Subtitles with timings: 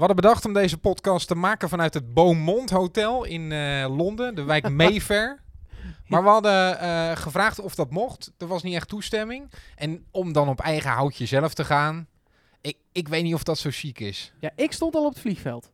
[0.00, 4.34] We hadden bedacht om deze podcast te maken vanuit het Beaumont Hotel in eh, Londen,
[4.34, 5.42] de wijk Mayfair.
[6.06, 8.32] Maar we hadden eh, gevraagd of dat mocht.
[8.38, 9.50] Er was niet echt toestemming.
[9.74, 12.08] En om dan op eigen houtje zelf te gaan.
[12.60, 14.32] Ik, ik weet niet of dat zo chic is.
[14.38, 15.72] Ja, ik stond al op het vliegveld.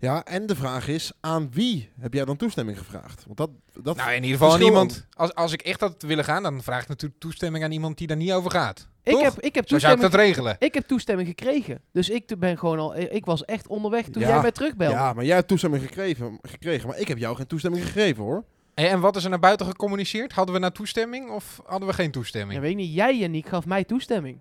[0.00, 3.24] Ja, en de vraag is, aan wie heb jij dan toestemming gevraagd?
[3.26, 3.50] Want dat,
[3.82, 5.06] dat Nou, in ieder geval aan iemand.
[5.16, 8.06] Als, als ik echt had willen gaan, dan vraag ik natuurlijk toestemming aan iemand die
[8.06, 8.88] daar niet over gaat.
[9.02, 9.22] Ik Toch?
[9.22, 10.56] heb, ik, heb Zo zou ik toestemming, dat regelen.
[10.58, 11.80] ik heb toestemming gekregen.
[11.92, 12.96] Dus ik ben gewoon al.
[12.96, 14.92] Ik was echt onderweg toen Ja, jij mij terugbelde.
[14.94, 18.44] Ja, maar jij hebt toestemming gekregen, gekregen, maar ik heb jou geen toestemming gegeven hoor.
[18.74, 20.32] Hey, en wat is er naar buiten gecommuniceerd?
[20.32, 22.52] Hadden we nou toestemming of hadden we geen toestemming?
[22.54, 22.94] Ja, weet ik niet.
[22.94, 24.38] Jij, Yannick, gaf mij toestemming.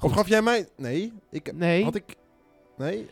[0.00, 0.68] Of gaf jij mij...
[0.76, 1.52] Nee, ik...
[1.54, 1.84] Nee.
[1.84, 2.16] Had ik...
[2.76, 3.08] Nee?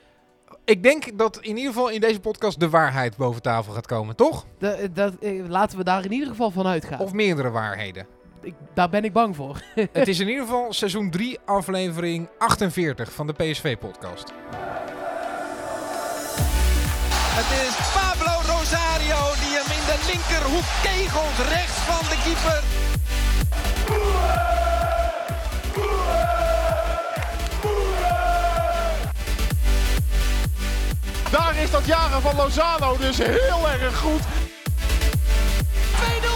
[0.65, 4.17] Ik denk dat in ieder geval in deze podcast de waarheid boven tafel gaat komen,
[4.17, 4.47] toch?
[4.59, 7.01] Da- dat, eh, laten we daar in ieder geval van uitgaan.
[7.01, 8.07] Of meerdere waarheden.
[8.43, 9.63] Ik, daar ben ik bang voor.
[9.93, 14.33] Het is in ieder geval seizoen 3, aflevering 48 van de PSV-podcast.
[17.41, 22.63] Het is Pablo Rosario die hem in de linkerhoek kegelt rechts van de keeper.
[31.31, 34.21] Daar is dat jaren van Lozano dus heel erg goed.
[34.21, 34.25] 2-0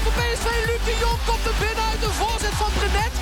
[0.02, 0.46] voor PSV.
[0.66, 3.12] Luc de Jong komt er binnen uit de voorzet van Brenet.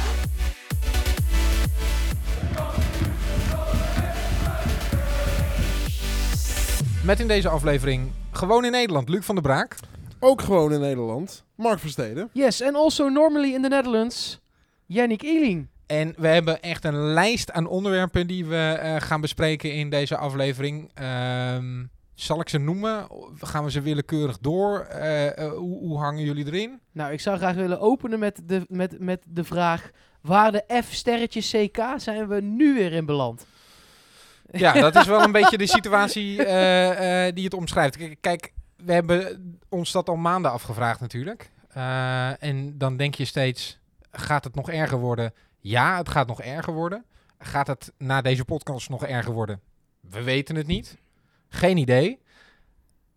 [7.04, 9.76] Met in deze aflevering gewoon in Nederland, Luc van der Braak.
[10.18, 11.44] Ook gewoon in Nederland.
[11.54, 12.30] Mark Versteden.
[12.32, 14.40] Yes, and also normally in the Netherlands,
[14.86, 15.68] Yannick Ealing.
[15.92, 20.16] En we hebben echt een lijst aan onderwerpen die we eh, gaan bespreken in deze
[20.16, 20.90] aflevering.
[20.94, 21.84] Ehm,
[22.14, 23.06] zal ik ze noemen?
[23.38, 24.80] Gaan we ze willekeurig door?
[24.80, 26.80] Eh, eh, hoe, hoe hangen jullie erin?
[26.92, 29.90] Nou, ik zou graag willen openen met de, met, met de vraag...
[30.20, 33.46] Waar de F-sterretjes CK zijn we nu weer in beland?
[34.50, 36.36] Ja, dat is wel een beetje de situatie
[37.34, 37.98] die het omschrijft.
[38.20, 41.50] Kijk, we hebben ons dat al maanden afgevraagd natuurlijk.
[42.38, 43.78] En dan denk je steeds,
[44.10, 45.32] gaat het nog erger worden?
[45.62, 47.04] Ja, het gaat nog erger worden.
[47.38, 49.60] Gaat het na deze podcast nog erger worden?
[50.00, 50.98] We weten het niet.
[51.48, 52.20] Geen idee.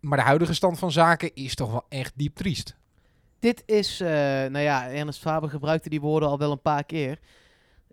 [0.00, 2.76] Maar de huidige stand van zaken is toch wel echt diep triest.
[3.38, 7.18] Dit is, eh, nou ja, Ernest Faber gebruikte die woorden al wel een paar keer.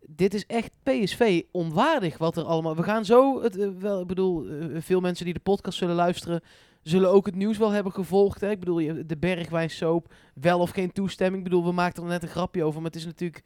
[0.02, 2.76] Dit is echt PSV onwaardig wat er allemaal...
[2.76, 5.96] We gaan zo, het, eh, wel, ik bedoel, eh, veel mensen die de podcast zullen
[5.96, 6.42] luisteren...
[6.82, 8.42] zullen ook het nieuws wel hebben gevolgd.
[8.42, 8.50] Hè?
[8.50, 11.44] Ik bedoel, de Bergwijnsoap, wel of geen toestemming.
[11.44, 13.44] Ik bedoel, we maakten er net een grapje over, maar het is natuurlijk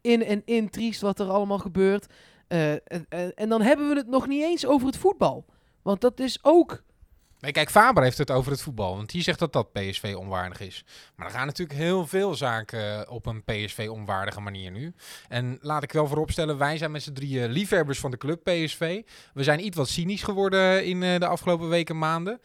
[0.00, 2.06] in en in triest wat er allemaal gebeurt.
[2.48, 5.44] Eh, en, en, dan hebben we het nog niet eens over het voetbal.
[5.82, 6.82] Want dat is ook...
[7.40, 8.96] Nee, kijk, Faber heeft het over het voetbal.
[8.96, 10.84] Want die zegt dat dat PSV onwaardig is.
[11.16, 14.94] Maar er gaan natuurlijk heel veel zaken eh, op een PSV onwaardige manier nu.
[15.28, 19.02] En laat ik wel vooropstellen, wij zijn met z'n drieën liefhebbers van de club PSV.
[19.34, 22.40] We zijn iets wat cynisch geworden in eh, de afgelopen weken en maanden.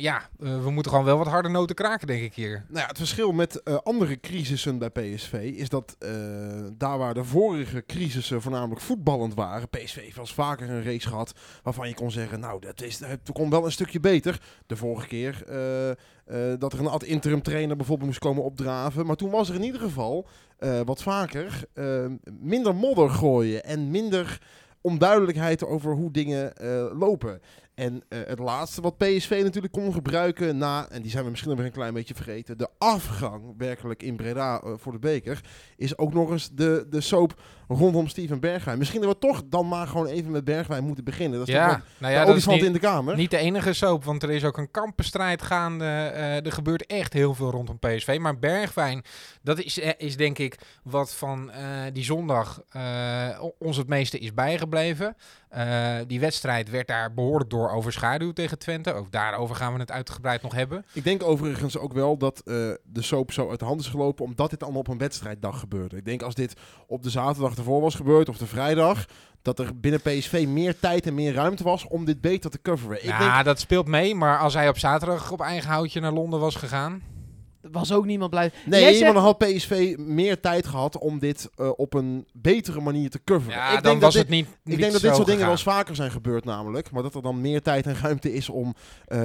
[0.00, 2.64] Ja, eh, we moeten gewoon wel wat harde noten kraken, denk ik hier.
[2.68, 6.10] Nou ja, het verschil met eh, andere crisissen bij PSV is dat eh,
[6.76, 11.32] daar waar de vorige crisissen voornamelijk voetballend waren, PSV heeft wel vaker een race gehad
[11.62, 14.40] waarvan je kon zeggen, nou, dat is, het kon wel een stukje beter.
[14.66, 15.44] De vorige keer
[16.58, 19.62] dat er een ad interim trainer bijvoorbeeld moest komen opdraven, maar toen was er in
[19.62, 20.28] ieder geval
[20.84, 21.64] wat vaker
[22.40, 24.40] minder modder gooien en minder
[24.80, 26.52] onduidelijkheid over hoe dingen
[26.98, 27.40] lopen.
[27.78, 31.50] En eh, het laatste wat PSV natuurlijk kon gebruiken na, en die zijn we misschien
[31.50, 35.40] nog weer een klein beetje vergeten, de afgang werkelijk in Breda eh, voor de beker,
[35.76, 38.78] is ook nog eens de, de soap rondom Steven Bergwijn.
[38.78, 41.38] Misschien dat we toch dan maar gewoon even met Bergwijn moeten beginnen.
[41.38, 43.16] Dat is toch Ja, wel nou de ja, dat is olifant niet, in de kamer.
[43.16, 45.84] niet de enige soap, want er is ook een kampenstrijd gaande.
[45.84, 48.18] Eh, er gebeurt echt heel veel rondom PSV.
[48.20, 49.04] Maar Bergwijn,
[49.42, 51.50] dat is, is denk ik wat van
[51.92, 52.62] die zondag
[53.58, 55.16] ons het meeste is bijgebleven.
[56.06, 58.92] Die wedstrijd werd daar behoorlijk door overschaduwd tegen Twente.
[58.92, 60.84] Ook daarover gaan we het uitgebreid nog hebben.
[60.92, 64.24] Ik denk overigens ook wel dat eh, de soap zo uit de hand is gelopen,
[64.24, 65.96] omdat dit allemaal op een wedstrijddag gebeurde.
[65.96, 66.54] Ik denk als dit
[66.86, 69.04] op de zaterdag ervoor was gebeurd, of de vrijdag,
[69.42, 72.96] dat er binnen PSV meer tijd en meer ruimte was om dit beter te coveren.
[72.96, 74.14] Ik ja, denk, dat speelt mee.
[74.14, 77.02] Maar als hij op zaterdag op eigen houtje naar Londen was gegaan...
[77.72, 78.50] was ook niemand blij.
[78.66, 82.26] nee, Jij maar zegt- dan had PSV meer tijd gehad om dit eh, op een
[82.32, 83.56] betere manier te coveren.
[83.56, 85.42] Ja, ik dan denk was dat het niet, niet Ik denk dat dit soort dingen
[85.42, 86.90] wel eens vaker zijn gebeurd namelijk.
[86.90, 88.74] Maar dat er dan meer tijd en ruimte is om
[89.06, 89.18] eh,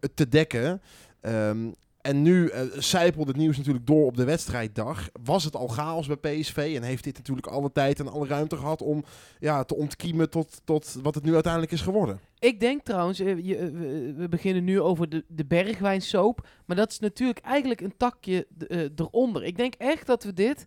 [0.00, 0.82] het te dekken.
[1.20, 1.58] Ehm,
[2.00, 5.08] en nu eh zijpelt het nieuws natuurlijk door op de wedstrijddag.
[5.24, 8.56] Was het al chaos bij PSV en heeft dit natuurlijk alle tijd en alle ruimte
[8.56, 9.04] gehad om
[9.38, 12.20] ja, te ontkiemen tot, tot wat het nu uiteindelijk is geworden.
[12.38, 13.68] Ik denk trouwens, eh, je, eh,
[14.16, 16.48] we, beginnen nu over de, de Bergwijnsoap.
[16.66, 19.44] Maar dat is natuurlijk eigenlijk een takje eh, eronder.
[19.44, 20.66] Ik denk echt dat we dit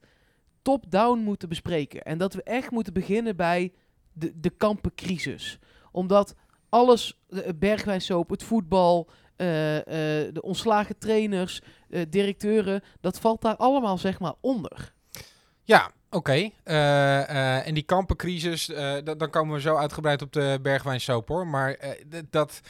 [0.62, 2.04] top-down moeten bespreken.
[2.04, 3.74] En dat we echt moeten beginnen bij
[4.14, 5.60] de, de kampencrisis.
[5.92, 6.36] Omdat
[6.70, 13.56] alles, de Bergwijnsoap, het voetbal, eh, eh, de ontslagen trainers, eh, directeuren, dat valt daar
[13.56, 14.94] allemaal zeg maar onder.
[15.64, 16.50] Ja, oké.
[16.64, 21.28] Eh, eh, en die kampencrisis, eh, da- dan komen we zo uitgebreid op de Bergwijnsoap
[21.28, 21.48] hoor.
[21.48, 21.78] Maar
[22.30, 22.62] dat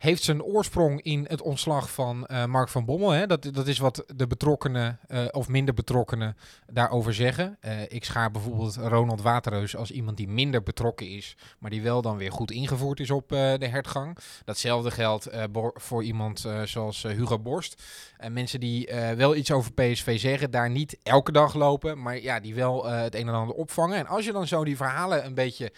[0.00, 3.10] heeft zijn oorsprong in het ontslag van eh, Mark van Bommel.
[3.10, 3.26] Hè?
[3.26, 6.36] Dat, dat is wat de betrokkenen eh, of minder betrokkenen
[6.66, 7.56] daarover zeggen.
[7.60, 12.02] Eh, ik schaar bijvoorbeeld Ronald Waterreus als iemand die minder betrokken is, maar die wel
[12.02, 14.18] dan weer goed ingevoerd is op de hertgang.
[14.44, 15.28] Datzelfde geldt
[15.74, 17.82] voor iemand zoals Hugo Borst.
[18.16, 22.40] En mensen die wel iets over PSV zeggen, daar niet elke dag lopen, maar ja,
[22.40, 23.98] die wel het een en ander opvangen.
[23.98, 25.72] En als je dan zo die verhalen een beetje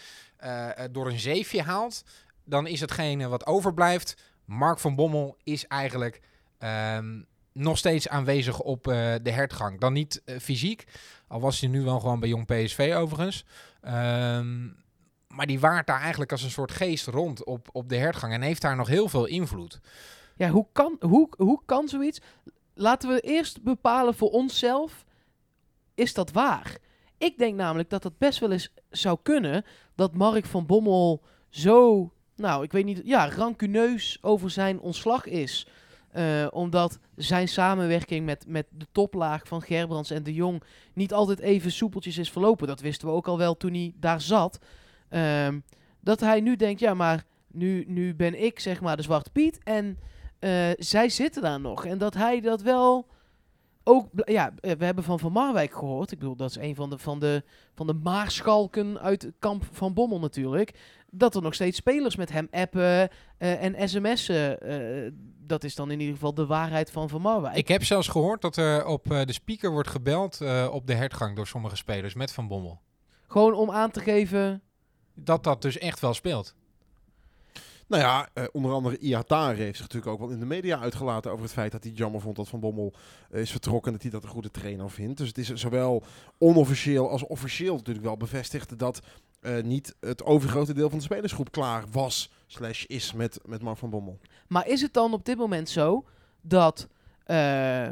[0.90, 2.04] door een zeefje haalt,
[2.52, 4.16] dan is hetgene wat overblijft.
[4.44, 6.20] Mark van Bommel is eigenlijk
[6.58, 7.22] ehm,
[7.52, 9.80] nog steeds aanwezig op eh, de hertgang.
[9.80, 10.84] Dan niet eh, fysiek,
[11.28, 13.44] al was hij nu wel gewoon bij Jong PSV overigens.
[13.80, 14.66] Ehm,
[15.28, 18.42] maar die waart daar eigenlijk als een soort geest rond op, op de hertgang en
[18.42, 19.80] heeft daar nog heel veel invloed.
[20.36, 22.20] Ja, hoe kan, hoe, hoe kan zoiets?
[22.74, 25.04] Laten we eerst bepalen voor onszelf,
[25.94, 26.76] is dat waar?
[27.18, 29.64] Ik denk namelijk dat het best wel eens zou kunnen
[29.94, 35.66] dat Mark van Bommel zo, nou, ik weet niet, ja, rancuneus over zijn ontslag is.
[36.12, 40.62] Eh, omdat zijn samenwerking met, met de toplaag van Gerbrands en de Jong
[40.92, 42.66] niet altijd even soepeltjes is verlopen.
[42.66, 44.58] Dat wisten we ook al wel toen hij daar zat.
[45.08, 45.60] Ehm,
[46.00, 49.58] dat hij nu denkt, ja, maar nu, nu ben ik zeg maar de Zwarte Piet
[49.62, 49.98] en
[50.38, 51.84] eh, zij zitten daar nog.
[51.84, 53.06] En dat hij dat wel
[53.84, 54.08] ook...
[54.24, 56.12] Ja, eh, we hebben van Van Marwijk gehoord.
[56.12, 57.42] Ik bedoel, dat is een van de, van de,
[57.74, 60.74] van de maarschalken uit het kamp van Bommel natuurlijk.
[61.14, 64.60] Dat er nog steeds spelers met hem appen eh, en sms'en.
[64.60, 65.12] eh,
[65.46, 67.56] dat is dan in ieder geval de waarheid van Van Marwijk.
[67.56, 70.94] Ik heb zelfs gehoord dat er op eh, de speaker wordt gebeld eh, op de
[70.94, 72.80] hertgang door sommige spelers met Van Bommel.
[73.28, 74.62] Gewoon om aan te geven...
[75.14, 76.54] Dat dat dus echt wel speelt.
[77.86, 81.30] Nou ja, eh, onder andere Iatare heeft zich natuurlijk ook wel in de media uitgelaten
[81.30, 82.92] over het feit dat hij het jammer vond dat Van Bommel
[83.30, 85.18] eh, is vertrokken en dat hij dat een goede trainer vindt.
[85.18, 86.02] Dus het is zowel
[86.38, 89.00] onofficieel als officieel natuurlijk wel bevestigd dat
[89.42, 93.78] eh, niet het overgrote deel van de spelersgroep klaar was, slash is met, met Mark
[93.78, 94.18] van Bommel.
[94.48, 96.04] Maar is het dan op dit moment zo
[96.40, 96.88] dat...
[97.24, 97.36] eh,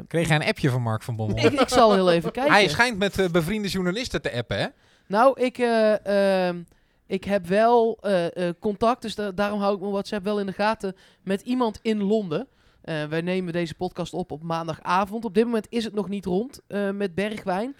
[0.07, 1.37] Kreeg jij een appje van Mark van Bommel?
[1.45, 2.53] ik, ik zal heel even kijken.
[2.53, 4.67] Hij schijnt met eh, bevriende journalisten te appen, hè?
[5.07, 6.61] Nou, ik, eh, ehm,
[7.07, 10.45] ik heb wel eh, eh, contact, dus da- daarom hou ik mijn WhatsApp wel in
[10.45, 12.47] de gaten met iemand in Londen.
[12.81, 15.25] Eh, wij nemen deze podcast op op maandagavond.
[15.25, 17.75] Op dit moment is het nog niet rond eh, met Bergwijn,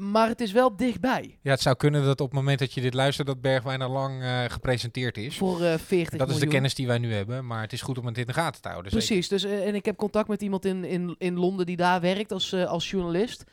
[0.00, 2.80] maar het is wel dichtbij Ja, het zou kunnen dat op het moment dat je
[2.80, 5.36] dit luistert, dat Bergwijn al lang eh, gepresenteerd is.
[5.36, 7.98] voor eh 40 Dat is de kennis die wij nu hebben, maar het is goed
[7.98, 8.92] om het in de gaten te houden.
[8.92, 9.06] zeker.
[9.06, 12.00] Precies, dus, eh, en ik heb contact met iemand in, in, in Londen die daar
[12.00, 13.44] werkt als, als journalist.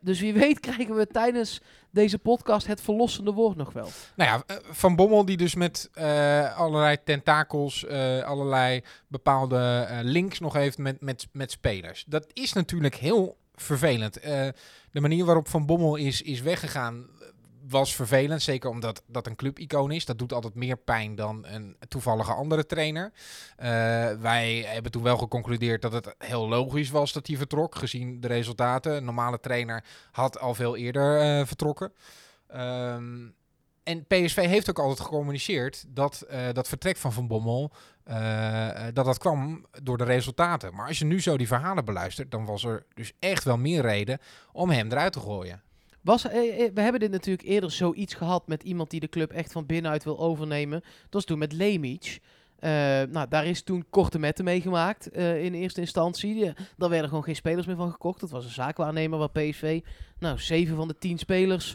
[0.00, 3.88] Dus wie weet krijgen we tijdens deze podcast het verlossende woord nog wel.
[4.16, 5.90] Nou ja, Van Bommel die dus met
[6.56, 7.86] allerlei tentakels,
[8.24, 12.04] allerlei bepaalde links nog heeft met, met, met spelers.
[12.06, 14.20] Dat is natuurlijk heel vervelend.
[14.96, 17.06] De manier waarop Van Bommel is, is weggegaan
[17.68, 18.42] was vervelend.
[18.42, 20.04] Zeker omdat dat een clubicoon is.
[20.04, 23.12] Dat doet altijd meer pijn dan een toevallige andere trainer.
[23.56, 23.68] Eh,
[24.20, 27.74] wij hebben toen wel geconcludeerd dat het heel logisch was dat hij vertrok.
[27.74, 28.96] Gezien de resultaten.
[28.96, 31.92] Een normale trainer had al veel eerder eh, vertrokken.
[32.46, 33.28] Ehm,
[33.82, 37.72] en PSV heeft ook altijd gecommuniceerd dat eh, dat vertrek van Van Bommel,
[38.06, 40.74] eh, eh, dat dat kwam door de resultaten.
[40.74, 43.82] Maar als je nu zo die verhalen beluistert, dan was er dus echt wel meer
[43.82, 44.18] reden
[44.52, 45.62] om hem eruit te gooien.
[46.00, 46.32] Was, eh,
[46.74, 50.04] we hebben dit natuurlijk eerder zoiets gehad met iemand die de club echt van binnenuit
[50.04, 50.80] wil overnemen.
[50.80, 52.18] Dat was toen met Lemic.
[53.10, 56.34] Nou, daar is toen korte metten mee gemaakt in eerste instantie.
[56.34, 58.20] Ja, daar werden gewoon geen spelers meer van gekocht.
[58.20, 59.80] Dat was een zaakwaarnemer waar PSV
[60.18, 61.74] nou, zeven van de tien spelers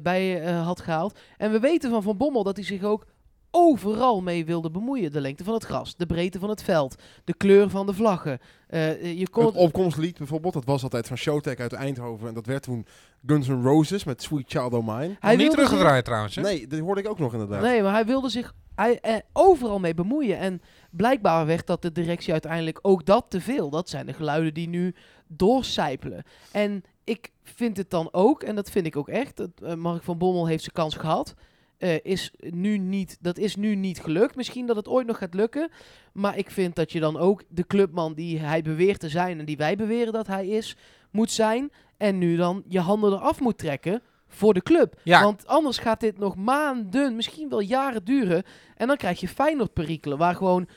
[0.00, 1.18] bij had gehaald.
[1.36, 3.06] En we weten van Van Bommel dat hij zich ook
[3.50, 5.12] overal mee wilde bemoeien.
[5.12, 8.38] De lengte van het gras, de breedte van het veld, de kleur van de vlaggen.
[8.66, 12.46] Eh, je kon Het opkomstlied bijvoorbeeld, dat was altijd van Showtech uit Eindhoven en dat
[12.46, 12.86] werd toen
[13.26, 15.16] Guns N' Roses met Sweet Child O' Mine.
[15.20, 16.34] hij Niet zich- teruggedraaid trouwens.
[16.34, 16.42] Hè?
[16.42, 17.62] Nee, dat hoorde ik ook nog inderdaad.
[17.62, 20.38] Nee, maar hij wilde zich hij, eh, overal mee bemoeien.
[20.38, 20.60] En
[20.90, 23.70] blijkbaar werd dat de directie uiteindelijk ook dat te veel.
[23.70, 24.94] Dat zijn de geluiden die nu
[25.40, 26.22] doorcijpelen.
[26.52, 30.02] En ik vind het dan ook, en dat vind ik ook echt, dat, eh, Mark
[30.02, 31.34] van Bommel heeft zijn kans gehad.
[31.78, 34.36] Eh, is nu niet, dat is nu niet gelukt.
[34.36, 35.70] Misschien dat het ooit nog gaat lukken.
[36.12, 39.44] Maar ik vind dat je dan ook de clubman die hij beweert te zijn en
[39.44, 40.76] die wij beweren dat hij is,
[41.10, 41.70] moet zijn.
[41.96, 45.00] En nu dan je handen eraf moet trekken voor de club.
[45.02, 45.22] Ja.
[45.22, 48.42] Want anders gaat dit nog maanden, misschien wel jaren duren.
[48.76, 50.68] En dan krijg je Feyenoord perikelen, waar gewoon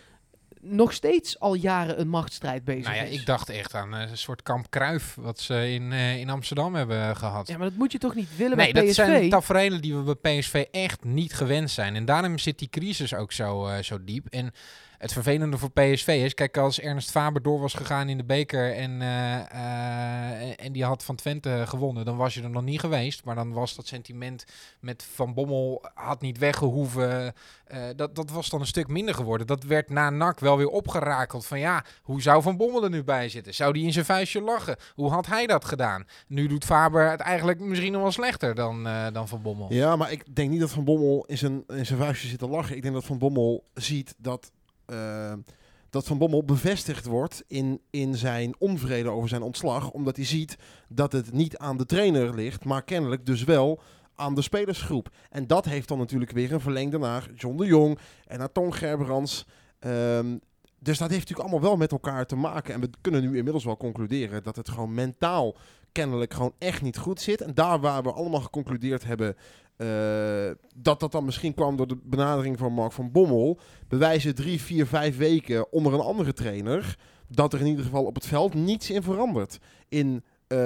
[0.61, 3.19] nog steeds al jaren een machtsstrijd bezig Nou ja, is.
[3.19, 6.75] ik dacht echt aan eh, een soort kamp Kruif wat ze in, eh, in Amsterdam
[6.75, 7.47] hebben gehad.
[7.47, 9.05] Ja, maar dat moet je toch niet willen nee, bij dat PSV?
[9.05, 11.95] zijn tafereelen die we bij PSV echt niet gewend zijn.
[11.95, 14.25] En daarom zit die crisis ook zo, eh, zo diep.
[14.29, 14.51] En
[14.99, 18.75] het vervelende voor PSV is, kijk, als Ernst Faber door was gegaan in de beker
[18.75, 22.79] en, eh, eh, en die had van Twente gewonnen, dan was je er nog niet
[22.79, 23.23] geweest.
[23.23, 24.45] Maar dan was dat sentiment
[24.79, 27.33] met Van Bommel had niet weggehoeven.
[27.65, 29.47] Eh, dat, dat was dan een stuk minder geworden.
[29.47, 31.45] Dat werd na NAC wel weer opgerakeld.
[31.45, 33.53] Van ja, hoe zou Van Bommel er nu bij zitten?
[33.53, 34.77] Zou die in zijn vuistje lachen?
[34.95, 36.05] Hoe had hij dat gedaan?
[36.27, 39.73] Nu doet Faber het eigenlijk misschien nog wel slechter dan, dan Van Bommel.
[39.73, 42.47] Ja, maar ik denk niet dat Van Bommel in zijn, in zijn vuistje zit te
[42.47, 42.75] lachen.
[42.75, 44.51] Ik denk dat Van Bommel ziet dat,
[44.89, 45.33] eh,
[45.89, 49.91] dat Van Bommel bevestigd wordt in, in zijn onvrede over zijn ontslag.
[49.91, 50.57] Omdat hij ziet
[50.89, 53.81] dat het niet aan de trainer ligt, maar kennelijk dus wel
[54.15, 55.09] aan de spelersgroep.
[55.29, 58.73] En dat heeft dan natuurlijk weer een verlengde naar John de Jong en naar Ton
[58.73, 59.45] Gerbrands.
[59.79, 60.37] Ehm,
[60.79, 62.73] dus dat heeft natuurlijk allemaal wel met elkaar te maken.
[62.73, 65.55] En we kunnen nu inmiddels wel concluderen dat het gewoon mentaal
[65.91, 67.41] kennelijk gewoon echt niet goed zit.
[67.41, 69.35] En daar waar we allemaal geconcludeerd hebben
[69.79, 74.61] eh, dat dat dan misschien kwam door de benadering van Mark van Bommel, bewijzen drie,
[74.61, 78.53] vier, vijf weken onder een andere trainer dat er in ieder geval op het veld
[78.53, 79.59] niets in verandert.
[79.89, 80.57] In eh,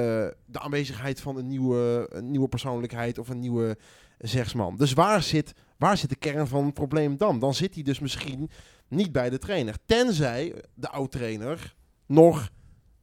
[0.46, 3.78] de aanwezigheid van een nieuwe, een nieuwe persoonlijkheid of een nieuwe
[4.18, 4.78] zegsman.
[4.78, 7.40] Dus waar zit, waar zit de kern van het probleem dan?
[7.40, 8.50] Dan zit hij dus misschien
[8.88, 9.76] niet bij de trainer.
[9.86, 12.50] Tenzij de oud-trainer nog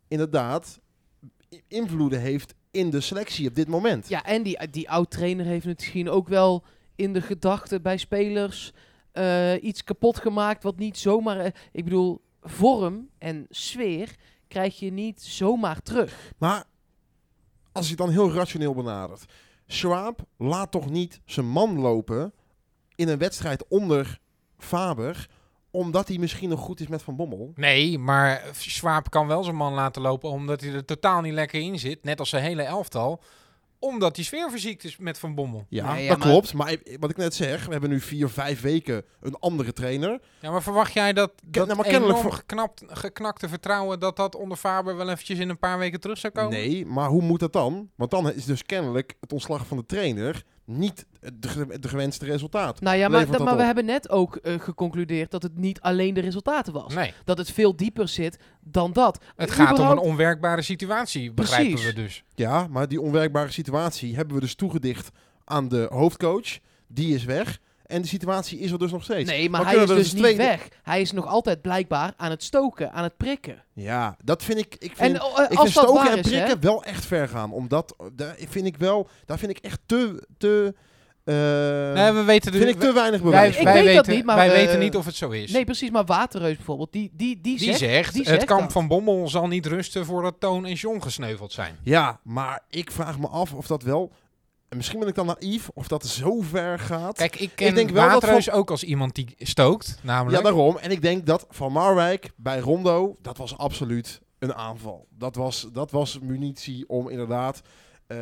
[0.08, 0.80] inderdaad
[1.68, 4.08] invloeden heeft in de selectie op dit moment.
[4.08, 8.72] Ja, en die, die oud-trainer heeft misschien ook wel in de gedachten bij spelers
[9.12, 11.38] eh, iets kapot gemaakt wat niet zomaar...
[11.38, 14.14] eh, ik bedoel, vorm en sfeer
[14.48, 16.32] krijg je niet zomaar terug.
[16.38, 16.64] Maar
[17.72, 19.24] als je het dan heel rationeel benadert.
[19.66, 22.32] Schwab laat toch niet zijn man lopen
[22.94, 24.20] in een wedstrijd onder
[24.58, 25.28] Faber.
[25.70, 27.52] Omdat hij misschien nog goed is met Van Bommel.
[27.54, 31.60] Nee, maar Schwab kan wel zijn man laten lopen omdat hij er totaal niet lekker
[31.60, 32.04] in zit.
[32.04, 33.20] Net als zijn hele elftal.
[33.78, 35.66] Omdat hij sfeerverziekt is met Van Bommel.
[35.68, 36.52] Ja, Nee, ja, dat maar- klopt.
[36.54, 40.20] Maar wat ik net zeg, we hebben nu vier, vijf weken een andere trainer.
[40.40, 44.00] Ja, maar verwacht jij dat, dat nou, maar kennelijk enorm voor- geknapt, geknakte vertrouwen...
[44.00, 46.50] dat dat onder Faber wel eventjes in een paar weken terug zou komen?
[46.50, 47.90] Nee, maar hoe moet dat dan?
[47.96, 51.06] Want dan is dus kennelijk het ontslag van de trainer niet
[51.80, 52.80] de gewenste resultaat.
[52.80, 56.20] Nou ja, maar, dat, we hebben net ook eh, geconcludeerd dat het niet alleen de
[56.20, 56.94] resultaten was.
[56.94, 59.24] Nee, Dat het veel dieper zit dan dat.
[59.36, 61.86] het gaat om een onwerkbare situatie, begrijpen Precies.
[61.86, 62.24] we dus.
[62.34, 65.10] Ja, maar die onwerkbare situatie hebben we dus toegedicht
[65.44, 66.58] aan de hoofdcoach.
[66.86, 67.58] Die is weg.
[67.90, 69.30] En de situatie is er dus nog steeds.
[69.30, 70.68] Nee, maar Maar hij is dus niet dus twee- weg.
[70.82, 73.64] Hij is nog altijd blijkbaar aan het stoken, aan het prikken.
[73.72, 74.76] Ja, dat vind ik.
[74.78, 77.28] Ik vind, En eh, ik als vind dat stoken en is, prikken wel echt ver
[77.28, 77.52] gaan.
[77.52, 80.74] Omdat daar vind ik wel, daar vind ik echt te, te,
[81.24, 81.34] eh,
[82.02, 83.56] nee, we weten dus, vind ik te weinig wij, bewijs.
[83.56, 85.50] Ik wij weet weten, niet, maar, wij eh, weten niet of het zo is.
[85.50, 87.78] Nee, precies, maar Waterreus bijvoorbeeld, die, die, die, die zegt...
[87.78, 88.72] zegt, die het zegt kamp dat.
[88.72, 91.76] van Bommel zal niet rusten voordat Toon en John gesneuveld zijn.
[91.82, 94.12] Ja, maar ik vraag me af of dat wel.
[94.70, 97.16] En Misschien ben ik dan naïef of dat zo ver gaat.
[97.16, 100.36] Kijk, ik ken denk wel dat Waterreus ook als iemand die stookt, namelijk.
[100.36, 100.76] Ja, daarom.
[100.76, 105.06] En ik denk dat Van Marwijk bij Rondo, dat was absoluut een aanval.
[105.10, 107.60] Dat was, dat was munitie om inderdaad
[108.06, 108.18] eh,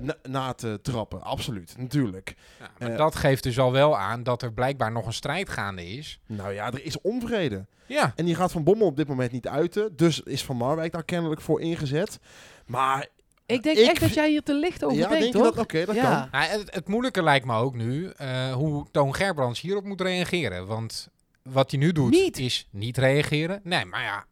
[0.00, 1.22] na, na te trappen.
[1.22, 2.34] Absoluut, natuurlijk.
[2.60, 5.48] Ja, maar Eh, dat geeft dus al wel aan dat er blijkbaar nog een strijd
[5.48, 6.20] gaande is.
[6.26, 7.66] Nou ja, er is onvrede.
[7.86, 9.96] Ja, En die gaat Van Bommel op dit moment niet uiten.
[9.96, 12.18] Dus is Van Marwijk daar kennelijk voor ingezet.
[12.66, 13.08] Maar
[13.46, 15.44] Ik denk Ik echt dat jij hier te licht over ja, denkt, denk hoor.
[15.44, 15.58] dat?
[15.58, 16.02] Oké, dat ja.
[16.02, 16.40] kan.
[16.40, 20.66] Nou, het, het moeilijke lijkt me ook nu eh, hoe Toon Gerbrands hierop moet reageren.
[20.66, 21.08] Want
[21.42, 22.38] wat hij nu doet Niet.
[22.38, 23.60] is niet reageren.
[23.64, 24.24] Nee, maar ja,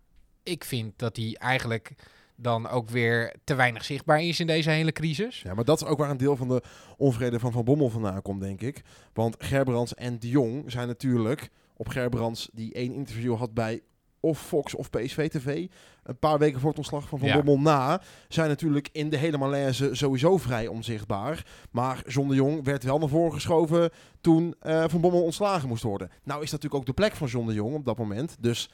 [0.43, 1.93] ik vind dat hij eigenlijk
[2.37, 5.43] dan ook weer te weinig zichtbaar is in deze hele crisis.
[5.43, 6.63] Ja, maar dat is ook waar een deel van de
[6.97, 8.83] onvrede van Van Bommel vandaan komt, denk ik.
[9.13, 13.83] Want Gerbrands en de Jong zijn natuurlijk op Gerbrands die één interview had bij
[14.21, 15.67] of Fox of PSV TV.
[16.11, 17.35] Een paar weken voor het ontslag van Van Ja.
[17.35, 18.01] Bommel na.
[18.29, 21.47] Zijn natuurlijk in de hele malaise sowieso vrij onzichtbaar.
[21.71, 23.91] Maar John de Jong werd wel naar voren geschoven
[24.21, 26.09] toen eh, Van Bommel ontslagen moest worden.
[26.09, 28.37] Nou is dat natuurlijk ook de plek van John de Jong op dat moment.
[28.41, 28.71] Dus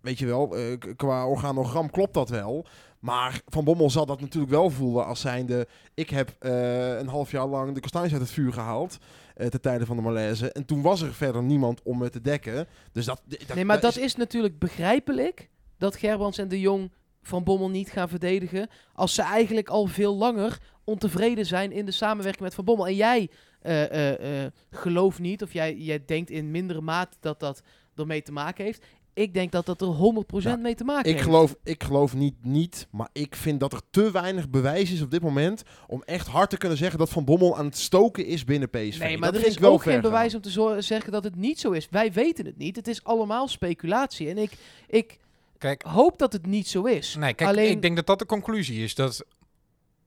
[0.00, 2.66] weet je wel, eh, qua organogram klopt dat wel.
[2.98, 5.66] Maar Van Bommel zal dat natuurlijk wel voelen als zijnde...
[5.94, 8.98] Ik heb eh, een half jaar lang de kastanjes uit het vuur gehaald.
[9.34, 10.52] eh ten tijde van de malaise.
[10.52, 12.66] En toen was er verder niemand om me te dekken.
[12.92, 15.48] Dus dat, dat Nee, maar dat is natuurlijk begrijpelijk
[15.80, 18.68] dat Gerbrands en de Jong van Bommel niet gaan verdedigen.
[18.94, 22.86] Als ze eigenlijk al veel langer ontevreden zijn in de samenwerking met Van Bommel.
[22.86, 27.40] En jij eh, eh, eh, gelooft niet, of jij, jij denkt in mindere mate dat
[27.40, 27.62] dat
[27.94, 28.84] ermee te maken heeft.
[29.14, 31.26] Ik denk dat dat er 100% Nou, mee te maken Ik heeft.
[31.26, 35.10] geloof, ik geloof niet, niet, maar ik vind dat er te weinig bewijs is op
[35.10, 38.44] dit moment om echt hard te kunnen zeggen dat Van Bommel aan het stoken is
[38.44, 38.98] binnen PSV.
[38.98, 40.02] Nee, maar dat er is wel ook geen gaan.
[40.02, 41.88] bewijs om te zeggen dat het niet zo is.
[41.90, 42.76] Wij weten het niet.
[42.76, 44.28] Het is allemaal speculatie.
[44.28, 44.52] En ik,
[44.86, 45.18] ik
[45.60, 47.14] Kijk, hoop dat het niet zo is.
[47.14, 48.94] nee, kijk Alleen, ik denk dat dat de conclusie is.
[48.94, 49.24] Dat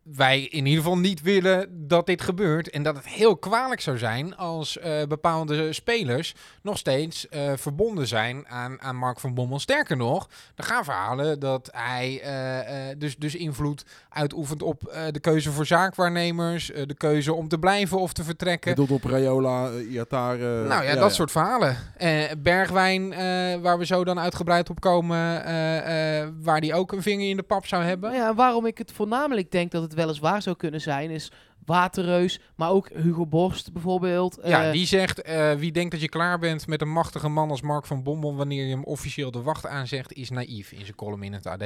[0.03, 2.69] wij in ieder geval niet willen dat dit gebeurt.
[2.69, 8.07] En dat het heel kwalijk zou zijn als eh, bepaalde spelers nog steeds eh, verbonden
[8.07, 9.59] zijn aan, aan Mark van Bommel.
[9.59, 15.01] Sterker nog, er gaan verhalen dat hij eh, eh, dus, dus invloed uitoefent op eh,
[15.11, 16.65] de keuze voor zaakwaarnemers.
[16.85, 18.69] de keuze om te blijven of te vertrekken.
[18.69, 20.33] Je doet op Rayola, uh, Iatar.
[20.61, 21.77] eh, Nou ja, dat soort verhalen.
[21.97, 23.19] Eh, Bergwijn, eh,
[23.61, 27.37] waar we zo dan uitgebreid op komen, eh, eh, waar die ook een vinger in
[27.37, 28.11] de pap zou hebben.
[28.11, 31.31] Nou ja, waarom ik het voornamelijk denk dat het weliswaar zou kunnen zijn, is
[31.65, 34.39] Waterreus, maar ook Hugo Borst bijvoorbeeld.
[34.43, 37.49] Ja, Eh, die zegt, eh, wie denkt dat je klaar bent met een machtige man
[37.49, 40.95] als Mark van Bommel wanneer je hem officieel de wacht aanzegt, is naïef in zijn
[40.95, 41.63] column in het AD.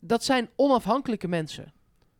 [0.00, 1.72] dat zijn onafhankelijke mensen.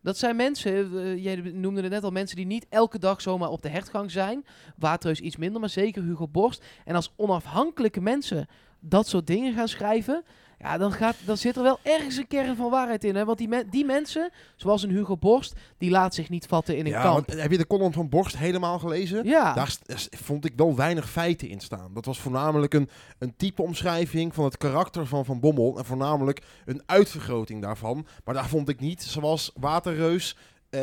[0.02, 3.48] Dat zijn mensen, eh, jij noemde het net al, mensen die niet elke dag zomaar
[3.48, 4.44] op de hertgang zijn.
[4.76, 6.64] Waterreus iets minder, maar zeker Hugo Borst.
[6.84, 8.46] En als onafhankelijke mensen
[8.80, 10.24] dat soort dingen gaan schrijven,
[10.58, 13.14] ja, dan, gaat, dan zit er wel ergens een kern van waarheid in.
[13.16, 13.24] Hè?
[13.24, 16.90] Want die, die mensen, zoals een Hugo Borst, die laat zich niet vatten in een
[16.92, 17.26] Ja, kamp.
[17.26, 19.24] want heb je de column van Borst helemaal gelezen?
[19.26, 19.76] Ja, Daar
[20.10, 21.94] vond ik wel weinig feiten in staan.
[21.94, 22.88] Dat was voornamelijk een,
[23.18, 25.78] een type omschrijving van het karakter van Van Bommel.
[25.78, 28.06] En voornamelijk een uitvergroting daarvan.
[28.24, 30.36] Maar daar vond ik niet, zoals Waterreus.
[30.70, 30.80] eh,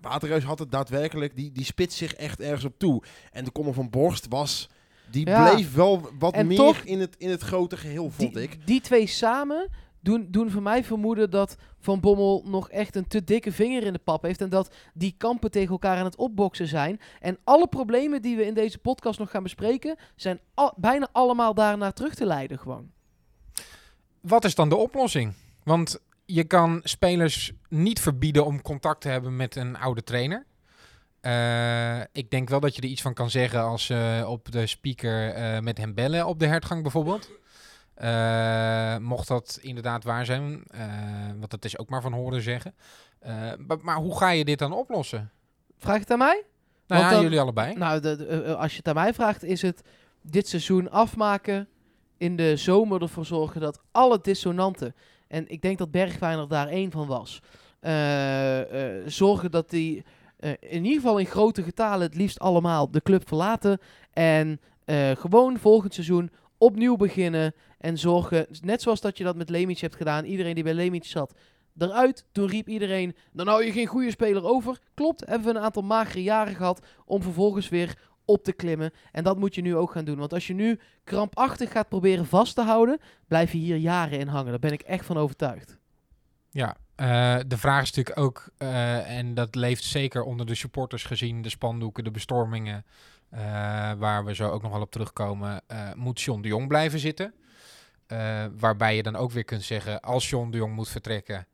[0.00, 3.02] Waterreus had het daadwerkelijk, die, die spitst zich echt ergens op toe.
[3.32, 4.68] En de column van Borst was,
[5.12, 5.52] die Ja.
[5.52, 8.66] bleef wel wat En meer toch- in, het, in het grote geheel, vond die, ik.
[8.66, 9.68] die twee samen
[10.00, 13.92] doen, doen voor mij vermoeden dat Van Bommel nog echt een te dikke vinger in
[13.92, 14.40] de pap heeft.
[14.40, 17.00] En dat die kampen tegen elkaar aan het opboksen zijn.
[17.20, 21.54] En alle problemen die we in deze podcast nog gaan bespreken, zijn al- bijna allemaal
[21.54, 22.90] daarnaar terug te leiden gewoon.
[24.20, 25.32] Wat is dan de oplossing?
[25.64, 30.46] Want je kan spelers niet verbieden om contact te hebben met een oude trainer.
[31.22, 34.66] Eh, ik denk wel dat je er iets van kan zeggen als ze op de
[34.66, 37.30] speaker eh, met hem bellen op de hertgang bijvoorbeeld.
[37.94, 40.80] Eh, mocht dat inderdaad waar zijn, eh,
[41.38, 42.74] want dat is ook maar van horen zeggen.
[43.18, 43.32] Eh,
[43.66, 45.30] maar, maar hoe ga je dit dan oplossen?
[45.78, 46.42] Vraag je het aan mij?
[46.86, 47.74] Nou Want ja, dan- jullie allebei.
[47.74, 49.82] Nou, de, de- eh, als je het aan mij vraagt, is het
[50.22, 51.68] dit seizoen afmaken.
[52.18, 54.94] In de zomer ervoor zorgen dat alle dissonanten.
[55.28, 57.40] En ik denk dat Bergwijn er daar één van was.
[57.80, 60.04] eh, eh, zorgen dat die eh,
[60.60, 63.78] in ieder geval in grote getalen het liefst allemaal de club verlaten.
[64.12, 67.54] En eh, gewoon volgend seizoen opnieuw beginnen.
[67.78, 70.24] En zorgen, net zoals dat je dat met Lemic hebt gedaan.
[70.24, 71.34] Iedereen die bij Lemic zat,
[71.78, 72.26] eruit.
[72.32, 74.78] Toen riep iedereen, dan hou je geen goede speler over.
[74.94, 78.90] Klopt, hebben we een aantal magere jaren gehad om vervolgens weer op te klimmen.
[79.12, 80.18] En dat moet je nu ook gaan doen.
[80.18, 84.28] Want als je nu krampachtig gaat proberen vast te houden, blijf je hier jaren in
[84.28, 84.50] hangen.
[84.50, 85.78] Daar ben ik echt van overtuigd.
[86.50, 91.04] Ja, eh, de vraag is natuurlijk ook, eh, en dat leeft zeker onder de supporters
[91.04, 92.84] gezien, de spandoeken, de bestormingen,
[93.30, 93.40] eh,
[93.92, 95.62] waar we zo ook nog wel op terugkomen,
[95.96, 97.34] moet John de Jong blijven zitten.
[98.58, 101.46] Waarbij je dan ook weer kunt zeggen, als John de Jong moet vertrekken,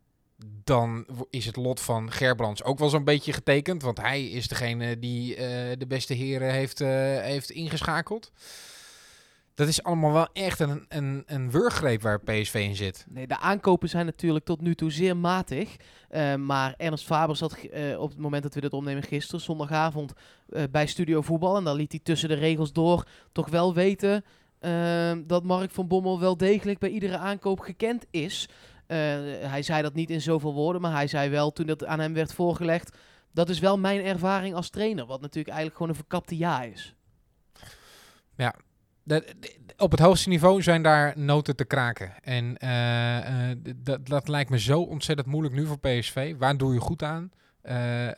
[0.65, 3.83] dan is het lot van Gerbrands ook wel zo'n beetje getekend.
[3.83, 5.37] Want hij is degene die
[5.77, 8.33] de beste heren heeft, heeft ingeschakeld.
[9.59, 13.07] Dat is allemaal wel echt een, een, een wurggreep waar PSV in zit.
[13.09, 15.77] Nee, de aankopen zijn natuurlijk tot nu toe zeer matig.
[16.09, 20.13] Eh, maar Ernst Faber zat eh, op het moment dat we dit opnemen gisteren, zondagavond,
[20.49, 21.57] eh, bij Studio Voetbal.
[21.57, 24.25] En dan liet hij tussen de regels door toch wel weten
[25.27, 28.49] dat Mark van Bommel wel degelijk bij iedere aankoop gekend is.
[28.87, 32.15] Hij zei dat niet in zoveel woorden, maar hij zei wel toen dat aan hem
[32.15, 32.97] werd voorgelegd.
[33.33, 35.07] Dat is wel mijn ervaring als trainer.
[35.07, 36.95] Wat natuurlijk eigenlijk gewoon een verkapte ja is.
[39.81, 42.13] Op het hoogste niveau zijn daar noten te kraken.
[42.23, 43.59] En eh, eh,
[44.03, 46.35] dat, lijkt me zo ontzettend moeilijk nu voor PSV.
[46.39, 47.31] Waar doe je goed aan?
[47.61, 48.09] Eh,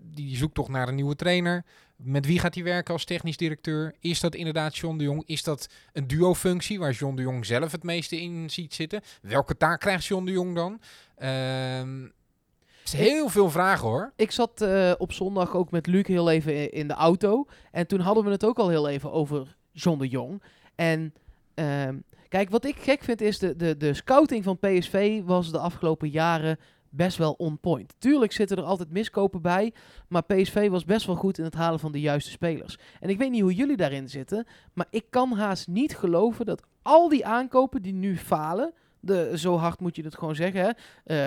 [0.00, 1.64] die zoekt toch naar een nieuwe trainer.
[1.96, 3.94] Met wie gaat hij werken als technisch directeur?
[4.00, 5.22] Is dat inderdaad John de Jong?
[5.26, 9.00] Is dat een duo-functie waar John de Jong zelf het meeste in ziet zitten?
[9.22, 10.80] Welke taak krijgt John de Jong dan?
[11.16, 14.12] Ehm, het is heel veel vragen hoor.
[14.16, 14.64] Ik zat
[14.98, 17.46] op zondag ook met Luc heel even in de auto.
[17.70, 20.42] En toen hadden we het ook al heel even over John de Jong.
[20.74, 21.14] En
[21.54, 21.96] ehm,
[22.28, 26.08] kijk, wat ik gek vind is de, de, de scouting van PSV was de afgelopen
[26.08, 26.58] jaren
[26.92, 27.94] best wel on point.
[27.98, 29.72] Tuurlijk zitten er altijd miskopen bij.
[30.08, 32.78] Maar PSV was best wel goed in het halen van de juiste spelers.
[33.00, 34.46] En ik weet niet hoe jullie daarin zitten.
[34.72, 38.72] Maar ik kan haast niet geloven dat al die aankopen die nu falen.
[39.00, 40.60] De, zo hard moet je het gewoon zeggen.
[40.60, 40.70] Hè?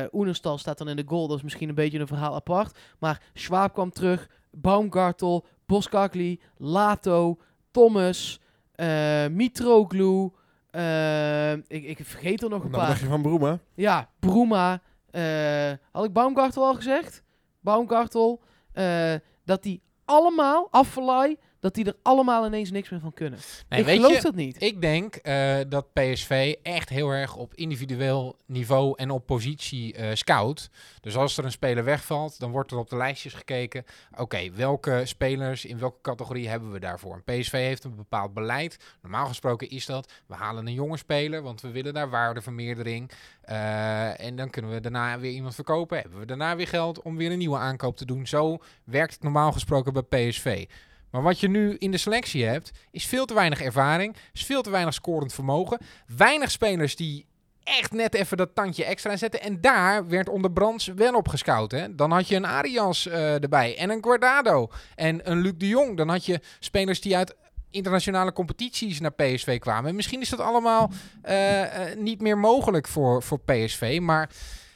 [0.02, 1.28] Eh Oenerstal staat dan in de goal.
[1.28, 2.80] Dat is misschien een beetje een verhaal apart.
[3.00, 4.30] Maar Schwab kwam terug.
[4.52, 7.40] Baumgartel, Boskakli, Lato,
[7.76, 8.40] Thomas,
[8.76, 10.32] eh Mitroglou.
[10.72, 13.00] Eh, ik, ik vergeet er nog een Nou, paar.
[13.00, 13.60] je van Broema?
[13.74, 14.82] Ja, Bruma.
[15.12, 17.24] eh, had ik Baumgartel al gezegd?
[17.60, 18.42] Baumgartel.
[19.46, 23.40] dat die allemaal, Affelay, dat die er allemaal ineens niks meer van kunnen.
[23.70, 24.62] Nee, ik weet geloof je, dat niet.
[24.62, 30.16] Ik denk eh, dat PSV echt heel erg op individueel niveau en op positie eh,
[30.16, 30.70] scout.
[31.02, 33.86] Dus als er een speler wegvalt, dan wordt er op de lijstjes gekeken.
[34.16, 37.22] Oké, welke spelers in welke categorie hebben we daarvoor?
[37.26, 38.78] En PSV heeft een bepaald beleid.
[39.02, 43.12] Normaal gesproken is dat, we halen een jonge speler, want we willen daar waardevermeerdering.
[43.42, 45.98] Eh, en dan kunnen we daarna weer iemand verkopen.
[45.98, 48.28] Hebben we daarna weer geld om weer een nieuwe aankoop te doen.
[48.28, 50.66] Zo werkt het normaal gesproken bij PSV.
[51.16, 54.62] Maar wat je nu in de selectie hebt, is veel te weinig ervaring, is veel
[54.62, 55.80] te weinig scorend vermogen,
[56.18, 57.26] weinig spelers die
[57.64, 59.42] echt net even dat tandje extra zetten.
[59.42, 61.72] En daar werd onder Brands wel op gescout.
[61.72, 61.96] Hè?
[61.96, 65.98] Dan had je een Arias eh, erbij en een Guardado en een Luc de Jong.
[65.98, 67.36] Dan had je spelers die uit
[67.70, 69.90] internationale competities naar PSV kwamen.
[69.90, 74.00] En misschien is dat allemaal eh, eh, niet meer mogelijk voor, voor PSV.
[74.02, 74.30] Maar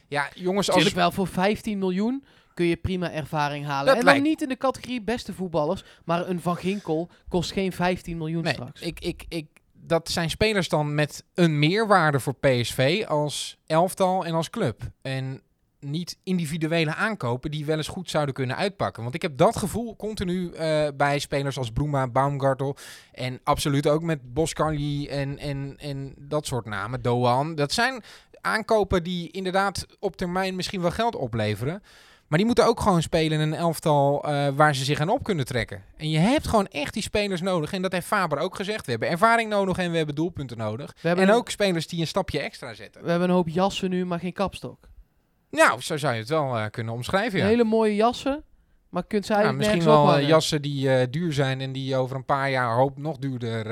[0.08, 0.78] ja, jongens, als...
[0.78, 2.24] Natuurlijk wel voor 15 miljoen
[2.60, 3.86] kun je prima ervaring halen.
[3.86, 7.52] Dat en dan lijkt- niet in de categorie beste voetballers, maar een Van Ginkel kost
[7.52, 8.82] geen 15 miljoen Nee, straks.
[8.82, 14.34] ik, ik, ik, dat zijn spelers dan met een meerwaarde voor PSV als elftal en
[14.34, 14.82] als club.
[15.02, 15.42] En
[15.80, 19.04] niet individuele aankopen die wel eens goed zouden kunnen uitpakken.
[19.04, 22.76] Want ik heb dat gevoel continu eh, bij spelers als Bruma, Baumgartel
[23.12, 27.56] en absoluut ook met Boscarli en, en, en dat soort namen, Doan.
[27.56, 28.04] Dat zijn
[28.42, 31.84] aankopen die inderdaad op termijn misschien wel geld opleveren.
[32.30, 35.24] Maar die moeten ook gewoon spelen in een elftal eh, waar ze zich aan op
[35.24, 35.84] kunnen trekken.
[35.98, 37.74] En je hebt gewoon echt die spelers nodig.
[37.74, 38.86] En dat heeft Faber ook gezegd.
[38.86, 40.96] We hebben ervaring nodig en we hebben doelpunten nodig.
[41.02, 43.04] We hebben En ook spelers die een stapje extra zetten.
[43.04, 44.78] We hebben een hoop jassen nu, maar geen kapstok.
[45.52, 47.40] Nou, zo zou je het wel eh, kunnen omschrijven.
[47.40, 47.46] Ja.
[47.46, 48.44] Hele mooie jassen,
[48.90, 50.26] maar kunt zij Nou, misschien wel eh, ophangen.
[50.26, 53.66] jassen die duur zijn en die over een paar jaar hoop nog duurder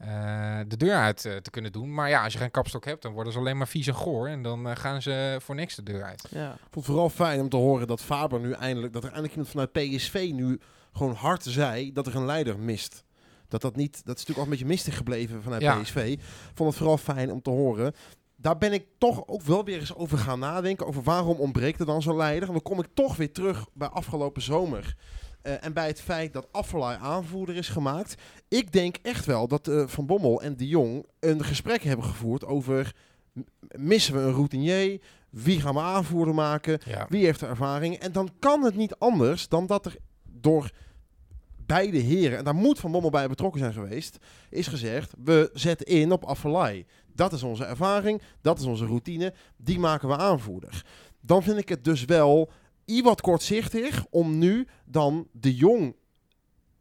[0.00, 1.94] eh, de deur uit eh, te kunnen doen.
[1.94, 4.28] Maar ja, als je geen kapstok hebt, dan worden ze alleen maar vies en goor.
[4.28, 6.26] En dan eh, gaan ze voor niks de deur uit.
[6.30, 6.52] Ja.
[6.52, 9.32] Ik vond het vooral fijn om te horen dat Faber nu eindelijk, dat er eindelijk
[9.32, 10.60] iemand vanuit PSV nu
[10.92, 13.04] gewoon hard zei dat er een leider mist.
[13.48, 15.80] Dat dat niet, dat is natuurlijk al een beetje mistig gebleven vanuit Ja.
[15.80, 15.96] PSV.
[15.96, 16.20] Ik
[16.54, 17.94] vond het vooral fijn om te horen.
[18.36, 20.86] Daar ben ik toch ook wel weer eens over gaan nadenken.
[20.86, 22.46] Over waarom ontbreekt er dan zo'n leider.
[22.48, 24.96] En dan kom ik toch weer terug bij afgelopen zomer.
[25.42, 28.14] Eh, en bij het feit dat Affelay aanvoerder is gemaakt.
[28.48, 32.44] Ik denk echt wel dat eh, Van Bommel en de Jong een gesprek hebben gevoerd
[32.44, 32.94] over...
[33.70, 35.00] Missen we een routinier?
[35.30, 36.80] Wie gaan we aanvoerder maken?
[36.84, 37.06] Ja.
[37.08, 37.94] Wie heeft er ervaring?
[37.94, 40.70] En dan kan het niet anders dan dat er door
[41.66, 45.86] beide heren, en daar moet Van Bommel bij betrokken zijn geweest, is gezegd, we zetten
[45.86, 46.86] in op Affelay.
[47.14, 50.84] Dat is onze ervaring, dat is onze routine, die maken we aanvoerder.
[51.20, 52.50] Dan vind ik het dus wel
[53.02, 55.94] wat kortzichtig om nu dan de Jong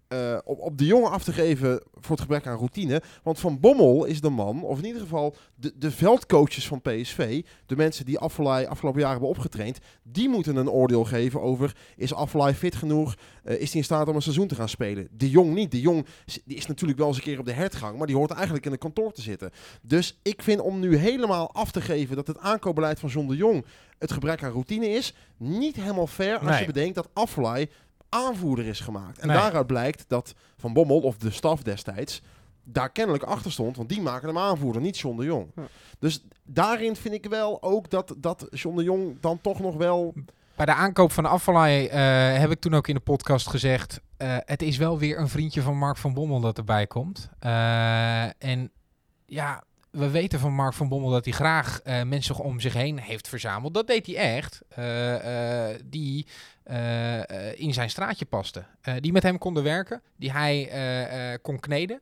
[0.09, 3.01] eh, op, op de jongen af te geven voor het gebrek aan routine.
[3.23, 7.43] Want Van Bommel is de man, of in ieder geval de, de veldcoaches van PSV,
[7.65, 12.13] de mensen die Affelay afgelopen jaren hebben opgetraind, die moeten een oordeel geven over, is
[12.13, 13.15] Affelay fit genoeg?
[13.43, 15.07] Eh, is hij in staat om een seizoen te gaan spelen?
[15.11, 15.71] De Jong niet.
[15.71, 18.15] De Jong is- die is natuurlijk wel eens een keer op de hertgang, maar die
[18.15, 19.51] hoort eigenlijk in het kantoor te zitten.
[19.81, 23.35] Dus ik vind om nu helemaal af te geven dat het aankoopbeleid van John de
[23.35, 23.65] Jong
[23.97, 26.59] het gebrek aan routine is, niet helemaal fair als Nee.
[26.59, 27.69] je bedenkt dat Affelay
[28.09, 29.19] aanvoerder is gemaakt.
[29.19, 29.37] En Nee.
[29.37, 32.21] daaruit blijkt dat Van Bommel, of de staf destijds,
[32.63, 33.77] daar kennelijk achter stond.
[33.77, 35.51] Want die maken hem aanvoerder, niet John de Jong.
[35.55, 35.63] Ja.
[35.99, 40.13] Dus daarin vind ik wel ook dat, dat John de Jong dan toch nog wel...
[40.55, 44.01] Bij de aankoop van Afvalai eh heb ik toen ook in de podcast gezegd...
[44.17, 47.29] eh, het is wel weer een vriendje van Mark van Bommel dat erbij komt.
[47.39, 48.71] Eh, en
[49.25, 52.99] ja, we weten van Mark van Bommel dat hij graag eh, mensen om zich heen
[52.99, 53.73] heeft verzameld.
[53.73, 54.61] Dat deed hij echt.
[54.69, 56.27] eh, eh, die
[57.55, 58.67] in zijn straatje pasten.
[58.99, 60.01] Die met hem konden werken.
[60.15, 62.01] Die hij kon kneden.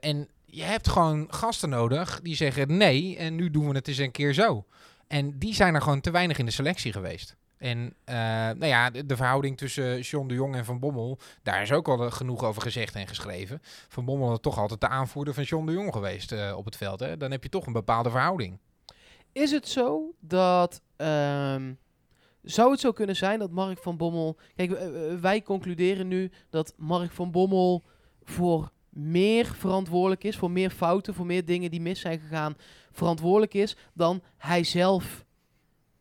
[0.00, 3.98] En je hebt gewoon gasten nodig die zeggen nee en nu doen we het eens
[3.98, 4.64] een keer zo.
[5.06, 7.36] En die zijn er gewoon te weinig in de selectie geweest.
[7.58, 11.72] En eh, nou ja, de, verhouding tussen John de Jong en Van Bommel, daar is
[11.72, 13.60] ook al eh, genoeg over gezegd en geschreven.
[13.88, 16.76] Van Bommel is toch altijd de aanvoerder van John de Jong geweest eh, op het
[16.76, 17.00] veld.
[17.00, 17.16] Hè?
[17.16, 18.58] Dan heb je toch een bepaalde verhouding.
[19.32, 20.82] Is het zo dat.
[20.96, 21.72] ehm,
[22.42, 24.36] zou het zo kunnen zijn dat Mark van Bommel.
[24.54, 24.78] Kijk,
[25.20, 27.84] wij concluderen nu dat Mark van Bommel
[28.22, 32.56] voor meer verantwoordelijk is, voor meer fouten, voor meer dingen die mis zijn gegaan,
[32.92, 35.24] verantwoordelijk is dan hij zelf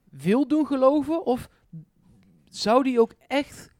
[0.09, 1.25] wil doen geloven?
[1.25, 1.49] Of
[2.49, 3.75] zou die ook echt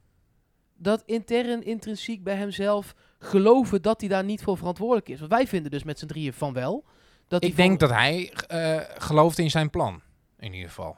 [0.78, 5.20] dat intern, intrinsiek bij hemzelf geloven dat hij daar niet voor verantwoordelijk is?
[5.20, 6.86] Want wij vinden dus met z'n drieën van wel.
[7.28, 10.02] Dat Ik denk dat hij eh, gelooft in zijn plan,
[10.40, 10.98] in ieder geval.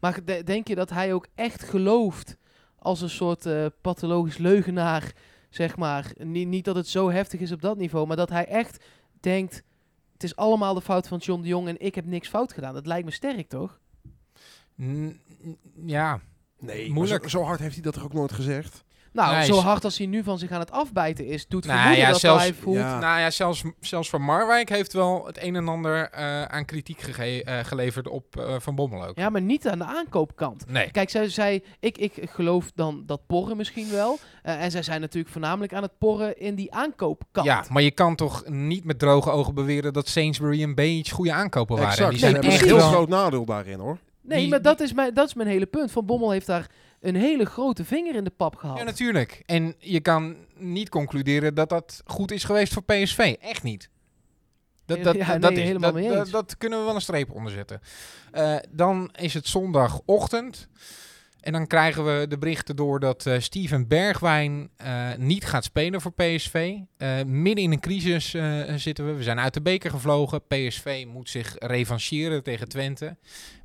[0.00, 2.36] Maar de- denk je dat hij ook echt gelooft
[2.78, 5.12] als een soort eh, pathologisch leugenaar,
[5.50, 6.12] zeg maar?
[6.18, 8.84] Niet, niet dat het zo heftig is op dat niveau, maar dat hij echt
[9.20, 9.62] denkt,
[10.12, 12.74] het is allemaal de fout van John de Jong en ik heb niks fout gedaan.
[12.74, 13.80] Dat lijkt me sterk, toch?
[15.86, 16.20] Ja,
[16.58, 17.22] Nee, Moeilijk.
[17.22, 18.84] Zo, zo hard heeft hij dat toch ook nooit gezegd?
[19.12, 21.76] Nou, Nee, zo hard als hij nu van zich aan het afbijten is, doet Nou
[21.78, 22.76] vermoeden ja, dat zelfs- hij voelt...
[22.76, 22.98] Ja.
[22.98, 27.00] Nou ja, zelfs, zelfs Van Marwijk heeft wel het een en ander eh, aan kritiek
[27.00, 29.16] gege- eh, geleverd op eh, Van Bommel ook.
[29.18, 30.64] Ja, maar niet aan de aankoopkant.
[30.68, 30.90] Nee.
[30.90, 34.18] Kijk, zij zei, ik, ik geloof dan dat porren misschien wel.
[34.42, 37.46] Eh, en zij zijn natuurlijk voornamelijk aan het porren in die aankoopkant.
[37.46, 41.32] Ja, maar je kan toch niet met droge ogen beweren dat Sainsbury en Beach goede
[41.32, 41.90] aankopen waren.
[41.90, 42.10] Exact.
[42.10, 43.98] Die zijn Nee, echt heel groot nadeel daarin hoor.
[44.22, 45.90] Nee, die- maar dat is, mijn, dat is mijn hele punt.
[45.92, 48.78] Van Bommel heeft daar een hele grote vinger in de pap gehad.
[48.78, 49.42] Ja, natuurlijk.
[49.46, 53.34] En je kan niet concluderen dat dat goed is geweest voor PSV.
[53.40, 53.90] Echt niet.
[54.86, 57.32] Dat, dat, Ja, dat, nee, dat is, dat, dat, dat kunnen we wel een streep
[57.32, 57.80] onder zetten.
[58.32, 60.68] Eh, dan is het zondagochtend.
[61.40, 66.00] En dan krijgen we de berichten door dat eh, Steven Bergwijn eh, niet gaat spelen
[66.00, 66.76] voor PSV.
[67.26, 68.30] Midden in een crisis
[68.76, 69.12] zitten we.
[69.12, 70.46] We zijn uit de beker gevlogen.
[70.46, 73.16] PSV moet zich revancheren tegen Twente.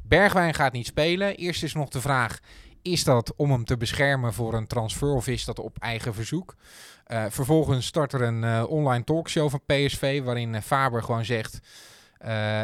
[0.08, 1.36] Bergwijn gaat niet spelen.
[1.36, 2.40] Eerst is nog de vraag:
[2.82, 6.56] is dat om hem te beschermen voor een transfer of is dat op eigen verzoek?
[7.06, 11.60] Eh, vervolgens start er een eh, online talkshow van PSV waarin eh, Faber gewoon zegt: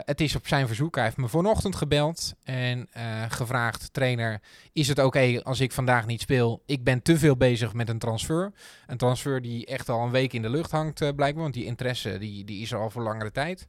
[0.05, 0.95] Het is op zijn verzoek.
[0.95, 4.41] Hij heeft me vanochtend gebeld en eh, gevraagd: Trainer,
[4.73, 6.63] is het oké als ik vandaag niet speel?
[6.65, 8.51] Ik ben te veel bezig met een transfer.
[8.87, 12.17] Een transfer die echt al een week in de lucht hangt, blijkbaar, want die interesse
[12.17, 13.67] die, die is er al voor langere tijd.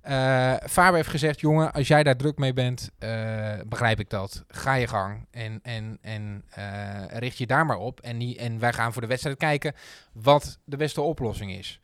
[0.00, 4.44] Eh Faber heeft gezegd, jongen, als jij daar druk mee bent, eh, begrijp ik dat.
[4.48, 8.00] Ga je gang en, en, en eh, richt je daar maar op.
[8.00, 9.74] En, en wij gaan voor de wedstrijd kijken
[10.12, 11.80] wat de beste oplossing is.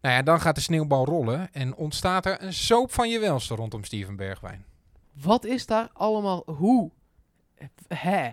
[0.00, 3.54] Nou ja, dan gaat de sneeuwbal rollen en ontstaat er een soap van je welste
[3.54, 4.64] rondom Steven Bergwijn.
[5.12, 6.42] Wat is daar allemaal...
[6.46, 6.90] Hoe?
[7.88, 8.30] Hè?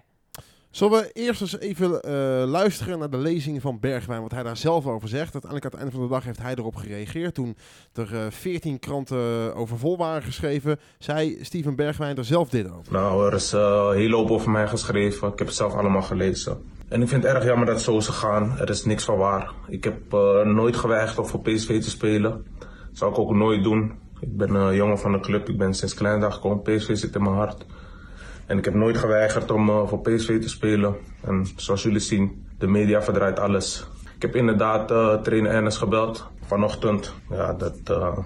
[0.80, 2.12] Zullen we eerst eens even eh,
[2.48, 5.34] luisteren naar de lezing van Bergwijn, wat hij daar zelf over zegt.
[5.34, 7.34] Uiteindelijk aan het einde van de dag heeft hij erop gereageerd.
[7.34, 7.58] Toen
[7.94, 12.94] er veertien kranten over vol waren geschreven, zei Steven Bergwijn er zelf dit over.
[12.94, 15.32] Nou, er is eh heel hoop over mij geschreven.
[15.32, 16.58] Ik heb het zelf allemaal gelezen.
[16.90, 18.58] En ik vind het erg jammer dat het zo is gegaan.
[18.60, 19.52] Er is niks van waar.
[19.68, 22.46] Ik heb eh, nooit geweigerd om voor PSV te spelen.
[22.60, 23.92] Dat zou ik ook nooit doen.
[24.20, 25.50] Ik ben een jongen van de club.
[25.50, 26.62] Ik ben sinds klein dag gekomen.
[26.62, 27.66] PSV zit in mijn hart.
[28.50, 30.96] En ik heb nooit geweigerd om eh, voor PSV te spelen.
[31.22, 33.88] En zoals jullie zien, de media verdraait alles.
[34.16, 37.14] Ik heb inderdaad eh, trainer Ernest gebeld vanochtend.
[37.30, 38.18] Ja, dat eh,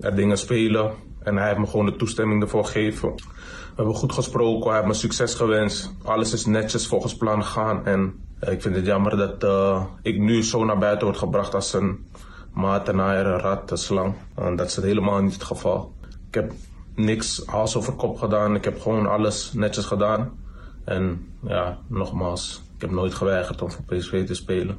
[0.00, 0.90] er dingen spelen.
[1.22, 3.14] En hij heeft me gewoon de toestemming ervoor gegeven.
[3.14, 5.94] We hebben goed gesproken, hij heeft me succes gewenst.
[6.04, 7.86] Alles is netjes volgens plan gegaan.
[7.86, 12.06] En ik vind het jammer dat ik nu zo naar buiten word gebracht als een
[12.52, 14.14] matenaar, een rat, een slang.
[14.34, 15.92] En dat is helemaal niet het geval.
[16.28, 16.52] Ik heb
[16.98, 18.54] niks hals over kop gedaan.
[18.54, 20.38] Ik heb gewoon alles netjes gedaan.
[20.84, 24.78] En ja, nogmaals, ik heb nooit geweigerd om voor PSV te spelen.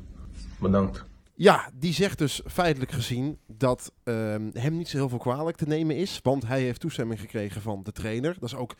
[0.59, 1.05] Bedankt.
[1.35, 5.67] Ja, die zegt dus feitelijk gezien dat ehm, hem niet zo heel veel kwalijk te
[5.67, 6.19] nemen is.
[6.23, 8.33] Want hij heeft toestemming gekregen van de trainer.
[8.39, 8.75] Dat is ook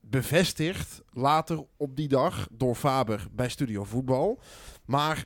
[0.00, 4.40] bevestigd later op die dag door Faber bij Studio Voetbal.
[4.84, 5.24] Maar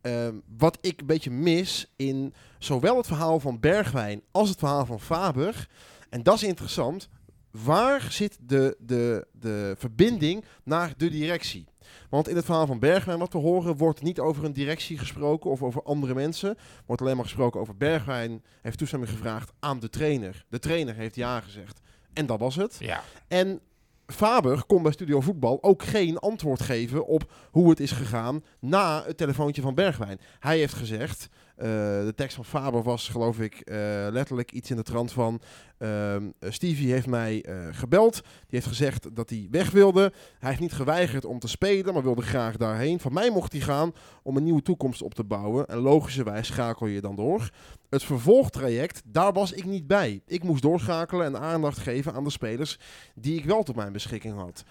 [0.00, 4.86] ehm, wat ik een beetje mis in zowel het verhaal van Bergwijn als het verhaal
[4.86, 5.68] van Faber.
[6.12, 7.08] En dat is interessant.
[7.50, 11.66] Waar zit de, de, de verbinding naar de directie?
[12.10, 15.50] Want in het verhaal van Bergwijn, wat we horen, wordt niet over een directie gesproken
[15.50, 16.56] of over andere mensen.
[16.86, 18.42] Wordt alleen maar gesproken over Bergwijn.
[18.62, 20.44] Heeft toestemming gevraagd aan de trainer.
[20.48, 21.80] De trainer heeft ja gezegd.
[22.12, 22.76] En dat was het.
[22.78, 23.02] Ja.
[23.28, 23.60] En
[24.06, 29.02] Faber kon bij Studio Voetbal ook geen antwoord geven op hoe het is gegaan na
[29.06, 30.20] het telefoontje van Bergwijn.
[30.38, 31.68] Hij heeft gezegd, eh,
[32.04, 33.76] de tekst van Faber was geloof ik eh,
[34.10, 35.40] letterlijk iets in de trant van...
[35.78, 40.12] ehm, Stevie heeft mij eh, gebeld, die heeft gezegd dat hij weg wilde.
[40.38, 43.00] Hij heeft niet geweigerd om te spelen, maar wilde graag daarheen.
[43.00, 45.66] Van mij mocht hij gaan om een nieuwe toekomst op te bouwen.
[45.66, 47.50] En logischerwijs schakel je dan door.
[47.90, 50.22] Het vervolgtraject, daar was ik niet bij.
[50.26, 52.78] Ik moest doorschakelen en aandacht geven aan de spelers
[53.14, 54.64] die ik wel tot mijn beschikking had.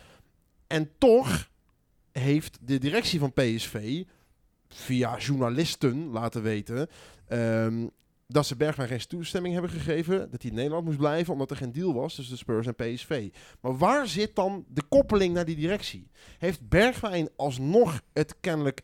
[0.68, 1.50] En toch
[2.12, 4.04] heeft de directie van PSV
[4.76, 6.88] via journalisten laten weten
[7.28, 7.88] ehm,
[8.28, 11.58] dat ze Bergwijn geen toestemming hebben gegeven, dat hij in Nederland moest blijven omdat er
[11.58, 13.30] geen deal was tussen de Spurs en PSV.
[13.62, 16.10] Maar waar zit dan de koppeling naar die directie?
[16.38, 18.82] Heeft Bergwijn alsnog het kennelijk...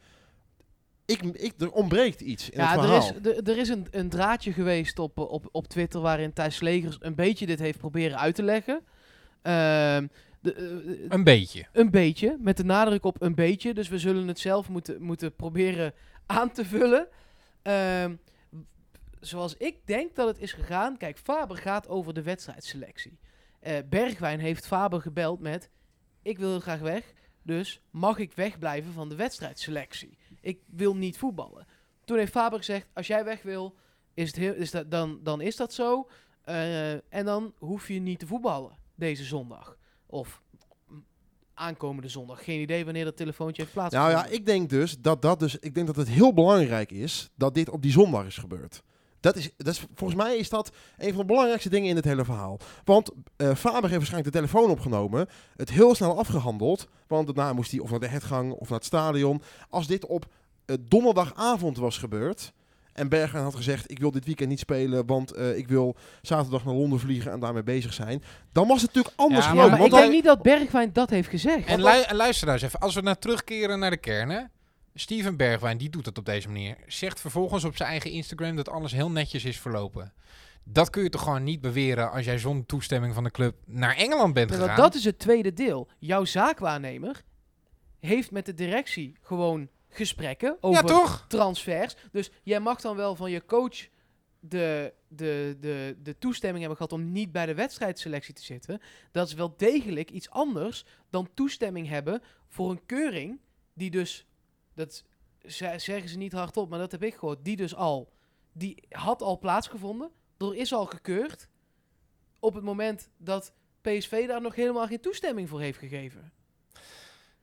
[1.06, 3.10] Ik, ik, er ontbreekt iets in Ja, het er verhaal.
[3.24, 6.56] is, er, er is een, een draadje geweest op, eh, op, op Twitter waarin Thijs
[6.56, 8.82] Slegers een beetje dit heeft proberen uit te leggen.
[9.42, 10.08] Ehm,
[10.56, 11.68] de, eh, Een beetje.
[11.72, 13.74] een beetje, met de nadruk op een beetje.
[13.74, 15.94] Dus we zullen het zelf moeten, moeten proberen
[16.26, 17.08] aan te vullen.
[17.62, 18.16] Ehm,
[19.20, 20.98] zoals ik denk dat het is gegaan.
[20.98, 23.20] Kijk, Faber gaat over de wedstrijdselectie.
[23.60, 25.70] Eh, Bergwijn heeft Faber gebeld met:
[26.22, 27.14] Ik wil heel graag weg.
[27.44, 30.18] Dus mag ik wegblijven van de wedstrijdselectie?
[30.42, 31.68] Ik wil niet voetballen.
[32.06, 33.76] Toen heeft Faber gezegd: Als jij weg wil,
[34.14, 36.10] is het heel, is dat, dan, dan is dat zo.
[36.44, 39.78] Eh, en dan hoef je niet te voetballen deze zondag.
[40.08, 40.42] Of
[41.54, 42.44] aankomende zondag.
[42.44, 44.32] Geen idee wanneer dat telefoontje heeft Nou plaatsgevonden.
[44.32, 47.54] ja, ik denk dus dat dat dus, ik denk dat het heel belangrijk is dat
[47.54, 48.84] dit op die zondag is gebeurd.
[49.20, 52.06] Dat is, dat is, volgens mij is dat een van de belangrijkste dingen in het
[52.06, 52.60] hele verhaal.
[52.84, 57.72] Want eh Faber heeft waarschijnlijk de telefoon opgenomen, het heel snel afgehandeld, want daarna moest
[57.72, 59.42] hij of naar de hertgang of naar het stadion.
[59.70, 60.26] Als dit op
[60.66, 62.54] eh, donderdagavond was gebeurd
[62.98, 66.66] en Bergwijn had gezegd, ik wil dit weekend niet spelen, want eh, ik wil zaterdag
[66.66, 69.70] naar Londen vliegen en daarmee bezig zijn, dan was het natuurlijk anders Ja, Ja, gelopen.
[69.72, 71.68] maar want ik dan- denk niet dat Bergwijn dat heeft gezegd.
[71.68, 74.42] En, lu- en luister nou eens even, als we naar terugkeren naar de kern, hè.
[74.94, 76.76] Steven Bergwijn, die doet het op deze manier.
[76.88, 80.14] Zegt vervolgens op zijn eigen Instagram dat alles heel netjes is verlopen.
[80.64, 83.96] Dat kun je toch gewoon niet beweren als jij zonder toestemming van de club naar
[83.96, 84.76] Engeland bent gegaan.
[84.76, 85.88] dat is het tweede deel.
[86.00, 87.22] Jouw zaakwaarnemer
[88.00, 91.26] heeft met de directie gewoon gesprekken ja, over toch?
[91.28, 91.96] transfers.
[92.12, 93.88] Dus jij mag dan wel van je coach
[94.40, 98.82] de, de, de, de toestemming hebben gehad om niet bij de wedstrijdselectie te zitten.
[99.12, 103.40] Dat is wel degelijk iets anders dan toestemming hebben voor een keuring
[103.74, 104.26] die dus,
[104.74, 105.04] dat
[105.46, 108.12] ze- zeggen ze niet hardop, maar dat heb ik gehoord, die dus al,
[108.52, 110.12] die had al plaatsgevonden.
[110.38, 111.48] Er is al gekeurd
[112.40, 116.32] op het moment dat PSV daar nog helemaal geen toestemming voor heeft gegeven.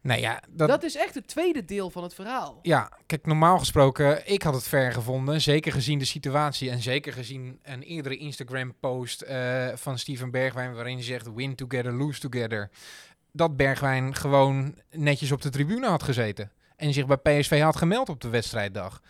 [0.05, 2.59] Nee, ja, dat, Dat, is echt het tweede deel van het verhaal.
[2.63, 5.41] Ja, kijk, normaal gesproken, ik had het ver gevonden.
[5.41, 10.75] Zeker gezien de situatie en zeker gezien een eerdere Instagram-post eh, van Steven Bergwijn...
[10.75, 12.71] waarin hij zegt win together, lose together.
[13.33, 16.53] Dat Bergwijn gewoon netjes op de tribune had gezeten.
[16.77, 19.01] En zich bij PSV had gemeld op de wedstrijddag.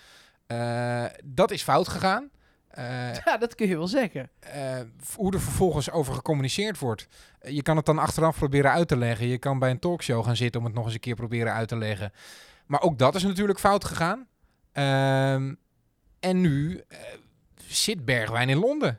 [0.47, 2.31] Eh, dat is fout gegaan.
[2.75, 4.31] Eh, Ja, dat kun je wel zeggen.
[4.41, 4.81] eh,
[5.15, 7.09] hoe er vervolgens over gecommuniceerd wordt.
[7.39, 9.27] Eh, je kan het dan achteraf proberen uit te leggen.
[9.27, 11.69] Je kan bij een talkshow gaan zitten om het nog eens een keer proberen uit
[11.69, 12.13] te leggen.
[12.67, 14.27] Maar ook dat is natuurlijk fout gegaan.
[14.73, 15.55] Ehm,
[16.21, 16.83] en nu
[17.67, 18.99] zit Bergwijn in Londen.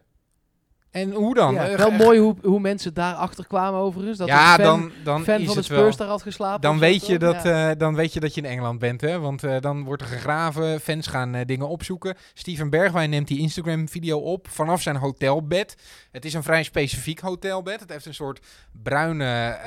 [0.95, 1.53] En hoe dan?
[1.53, 4.17] Ja, Eh, wel mooi hoe, hoe mensen daarachter kwamen overigens.
[4.17, 5.95] Dat ja, fan, dan, dan fan is van de het Spurs wel.
[5.97, 6.61] daar had geslapen.
[6.61, 7.69] Dan weet, je dat, Ja.
[7.71, 9.19] eh, dan weet je dat je in Engeland bent, hè?
[9.19, 12.15] Want eh, dan wordt er gegraven, fans gaan dingen opzoeken.
[12.33, 15.75] Steven Bergwijn neemt die Instagram-video op vanaf zijn hotelbed.
[16.11, 17.79] Het is een vrij specifiek hotelbed.
[17.79, 18.39] Het heeft een soort
[18.83, 19.57] bruine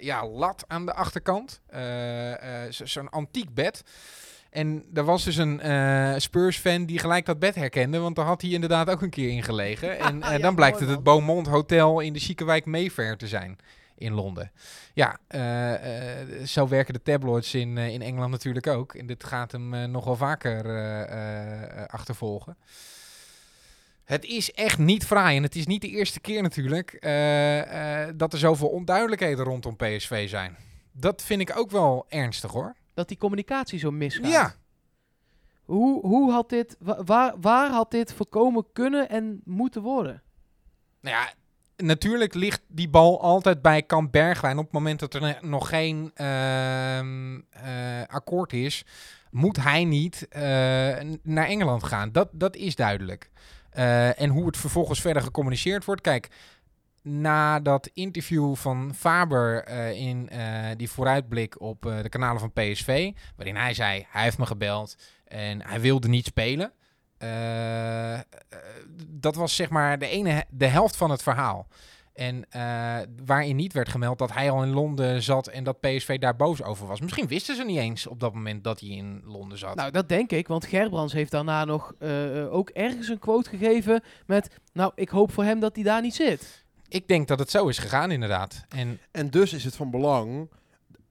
[0.00, 1.60] ja, lat aan de achterkant.
[2.70, 3.82] Zo- Zo'n antiek bed.
[4.52, 8.42] En er was dus een eh, Spurs-fan die gelijk dat bed herkende, want daar had
[8.42, 9.98] hij inderdaad ook een keer in gelegen.
[9.98, 11.04] En eh, Ja, dan blijkt mooi, het het.
[11.04, 13.58] Beaumont Hotel in de chique wijk Mayfair te zijn
[13.96, 14.52] in Londen.
[14.94, 18.94] Ja, eh, zo werken de tabloids in, in Engeland natuurlijk ook.
[18.94, 20.66] En dit gaat hem nog wel vaker
[21.88, 22.56] achtervolgen.
[24.04, 25.36] Het is echt niet fraai.
[25.36, 26.90] En het is niet de eerste keer natuurlijk
[28.16, 30.56] dat er zoveel onduidelijkheden rondom PSV zijn.
[30.92, 32.74] Dat vind ik ook wel ernstig hoor.
[32.94, 34.30] Dat die communicatie zo misgaat.
[34.30, 34.54] Ja,
[35.64, 40.22] Hoe, hoe had dit, wa- waar, waar had dit voorkomen kunnen en moeten worden?
[41.00, 41.32] nou ja,
[41.86, 44.58] natuurlijk ligt die bal altijd bij Kamp Bergwijn.
[44.58, 48.84] Op het moment dat er nog geen ehm, eh, akkoord is,
[49.30, 50.40] moet hij niet eh,
[51.22, 52.12] naar Engeland gaan.
[52.12, 53.30] Dat, dat is duidelijk.
[53.70, 56.00] Eh, en hoe het vervolgens verder gecommuniceerd wordt.
[56.00, 56.28] Kijk,
[57.02, 62.52] na dat interview van Faber eh, in eh, die vooruitblik op eh, de kanalen van
[62.52, 66.72] PSV, waarin hij zei: hij heeft me gebeld en hij wilde niet spelen.
[69.08, 71.66] Dat was zeg maar de ene de helft van het verhaal.
[72.14, 72.44] En
[73.24, 76.62] waarin niet werd gemeld dat hij al in Londen zat en dat PSV daar boos
[76.62, 77.00] over was.
[77.00, 79.74] Misschien wisten ze niet eens op dat moment dat hij in Londen zat.
[79.74, 81.94] Nou, dat denk ik, want Gerbrands heeft daarna nog
[82.50, 84.60] ook ergens een quote gegeven met...
[84.72, 86.61] Nou, ik hoop voor hem dat hij daar niet zit.
[86.92, 88.64] Ik denk dat het zo is gegaan, inderdaad.
[88.68, 90.48] En En dus is het van belang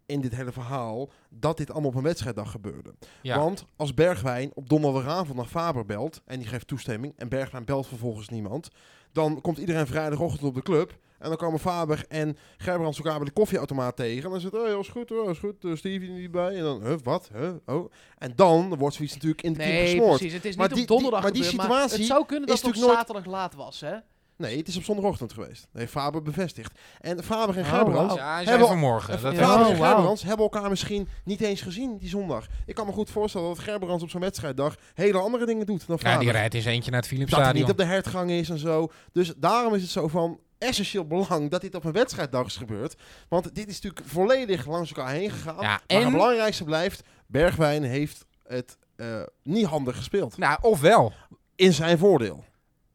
[0.05, 2.93] in dit hele verhaal dat dit allemaal op een wedstrijddag gebeurde.
[3.21, 7.65] ja, Want als Bergwijn op donderdagavond naar Faber belt en die geeft toestemming en Bergwijn
[7.65, 8.67] belt vervolgens niemand,
[9.11, 13.25] dan komt iedereen vrijdagochtend op de club en dan komen Faber en Gerbrands elkaar bij
[13.25, 16.09] de koffieautomaat tegen en dan zegt, oh ja, is goed, oh, is goed, uh, Stevie
[16.09, 17.91] niet bij en dan, huh, wat, huh, oh.
[18.17, 20.17] En dan wordt zoiets natuurlijk in de Nee, gesmoord.
[20.17, 20.33] precies.
[20.33, 22.47] Het is Maar niet die- op donderdag die- maar die gebeurd, situatie het zou kunnen
[22.47, 23.95] dat het op zaterdag laat was, hè?
[24.41, 25.67] Nee, het is op zondagochtend geweest.
[25.71, 26.79] Nee, Faber bevestigd.
[26.99, 29.13] En Faber en Oh, Gerbrands, ja, zei hebben- vanmorgen.
[29.15, 29.39] En Dat Ja.
[29.43, 29.93] Faber Oh, en wauw.
[29.93, 32.45] Gerbrands hebben elkaar misschien niet eens gezien die zondag.
[32.65, 35.97] Ik kan me goed voorstellen dat Gerbrands op zo'n wedstrijddag hele andere dingen doet dan
[36.01, 36.23] ja, Faber.
[36.23, 37.61] die rijdt eens eentje naar het dat hij Philipsstadion.
[37.61, 38.91] niet op de hertgang is en zo.
[39.11, 42.95] Dus daarom is het zo van essentieel belang dat dit op een wedstrijddag is gebeurd.
[43.29, 45.55] Want dit is natuurlijk volledig langs elkaar heen gegaan.
[45.55, 50.37] Ja, maar en- het belangrijkste blijft, Bergwijn heeft het eh, niet handig gespeeld.
[50.37, 51.13] Nou, ofwel,
[51.55, 52.43] In zijn voordeel.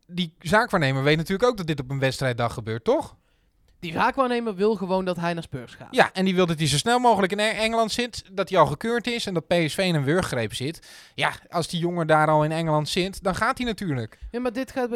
[0.07, 3.17] Die zaakwaarnemer weet natuurlijk ook dat dit op een wedstrijddag gebeurt, toch?
[3.81, 5.89] Die zaakwaarnemer wil gewoon dat hij naar Spurs gaat.
[5.91, 8.23] Ja, en die wil dat hij zo snel mogelijk in E- Engeland zit.
[8.33, 10.87] Dat hij al gekeurd is en dat PSV in een wurggreep zit.
[11.15, 14.19] Ja, als die jongen daar al in Engeland zit, dan gaat hij natuurlijk.
[14.31, 14.89] Ja, maar dit gaat...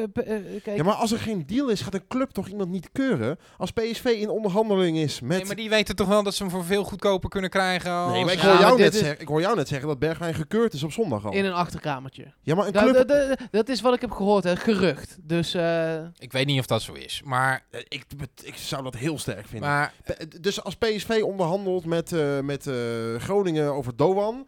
[0.62, 3.38] kijk, Ja, maar als er geen deal is, gaat een club toch iemand niet keuren?
[3.56, 5.36] Als PSV in onderhandeling is met...
[5.36, 7.90] Nee, maar die weten toch wel dat ze hem voor veel goedkoper kunnen krijgen.
[7.92, 8.12] Als...
[8.12, 10.34] Nee, maar ik hoor, jou net is- zeggen, ik hoor jou net zeggen dat Bergwijn
[10.34, 11.32] gekeurd is op zondag al.
[11.32, 12.32] in een achterkamertje.
[12.42, 13.08] Ja, maar een Da- club...
[13.08, 14.56] da- da- dat is wat ik heb gehoord, hè.
[14.56, 15.16] Gerucht.
[15.22, 15.54] Dus...
[15.54, 17.22] eh, Ik weet niet of dat zo is.
[17.24, 18.04] Maar, Ik,
[18.42, 19.68] ik zou dat heel sterk vinden.
[19.68, 22.74] maar P- Dus als PSV onderhandelt met, eh, met eh,
[23.18, 24.46] Groningen over Doan,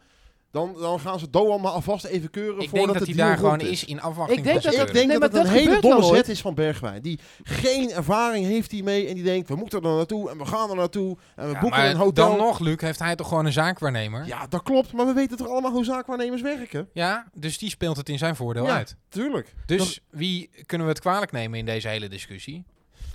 [0.51, 3.23] dan, dan gaan ze Doan maar alvast even keuren ik voordat denk dat de hij
[3.29, 5.47] daar gewoon is in afwachting Ik denk van dat Ik dat- denk Nee, dat een
[5.47, 7.01] hele domme zet is van Bergwijn.
[7.01, 10.45] Die geen ervaring heeft hij mee en die denkt, we moeten er naartoe en we
[10.45, 12.27] gaan er naartoe en we Ja, boeken maar een hotel.
[12.29, 14.25] Dan nog, Luc, heeft hij toch gewoon een zaakwaarnemer?
[14.25, 16.89] Ja, dat klopt, maar we weten toch allemaal hoe zaakwaarnemers werken?
[16.93, 18.75] Ja, dus die speelt het in zijn voordeel Ja.
[18.75, 18.95] uit.
[19.09, 19.53] Tuurlijk.
[19.65, 22.65] Dus wie kunnen we het kwalijk nemen in deze hele discussie?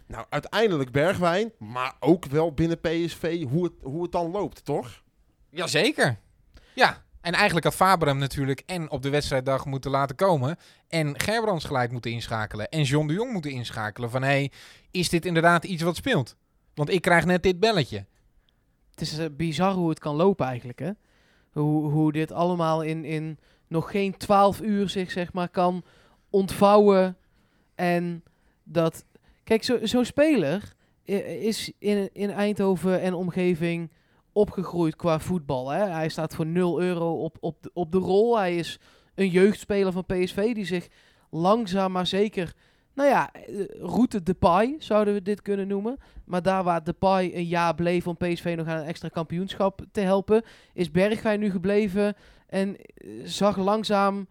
[0.09, 5.03] Nou, uiteindelijk Bergwijn, maar ook wel binnen PSV hoe het, hoe het dan loopt, toch?
[5.51, 6.19] Jazeker.
[6.75, 10.57] Ja, en eigenlijk had Faber hem natuurlijk en op de wedstrijddag moeten laten komen.
[10.89, 12.69] En Gerbrands gelijk moeten inschakelen.
[12.69, 14.23] En John de Jong moeten inschakelen van...
[14.23, 14.53] hé, hey,
[14.91, 16.37] is dit inderdaad iets wat speelt?
[16.75, 18.07] Want ik krijg net dit belletje.
[18.91, 20.91] Het is eh, bizar hoe het kan lopen eigenlijk, hè.
[21.53, 25.85] Hoe, hoe dit allemaal in, in nog geen twaalf uur zich, zeg maar, kan
[26.31, 27.17] ontvouwen.
[27.75, 28.23] En
[28.63, 29.05] dat...
[29.49, 30.75] Kijk, zo- zo'n speler
[31.07, 31.13] i-
[31.47, 33.91] is in, in Eindhoven en omgeving
[34.33, 35.69] opgegroeid qua voetbal.
[35.71, 35.85] Hè?
[35.85, 38.39] Hij staat voor 0 euro op, op, de, op de rol.
[38.39, 38.79] Hij is
[39.15, 40.89] een jeugdspeler van PSV die zich
[41.31, 42.53] langzaam maar zeker...
[42.95, 45.97] Nou ja, eh, route Depay zouden we dit kunnen noemen.
[46.25, 50.01] Maar daar waar Depay een jaar bleef om PSV nog aan een extra kampioenschap te
[50.01, 50.43] helpen,
[50.75, 52.15] is Bergwijn nu gebleven
[52.47, 54.29] en eh, zag langzaam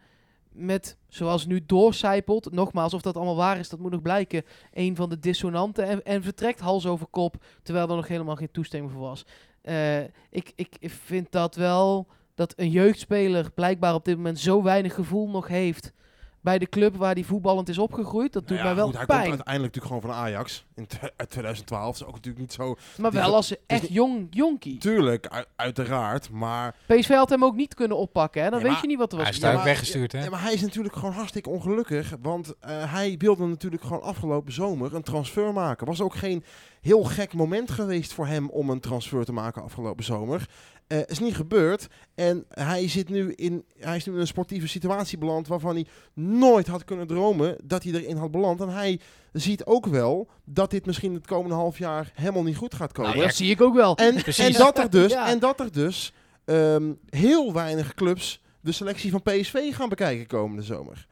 [0.57, 4.43] met, zoals nu doorcijpelt, nogmaals, of dat allemaal waar is, dat moet nog blijken,
[4.73, 8.91] een van de dissonanten en, vertrekt hals over kop, terwijl er nog helemaal geen toestemming
[8.93, 9.25] voor was.
[9.61, 14.93] Eh, ik, ik vind dat wel, dat een jeugdspeler blijkbaar op dit moment zo weinig
[14.93, 15.93] gevoel nog heeft
[16.41, 18.33] bij de club waar hij voetballend is opgegroeid.
[18.33, 19.29] Dat doet Nou ja, mij wel goed, hij komt pijn.
[19.31, 21.85] uiteindelijk natuurlijk gewoon van Ajax in uit 2012.
[21.85, 22.75] Dat is ook natuurlijk niet zo...
[22.97, 24.77] Maar wel als echt jong jonkie.
[24.77, 26.75] Tuurlijk, uiteraard, maar...
[26.85, 28.43] PSV had hem ook niet kunnen oppakken.
[28.43, 28.49] Hè?
[28.49, 29.25] Dan Ja, weet je niet wat er was.
[29.27, 30.23] Hij is daar weggestuurd, hè?
[30.23, 32.13] Ja, maar hij is natuurlijk gewoon hartstikke ongelukkig.
[32.21, 35.87] Want eh, hij wilde natuurlijk gewoon afgelopen zomer een transfer maken.
[35.87, 36.43] Was ook geen
[36.87, 40.49] heel gek moment geweest voor hem om een transfer te maken afgelopen zomer.
[40.87, 41.87] Eh is niet gebeurd.
[42.15, 45.85] En hij, zit nu in, hij is nu in een sportieve situatie beland waarvan hij
[46.13, 48.61] nooit had kunnen dromen dat hij erin had beland.
[48.61, 48.99] En hij
[49.31, 53.11] ziet ook wel dat dit misschien het komende half jaar helemaal niet goed gaat komen.
[53.11, 53.95] Nou, dat zie ik ook wel.
[53.95, 55.27] En, en dat er dus, Ja.
[55.27, 56.13] en dat er dus
[56.45, 61.07] ehm, heel weinig clubs de selectie van PSV gaan bekijken komende zomer.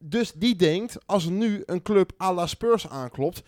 [0.00, 3.42] Dus die denkt, als er nu een club à la Spurs aanklopt,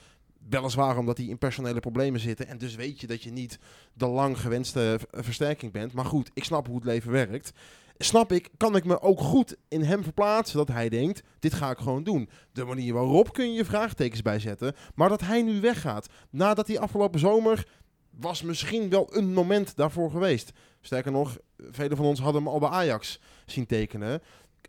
[0.49, 3.59] weliswaar omdat die in personele problemen zitten, en dus weet je dat je niet
[3.92, 7.53] de lang gewenste versterking bent, maar goed, ik snap hoe het leven werkt.
[7.99, 11.70] Snap ik, kan ik me ook goed in hem verplaatsen dat hij denkt, dit ga
[11.70, 12.28] ik gewoon doen.
[12.53, 16.78] De manier waarop kun je je vraagtekens bijzetten, maar dat hij nu weggaat, nadat hij
[16.78, 17.66] afgelopen zomer
[18.11, 20.53] was misschien wel een moment daarvoor geweest.
[20.80, 24.22] Sterker nog, velen van ons hadden hem al bij Ajax zien tekenen.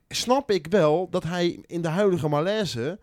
[0.07, 2.99] Snap ik wel dat hij in de huidige malaise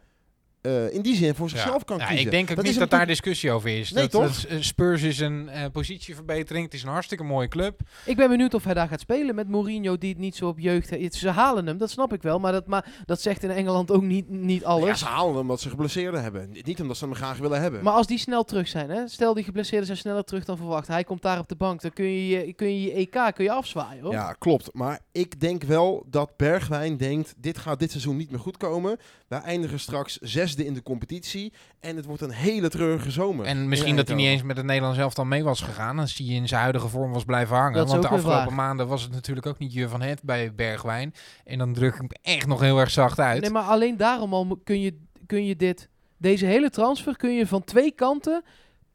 [0.63, 2.25] eh, in die zin voor zichzelf kan Ja, kiezen.
[2.25, 3.91] ik denk ook Dat niet is dat daar discussie over is.
[3.93, 4.41] Nee, dat, toch?
[4.47, 6.65] dat, Spurs is een eh, positieverbetering.
[6.65, 7.81] Het is een hartstikke mooie club.
[8.05, 10.59] Ik ben benieuwd of hij daar gaat spelen met Mourinho, die het niet zo op
[10.59, 11.15] jeugd heeft.
[11.15, 12.39] Ze halen hem, dat snap ik wel.
[12.39, 14.99] Maar dat, maar dat zegt in Engeland ook niet, niet Ja, alles.
[14.99, 16.51] ze halen hem omdat ze geblesseerden hebben.
[16.63, 17.83] Niet omdat ze hem graag willen hebben.
[17.83, 19.09] Maar als die snel terug zijn, hè?
[19.09, 20.89] stel die geblesseerden zijn sneller terug dan verwacht.
[20.89, 23.45] Hij komt daar op de bank, dan kun je je, kun je, je EK kun
[23.45, 24.03] je afzwaaien.
[24.03, 24.13] Hoor.
[24.13, 24.69] Ja, klopt.
[24.73, 28.97] Maar ik denk wel dat Bergwijn denkt, dit gaat dit seizoen niet meer goed komen.
[29.29, 30.19] Wij eindigen straks
[30.53, 31.53] zesde in de competitie.
[31.81, 33.47] En het wordt een hele treurige zomer.
[33.47, 35.99] En misschien dat hij niet eens met het Nederlands elftal mee was gegaan.
[35.99, 37.73] Als hij in zijn huidige vorm was blijven hangen.
[37.73, 38.55] Dat is Want de afgelopen waar.
[38.55, 41.15] maanden was het natuurlijk ook niet je van het bij Bergwijn.
[41.45, 43.41] En dan druk ik hem echt nog heel erg zacht uit.
[43.41, 47.47] Nee, maar alleen daarom al kun je, kun je dit, deze hele transfer kun je
[47.47, 48.43] van twee kanten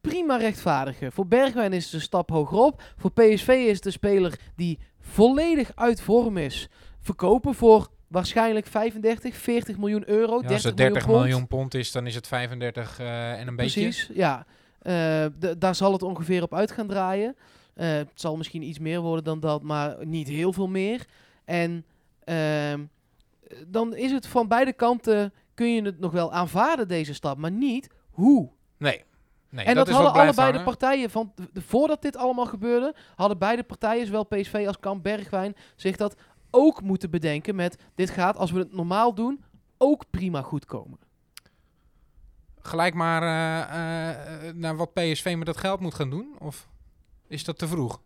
[0.01, 1.11] prima rechtvaardigen.
[1.11, 2.81] Voor Bergwijn is het een stap hogerop.
[2.97, 6.69] Voor PSV is het een speler die volledig uit vorm is.
[6.99, 10.41] Verkopen voor waarschijnlijk 35, 40 miljoen euro.
[10.41, 11.23] Ja, 30 als het miljoen 30 pond.
[11.23, 13.81] miljoen pond is, dan is het 35 eh, en een beetje.
[13.81, 14.45] Precies, ja.
[14.81, 15.25] Eh,
[15.57, 17.35] daar zal het ongeveer op uit gaan draaien.
[17.73, 21.05] Eh, het zal misschien iets meer worden dan dat, maar niet heel veel meer.
[21.45, 21.85] En
[22.23, 22.83] ehm,
[23.67, 27.51] dan is het van beide kanten, kun je het nog wel aanvaarden, deze stap, maar
[27.51, 28.49] niet hoe.
[28.77, 29.03] Nee.
[29.49, 33.63] nee en dat, hadden allebei de partijen, van, de- voordat dit allemaal gebeurde, hadden beide
[33.63, 36.15] partijen, zowel PSV als Kamp Bergwijn, zich dat
[36.51, 39.43] ook moeten bedenken met, dit gaat, als we het normaal doen,
[39.77, 40.99] ook prima goed komen.
[42.61, 46.35] gelijk maar eh, eh, naar wat PSV met dat geld moet gaan doen?
[46.39, 46.67] Of
[47.27, 48.01] is dat te vroeg?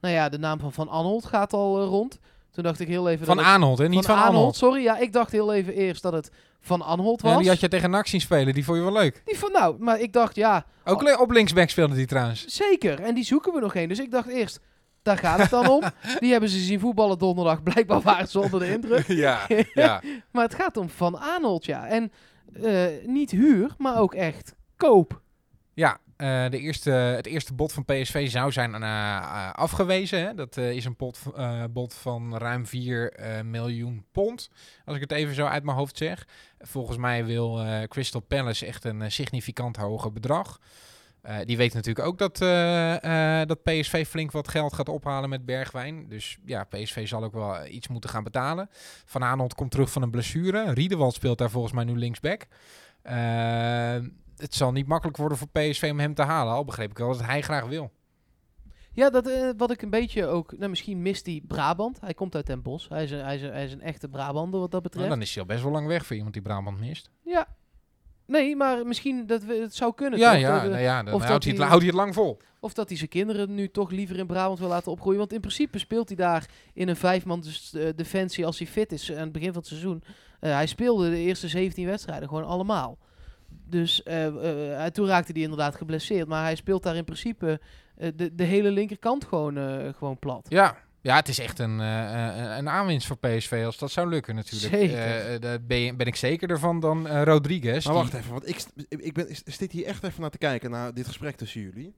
[0.00, 2.18] Nou ja, de naam van Van Anholt gaat al eh, rond.
[2.50, 3.26] Toen dacht ik heel even...
[3.26, 3.88] Van Arnold, hè?
[3.88, 4.56] Niet van, Arnold.
[4.56, 7.32] Sorry, ja, ik dacht heel even eerst dat het Van Anholt was.
[7.32, 8.54] Ja, die had je tegen NAC zien spelen.
[8.54, 9.22] Die vond je wel leuk.
[9.24, 12.44] Die van, nou, maar ik dacht, ja, Ook le- op linksback speelde die trouwens.
[12.46, 13.00] zeker.
[13.00, 13.88] En die zoeken we nog één.
[13.88, 14.60] Dus ik dacht eerst,
[15.02, 15.82] daar gaat het dan om.
[16.20, 17.62] Die hebben ze zien voetballen donderdag.
[17.62, 19.06] Blijkbaar waren ze onder de indruk.
[19.26, 20.02] ja, ja.
[20.32, 21.86] Maar het gaat om Van Arnold, ja.
[21.86, 22.12] En
[22.62, 25.20] eh, niet huur, maar ook echt koop.
[25.74, 30.20] Ja, eh, de eerste, het eerste bod van PSV zou zijn eh, afgewezen.
[30.20, 30.34] Hè?
[30.34, 31.22] Dat is een pot,
[31.70, 34.50] bod van ruim 4 eh, miljoen pond.
[34.84, 36.26] Als ik het even zo uit mijn hoofd zeg.
[36.58, 40.58] Volgens mij wil Crystal Palace echt een significant hoger bedrag.
[41.22, 45.28] Eh, die weet natuurlijk ook dat, eh, eh, dat PSV flink wat geld gaat ophalen
[45.28, 46.08] met Bergwijn.
[46.08, 48.68] Dus ja, PSV zal ook wel iets moeten gaan betalen.
[49.04, 50.72] Van Aanholt komt terug van een blessure.
[50.72, 52.46] Riedewald speelt daar volgens mij nu linksback.
[54.36, 56.52] Het zal niet makkelijk worden voor PSV om hem te halen.
[56.52, 57.90] Al begreep ik wel dat hij graag wil.
[58.92, 60.58] Ja, dat, wat ik een beetje ook...
[60.58, 62.00] Nou, misschien mist hij Brabant.
[62.00, 62.88] Hij komt uit Den Bosch.
[62.88, 65.08] Hij is een, hij is een, hij is een echte Brabander wat dat Nou, betreft.
[65.08, 67.10] dan is hij al best wel lang weg voor iemand die Brabant mist.
[67.24, 67.46] Ja.
[68.30, 70.18] Nee, maar misschien dat we, het zou kunnen.
[70.18, 70.40] Ja, toch?
[70.40, 72.38] ja, eh, nou ja dan of houdt dat hij, houdt hij het lang vol.
[72.60, 75.18] Of dat hij zijn kinderen nu toch liever in Brabant wil laten opgroeien.
[75.18, 78.92] Want in principe speelt hij daar in een vijfman dus, eh, defensie als hij fit
[78.92, 80.02] is aan het begin van het seizoen.
[80.40, 82.98] Eh, hij speelde de eerste 17 wedstrijden gewoon allemaal.
[83.48, 86.28] Dus eh, eh, hij- toen raakte hij inderdaad geblesseerd.
[86.28, 87.60] Maar hij speelt daar in principe
[87.96, 90.46] eh, de, de hele linkerkant gewoon, eh, gewoon plat.
[90.48, 90.76] Ja.
[91.02, 94.34] Ja, het is echt een, eh, eh, een aanwinst voor PSV als dat zou lukken
[94.34, 94.74] natuurlijk.
[94.74, 95.32] Zeker.
[95.32, 97.84] Eh, daar ben, ben ik zekerder van dan Rodriguez.
[97.84, 100.38] Maar die- wacht even, want ik, ik ben, ik zit hier echt even naar te
[100.38, 101.94] kijken, naar dit gesprek tussen jullie.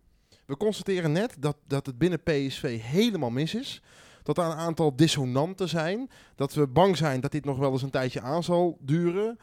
[0.46, 3.82] We constateren net dat, dat het binnen PSV helemaal mis is.
[4.22, 6.10] Dat er een aantal dissonanten zijn.
[6.34, 9.38] Dat we bang zijn dat dit nog wel eens een tijdje aan zal duren.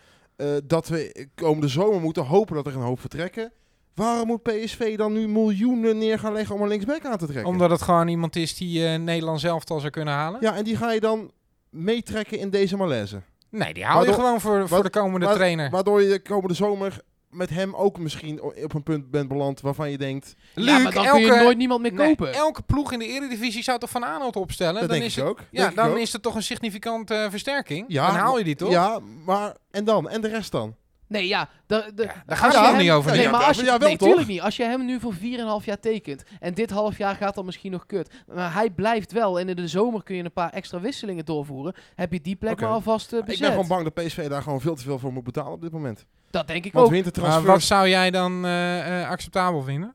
[0.64, 3.51] Dat we komende zomer moeten hopen dat er een hoop vertrekken.
[4.00, 7.45] Waarom moet PSV dan nu miljoenen neer gaan leggen om een linksback aan te trekken?
[7.52, 10.41] Omdat het gewoon iemand is die eh Nederland zelf al zou kunnen halen.
[10.41, 11.32] Ja, en die ga je dan
[11.70, 13.22] meetrekken in deze malaise.
[13.50, 15.70] Nee, die haal je gewoon voor, voor de komende wa- trainer.
[15.70, 19.91] Waardoor je de komende zomer met hem ook misschien op een punt bent beland waarvan
[19.91, 20.36] je denkt...
[20.56, 22.34] ja, maar dan elke, kun je nooit niemand meer nee, kopen.
[22.34, 24.74] elke ploeg in de Eredivisie zou toch Van Aanholt opstellen?
[24.74, 25.39] Dat dan denk is ik het, ook.
[25.52, 25.97] Ja, Denk dan ook.
[25.97, 27.86] is het toch een significante eh, versterking?
[27.88, 28.72] Ja, dan haal je die toch?
[28.72, 30.10] Ja, maar en dan?
[30.10, 30.76] En de rest dan?
[31.10, 31.49] Nee, ja.
[31.68, 33.12] Da, da- Ja, daar als gaat je het niet over.
[33.12, 34.07] Nee, Ja, maar ja, als je, ja, wel nee, toch?
[34.07, 34.41] tuurlijk niet.
[34.41, 37.72] Als je hem nu voor 4,5 jaar tekent en dit half jaar gaat dan misschien
[37.72, 38.14] nog kut.
[38.28, 41.74] Maar hij blijft wel en in de zomer kun je een paar extra wisselingen doorvoeren.
[41.95, 43.39] Heb je die plek maar alvast eh, Ik bezet.
[43.41, 45.72] ben gewoon bang dat PSV daar gewoon veel te veel voor moet betalen op dit
[45.72, 46.05] moment.
[46.32, 46.91] Dat denk ik Want ook.
[46.91, 49.93] Maar wintertransfer, wat zou jij dan eh, eh, acceptabel vinden?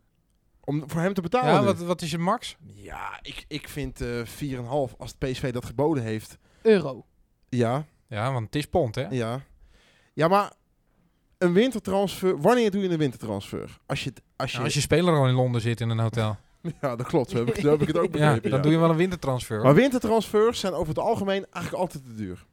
[0.67, 2.57] om voor hem te betalen Ja, wat, wat is je max?
[2.75, 6.39] Ja, ik, ik vind eh 4,5 als het PSV dat geboden heeft.
[6.63, 7.05] Euro.
[7.49, 9.07] Ja, Ja, want het is pond, hè?
[9.11, 9.41] ja.
[10.15, 10.53] Ja, maar
[11.39, 12.41] een wintertransfer...
[12.41, 13.79] Wanneer doe je een wintertransfer?
[13.87, 14.13] Als je...
[14.37, 16.37] Als je, als je speler al in Londen zit in een hotel.
[16.81, 17.33] Ja, dat klopt.
[17.33, 18.51] Heb ik, heb ik het ook ja, begrepen.
[18.51, 18.65] dan ja.
[18.65, 19.57] doe je wel een wintertransfer.
[19.57, 19.65] hoor.
[19.65, 22.45] Maar wintertransfers zijn over het algemeen eigenlijk altijd te duur.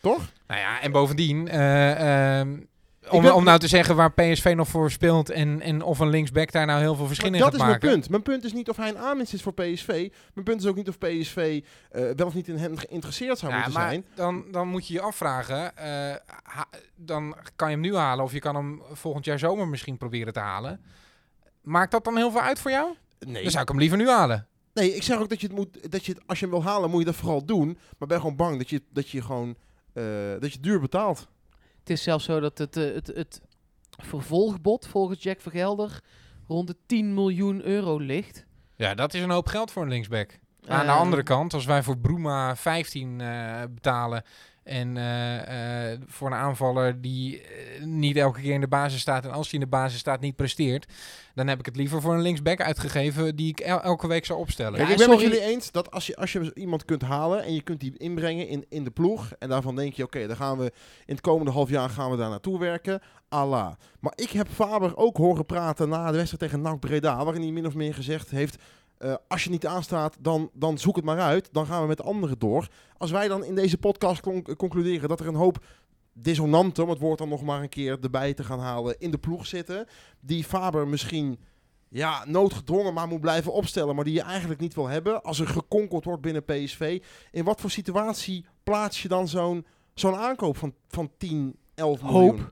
[0.00, 0.32] Toch?
[0.46, 2.58] Nou ja, en bovendien, ehm,
[3.10, 6.08] om, ben- om nou te zeggen waar PSV nog voor speelt en, en of een
[6.08, 7.78] linksback daar nou heel veel verschil in dat gaat is maken.
[7.88, 8.10] mijn punt.
[8.10, 9.86] Mijn punt is niet of hij een aanwinst is voor PSV.
[10.34, 13.52] Mijn punt is ook niet of PSV eh, wel of niet in hem geïnteresseerd zou
[13.52, 14.06] Ja, moeten maar zijn.
[14.14, 18.32] dan, dan moet je je afvragen, eh, ha- dan kan je hem nu halen of
[18.32, 20.80] je kan hem volgend jaar zomer misschien proberen te halen.
[21.62, 22.94] Maakt dat dan heel veel uit voor jou?
[23.18, 23.42] Nee.
[23.42, 24.46] Dan zou ik hem liever nu halen.
[24.74, 25.90] nee, ik zeg ook dat je het moet.
[25.92, 27.78] Dat je het, als je hem wil halen, moet je dat vooral doen.
[27.98, 29.56] Maar ben gewoon bang dat je, dat je gewoon.
[29.92, 30.04] eh,
[30.40, 31.28] dat je duur betaalt.
[31.86, 33.40] Het is zelfs zo dat het, eh, het, het
[34.02, 36.00] vervolgbod volgens Jack Vergelder
[36.48, 38.44] rond de 10 miljoen euro ligt.
[38.76, 40.38] Ja, dat is een hoop geld voor een linksback.
[40.66, 44.22] Aan de Eh, andere kant, als wij voor Bruma 15 eh, betalen
[44.66, 49.24] en eh, eh, voor een aanvaller die eh, niet elke keer in de basis staat
[49.24, 50.92] en als hij in de basis staat niet presteert,
[51.34, 54.38] dan heb ik het liever voor een linksback uitgegeven die ik el- elke week zou
[54.38, 54.80] opstellen.
[54.80, 55.32] Ja, ik ben met sorry.
[55.34, 58.48] jullie eens dat als je, als je iemand kunt halen en je kunt die inbrengen
[58.48, 59.32] in, in de ploeg.
[59.38, 60.64] En daarvan denk je, oké, dan gaan we
[61.04, 63.00] in het komende half jaar gaan we daar naartoe werken.
[63.28, 63.72] Allah.
[64.00, 67.24] Maar ik heb Faber ook horen praten na de wedstrijd tegen NAC Breda.
[67.24, 68.56] Waarin hij min of meer gezegd heeft,
[68.98, 71.48] eh, als je niet aanstaat, dan, dan zoek het maar uit.
[71.52, 72.68] Dan gaan we met de anderen door.
[72.96, 75.64] Als wij dan in deze podcast con- concluderen dat er een hoop
[76.12, 79.18] dissonanten, om het woord dan nog maar een keer erbij te gaan halen, in de
[79.18, 79.86] ploeg zitten.
[80.20, 81.38] Die Faber misschien
[81.88, 85.22] ja, noodgedwongen maar moet blijven opstellen, maar die je eigenlijk niet wil hebben.
[85.22, 87.02] Als er gekonkeld wordt binnen PSV.
[87.30, 92.10] In wat voor situatie plaats je dan zo'n zo'n aankoop van, van 10, 11 Hoop.
[92.12, 92.50] miljoen?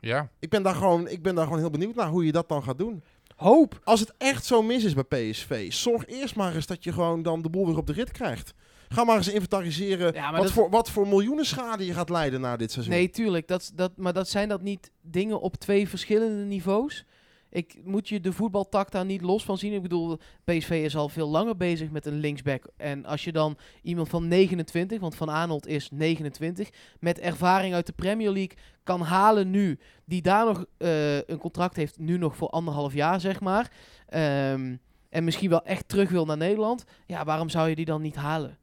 [0.00, 0.30] Ja.
[0.38, 2.62] Ik ben, daar gewoon, ik ben daar gewoon heel benieuwd naar hoe je dat dan
[2.62, 3.02] gaat doen.
[3.36, 3.80] Hoop.
[3.84, 7.22] Als het echt zo mis is bij PSV, zorg eerst maar eens dat je gewoon
[7.22, 8.54] dan de boel weer op de rit krijgt.
[8.88, 12.40] Ga maar eens inventariseren Ja, wat, dat- voor, wat voor miljoenen schade je gaat leiden
[12.40, 12.94] na dit seizoen.
[12.94, 13.48] Nee, tuurlijk.
[13.48, 17.04] Dat, dat, maar dat zijn dat niet dingen op twee verschillende niveaus?
[17.50, 19.72] Ik moet je de voetbaltak daar niet los van zien.
[19.72, 22.68] Ik bedoel, PSV is al veel langer bezig met een linksback.
[22.76, 26.68] En als je dan iemand van 29, want Van Aanholt is 29,
[27.00, 31.76] met ervaring uit de Premier League kan halen nu, die daar nog eh, een contract
[31.76, 33.70] heeft, nu nog voor anderhalf jaar, zeg maar.
[34.06, 34.76] ehm,
[35.08, 36.84] en misschien wel echt terug wil naar Nederland.
[37.06, 38.58] Ja, waarom zou je die dan niet halen?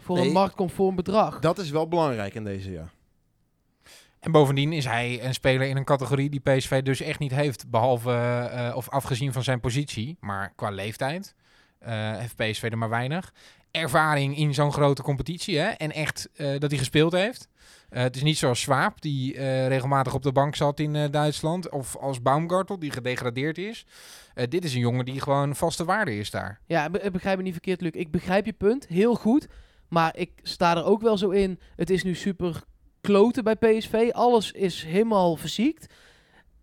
[0.00, 0.26] Voor Nee.
[0.26, 1.38] een marktconform bedrag.
[1.40, 2.92] Dat is wel belangrijk in deze jaar.
[4.20, 7.70] En bovendien is hij een speler in een categorie die PSV dus echt niet heeft.
[7.70, 10.16] Behalve, eh, of afgezien van zijn positie.
[10.20, 11.34] Maar qua leeftijd
[11.78, 13.32] eh, heeft PSV er maar weinig.
[13.70, 15.58] Ervaring in zo'n grote competitie.
[15.58, 15.68] Hè?
[15.68, 17.48] En echt eh, dat hij gespeeld heeft.
[17.88, 21.70] Het is niet zoals Swaap, die regelmatig op de bank zat in Duitsland.
[21.70, 23.86] Of als Baumgartel, die gedegradeerd is.
[24.48, 26.60] Dit is een jongen die gewoon vaste waarde is daar.
[26.66, 27.92] Ja, be- begrijp me niet verkeerd, Luc.
[27.92, 29.46] Ik begrijp je punt, heel goed.
[29.88, 31.60] Maar ik sta er ook wel zo in.
[31.76, 32.62] Het is nu super
[33.00, 34.08] kloten bij PSV.
[34.12, 35.94] Alles is helemaal verziekt.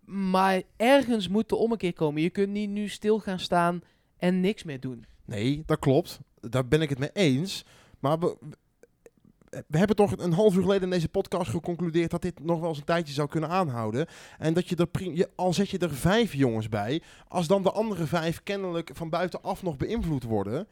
[0.04, 2.22] Maar ergens moet de ommekeer komen.
[2.22, 3.80] Je kunt niet nu stil gaan staan
[4.16, 5.04] en niks meer doen.
[5.24, 6.18] Nee, dat klopt.
[6.40, 7.64] Daar ben ik het mee eens.
[7.98, 8.36] Maar we,
[9.50, 12.68] we hebben toch een half uur geleden in deze podcast geconcludeerd dat dit nog wel
[12.68, 14.06] eens een tijdje zou kunnen aanhouden.
[14.38, 18.06] En dat je er, al zet je er vijf jongens bij, als dan de andere
[18.06, 20.66] vijf kennelijk van buitenaf nog beïnvloed worden.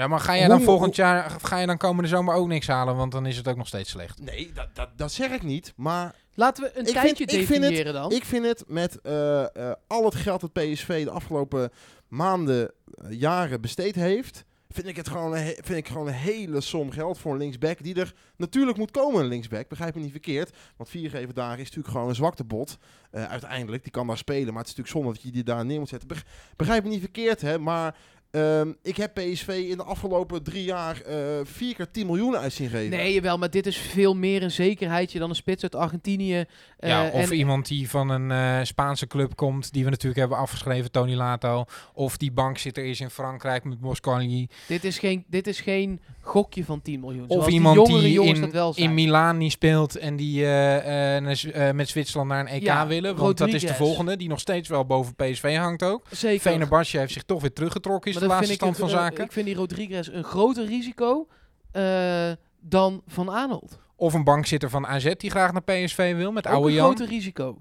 [0.00, 2.66] Ja, maar ga jij dan Hoe- volgend jaar, ga je dan komende zomer ook niks
[2.66, 2.96] halen?
[2.96, 4.20] Want dan is het ook nog steeds slecht.
[4.22, 5.72] Nee, dat, dat, dat zeg ik niet.
[5.76, 8.12] Maar Laten we een Ik tijdje vind- ik vind het- definiëren dan.
[8.12, 11.70] ik vind het met eh, eh, al het geld dat PSV de afgelopen
[12.08, 14.44] maanden, eh, jaren besteed heeft.
[14.72, 17.82] Vind ik het gewoon een, vind ik gewoon een hele som geld voor een linksback.
[17.82, 19.68] Die er natuurlijk moet komen, een linksback.
[19.68, 20.56] Begrijp me niet verkeerd.
[20.76, 22.78] Want viergever dagen is natuurlijk gewoon een zwaktebot.
[23.10, 24.52] eh uiteindelijk, die kan daar spelen.
[24.52, 26.08] Maar het is natuurlijk zonde dat je die daar neer moet zetten.
[26.08, 26.24] Beg-
[26.56, 27.58] Begrijp me niet verkeerd, hè.
[27.58, 27.96] Maar
[28.30, 32.52] ehm, ik heb PSV in de afgelopen drie jaar eh, vier keer 10 miljoen uit
[32.52, 32.90] zien geven.
[32.90, 36.44] Nee, jawel, maar dit is veel meer een zekerheidje dan een spits uit Argentinië.
[36.78, 40.20] eh, Ja, of en- iemand die van een eh, Spaanse club komt, die we natuurlijk
[40.20, 41.64] hebben afgeschreven, Tony Lato.
[41.94, 44.48] Of die bankzitter is in Frankrijk met Mosconi.
[44.66, 47.24] dit, is geen, dit is geen gokje van 10 miljoen.
[47.26, 51.88] Of zoals iemand die in, in Milaan niet speelt en die eh, eh, eh, met
[51.88, 53.16] Zwitserland naar een EK Ja, willen.
[53.16, 56.06] Want dat is de volgende, die nog steeds wel boven PSV hangt ook.
[56.10, 56.50] Zeker.
[56.50, 59.24] Fenerbahce heeft zich toch weer teruggetrokken, is De laatste stand ik van een- zaken.
[59.24, 61.26] Ik vind die Rodriguez een groter risico
[61.72, 63.78] eh, dan Van Arnold.
[63.96, 66.84] Of een bankzitter van AZ die graag naar PSV wil, met oude een Jan.
[66.84, 67.58] groter risico.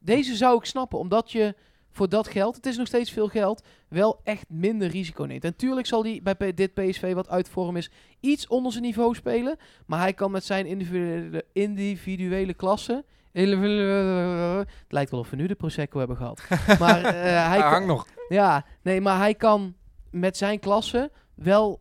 [0.00, 1.54] Deze zou ik snappen, omdat je
[1.90, 5.44] voor dat geld, het is nog steeds veel geld, wel echt minder risico neemt.
[5.44, 7.90] En tuurlijk zal hij bij dit PSV wat uit vorm is
[8.20, 9.56] iets onder zijn niveau spelen.
[9.86, 13.04] Maar hij kan met zijn individuele, individuele klasse...
[13.32, 16.42] Het lijkt wel of we nu de Prosecco hebben gehad.
[16.78, 18.06] Maar eh, hij hangt nog.
[18.28, 19.74] Ja, nee, maar hij kan
[20.14, 21.80] met zijn klasse wel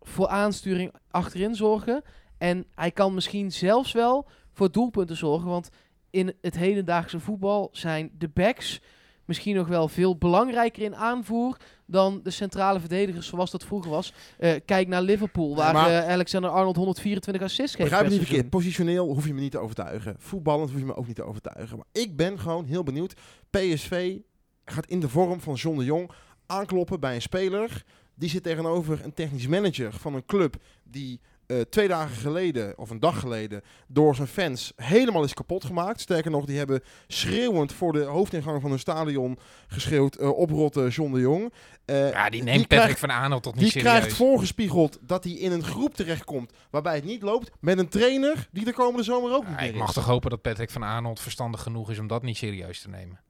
[0.00, 2.02] voor aansturing achterin zorgen.
[2.38, 5.48] En hij kan misschien zelfs wel voor doelpunten zorgen.
[5.48, 5.68] Want
[6.10, 8.80] in het hedendaagse voetbal zijn de backs
[9.24, 11.56] misschien nog wel veel belangrijker in aanvoer
[11.86, 14.12] dan de centrale verdedigers zoals dat vroeger was.
[14.38, 17.88] Eh, kijk naar Liverpool, waar eh, Alexander Arnold 124 assists geeft.
[17.88, 18.50] Begrijp me niet verkeerd.
[18.50, 20.16] Positioneel hoef je me niet te overtuigen.
[20.18, 21.76] Voetballend hoef je me ook niet te overtuigen.
[21.76, 23.14] Maar ik ben gewoon heel benieuwd.
[23.50, 24.16] PSV
[24.64, 26.10] gaat in de vorm van John de Jong
[26.52, 27.82] aankloppen bij een speler.
[28.14, 32.90] Die zit tegenover een technisch manager van een club die eh, twee dagen geleden, of
[32.90, 36.00] een dag geleden, door zijn fans helemaal is kapot gemaakt.
[36.00, 41.12] Sterker nog, die hebben schreeuwend voor de hoofdingang van hun stadion geschreeuwd, eh oprotten John
[41.12, 41.52] de Jong.
[41.84, 43.92] Eh, Ja, die neemt die Patrick krijgt- van Aanholt toch niet die serieus.
[43.98, 47.50] krijgt voorgespiegeld dat hij in een groep terechtkomt waarbij het niet loopt.
[47.60, 49.78] Met een trainer die de komende zomer ook niet Ja, meer ik is.
[49.80, 52.88] mag toch hopen dat Patrick van Aanholt verstandig genoeg is om dat niet serieus te
[52.88, 53.20] nemen.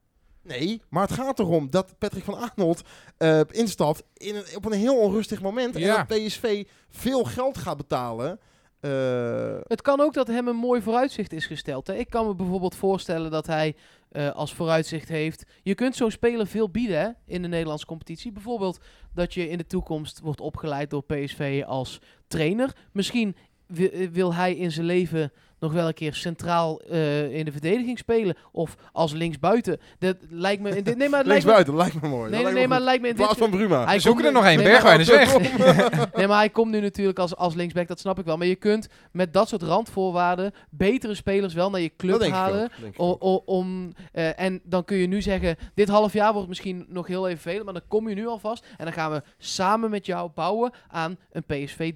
[0.43, 2.83] Nee, maar het gaat erom dat Patrick van Arnold
[3.17, 5.79] eh, instapt in een, op een heel onrustig moment.
[5.79, 5.99] Ja.
[5.99, 8.41] En dat PSV veel geld gaat betalen.
[8.81, 11.87] Eh, Het kan ook dat hem een mooi vooruitzicht is gesteld.
[11.87, 11.95] Hè.
[11.95, 13.77] Ik kan me bijvoorbeeld voorstellen dat hij
[14.09, 15.45] eh, als vooruitzicht heeft.
[15.63, 18.33] Je kunt zo'n speler veel bieden hè, in de Nederlandse competitie.
[18.33, 18.79] Bijvoorbeeld
[19.15, 22.77] dat je in de toekomst wordt opgeleid door PSV als trainer.
[22.93, 23.37] Misschien
[23.67, 25.33] wi- wil hij in zijn leven
[25.63, 28.37] nog wel een keer centraal eh, in de verdediging spelen.
[28.53, 29.81] Of als linksbuiten.
[29.99, 30.77] Dat lijkt me.
[30.77, 32.31] In dit, nee, maar lijkt linksbuiten, lijkt me mooi.
[32.31, 33.85] nee, nee, nee, maar lijkt me in dit plaats van Bruma.
[33.85, 34.57] Hij zoeken er nog één.
[34.57, 35.37] nee, Bergwijn is weg.
[36.15, 38.37] Nee, maar hij komt nu natuurlijk als, als linksback, dat snap ik wel.
[38.37, 42.71] Maar je kunt met dat soort randvoorwaarden betere spelers wel naar je club halen.
[42.97, 47.07] O- o- om, en dan kun je nu zeggen, dit half jaar wordt misschien nog
[47.07, 48.65] heel even veel, maar dan kom je nu alvast.
[48.79, 51.93] En dan gaan we samen met jou bouwen aan een PSV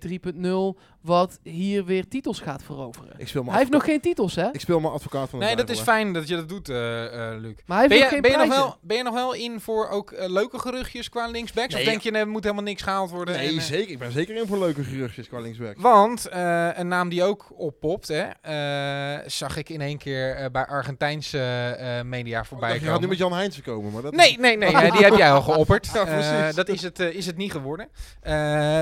[0.75, 3.15] 3.0, wat hier weer titels gaat veroveren.
[3.17, 4.49] Ik speel me Hij heeft nog geen titels, hè?
[4.53, 7.05] Ik speel mijn advocaat van de Nee, dat is fijn dat je dat doet, eh,
[7.33, 7.55] eh, Luc.
[7.67, 9.35] Maar hij heeft Ben nog je, geen ben, je nog wel, ben je nog wel
[9.35, 11.75] in voor ook eh, leuke geruchtjes qua linksbacks?
[11.75, 13.35] Nee, of denk je, er moet helemaal niks gehaald worden?
[13.37, 13.91] Nee, en, zeker.
[13.91, 15.75] Ik ben zeker in voor leuke geruchtjes qua linksback.
[15.81, 20.51] Want eh, een naam die ook oppopt, hè, eh, zag ik in één keer eh,
[20.51, 23.03] bij Argentijnse eh, media voorbij Oh, je gaat komen.
[23.03, 25.91] nu met Jan Heijnsen komen, maar dat Nee, nee, nee, die heb jij al geopperd.
[25.95, 27.89] Ja, Eh, dat is het, is het niet geworden.
[28.21, 28.33] Eh,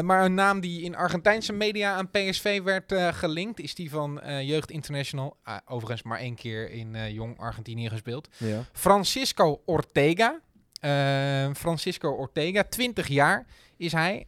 [0.01, 4.21] maar een naam die in Argentijnse media aan PSV werd eh, gelinkt, is die van
[4.21, 5.37] eh, Jeugd International.
[5.43, 8.29] Ah, overigens maar één keer in eh, Jong Argentinië gespeeld.
[8.37, 8.65] Ja.
[8.73, 10.41] Francisco Ortega.
[11.55, 13.47] Francisco Ortega, 20 jaar
[13.77, 14.27] is hij.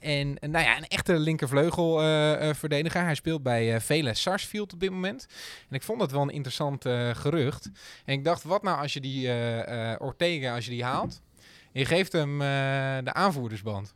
[0.00, 3.02] En nou ja, een echte linkervleugel-verdediger.
[3.02, 5.26] hij speelt bij Vele Sarsfield op dit moment.
[5.68, 6.82] En ik vond dat wel een interessant
[7.12, 7.70] gerucht.
[8.04, 9.28] En ik dacht, wat nou als je die
[9.98, 11.22] Ortega, als je die haalt,
[11.72, 12.38] en je geeft hem
[13.04, 13.94] de aanvoerdersband.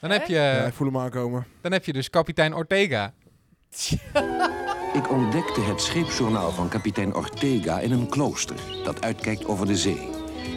[0.00, 1.46] Dan heb, je, ja, ik voel hem aankomen.
[1.60, 3.12] dan heb je dus kapitein Ortega.
[4.94, 10.08] Ik ontdekte het scheepsjournaal van kapitein Ortega in een klooster dat uitkijkt over de zee.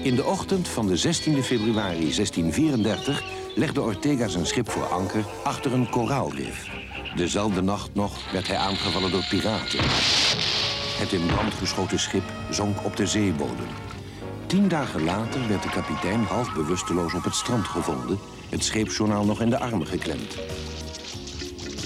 [0.04, 3.24] In de ochtend van de 16 februari 1634
[3.56, 6.70] legde Ortega zijn schip voor anker achter een koraalrif.
[7.16, 9.80] Dezelfde nacht nog werd hij aangevallen door piraten.
[11.00, 13.68] Het in brand geschoten schip zonk op de zeebodem.
[14.48, 18.20] Tien dagen later werd de kapitein half bewusteloos op het strand gevonden,
[18.50, 20.36] het scheepsjournaal nog in de armen geklemd.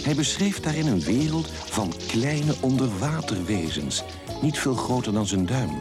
[0.04, 4.04] Hij beschreef daarin een wereld van kleine onderwaterwezens,
[4.42, 5.80] niet veel groter dan zijn duim.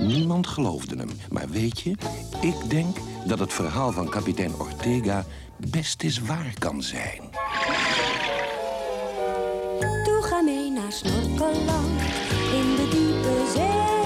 [0.00, 1.90] Niemand geloofde hem, maar weet je,
[2.40, 2.96] ik denk
[3.26, 5.24] dat het verhaal van kapitein Ortega
[5.56, 7.20] best eens waar kan zijn.
[10.04, 12.00] Toe ga mee naar Snorkeland
[12.52, 13.97] in de diepe zee.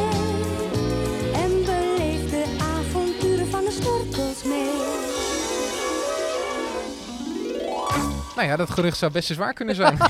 [8.37, 9.99] Nou ja, dat gerucht zou best eens waar kunnen zijn.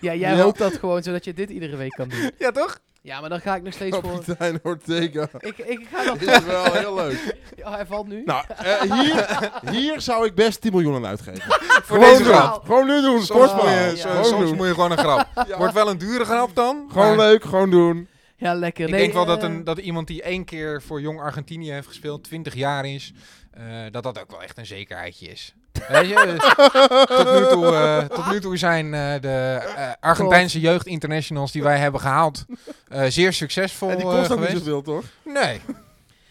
[0.00, 0.42] Ja, jij Ja.
[0.42, 2.30] hoopt dat gewoon, zodat je dit iedere week kan doen.
[2.38, 2.78] ja, toch?
[3.02, 4.10] Ja, maar dan ga ik nog steeds voor...
[4.10, 5.28] Kapitein Ortega.
[5.38, 6.18] Ik, ik ga dat...
[6.18, 7.36] Dit is wel heel leuk.
[7.56, 8.22] Ja, hij valt nu.
[8.24, 11.42] Nou, eh, hier, hier zou ik best 10 miljoen aan uitgeven.
[11.42, 12.32] Voor Gewoon deze doen.
[12.32, 12.64] grap.
[12.64, 13.22] Gewoon nu doen.
[13.22, 14.08] Soms, moet je, ja.
[14.10, 14.56] Gewoon soms doen.
[14.56, 15.26] moet je gewoon een grap.
[15.48, 15.58] Ja.
[15.58, 16.86] Wordt wel een dure grap dan.
[16.92, 18.08] Gewoon maar leuk, gewoon doen.
[18.36, 18.84] Ja, lekker.
[18.84, 21.70] Ik Nee, denk wel dat, eh, een, dat iemand die één keer voor Jong Argentinië
[21.72, 23.12] heeft gespeeld, 20 jaar is,
[23.50, 25.54] eh, dat dat ook wel echt een zekerheidje is.
[25.88, 30.60] Weet je, eh, tot, nu toe, eh, tot nu toe zijn eh, de eh, Argentijnse
[30.60, 32.44] jeugd internationals die wij hebben gehaald
[32.88, 34.64] eh, zeer succesvol En die eh, kost ook niet geweest.
[34.64, 35.04] zoveel, toch?
[35.24, 35.60] Nee.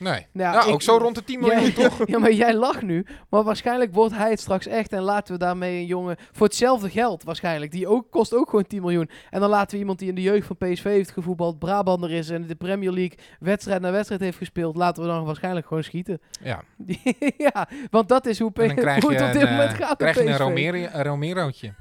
[0.01, 0.27] Nee.
[0.31, 1.97] Nou, Nou, ik- ook zo rond de 10 miljoen, Jij- toch?
[2.11, 3.05] Ja, maar jij lacht nu.
[3.29, 4.91] Maar waarschijnlijk wordt hij het straks echt.
[4.93, 6.15] En laten we daarmee een jongen.
[6.31, 7.71] Voor hetzelfde geld waarschijnlijk.
[7.71, 9.09] Die ook, kost ook gewoon 10 miljoen.
[9.29, 11.59] En dan laten we iemand die in de jeugd van PSV heeft gevoetbald.
[11.59, 12.29] Brabander is.
[12.29, 14.75] En de Premier League wedstrijd na wedstrijd heeft gespeeld.
[14.75, 16.21] Laten we dan waarschijnlijk gewoon schieten.
[16.43, 16.61] Ja.
[17.53, 19.71] ja, want dat is hoe, P- En dan krijg hoe het op dit een, moment
[19.71, 19.97] eh, gaat.
[19.97, 20.39] krijg je een PSV.
[20.39, 21.73] Romero, een Romerootje.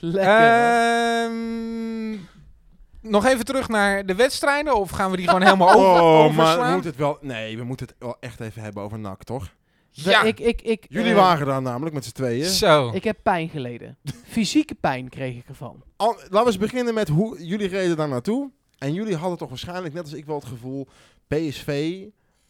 [0.00, 0.32] Lekker.
[3.02, 6.22] Nog even terug naar de wedstrijden, of gaan we die gewoon helemaal over, Oh, maar
[6.22, 6.72] we overslaan?
[6.72, 7.18] moeten het wel...
[7.20, 9.54] Nee, we moeten het wel echt even hebben over NAC, toch?
[9.90, 12.44] ja, Ik, ik, ik, Jullie eh, waren daar namelijk met z'n tweeën.
[12.44, 12.90] zo.
[12.94, 13.96] Ik heb pijn geleden.
[14.32, 15.82] Fysieke pijn kreeg ik ervan.
[15.96, 18.50] Al- laten we eens beginnen met hoe jullie reden daar naartoe.
[18.78, 20.88] En jullie hadden toch waarschijnlijk, net als ik wel het gevoel...
[21.28, 22.00] PSV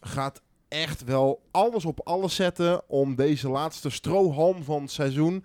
[0.01, 2.81] gaat echt wel alles op alles zetten...
[2.89, 5.43] om deze laatste strohalm van het seizoen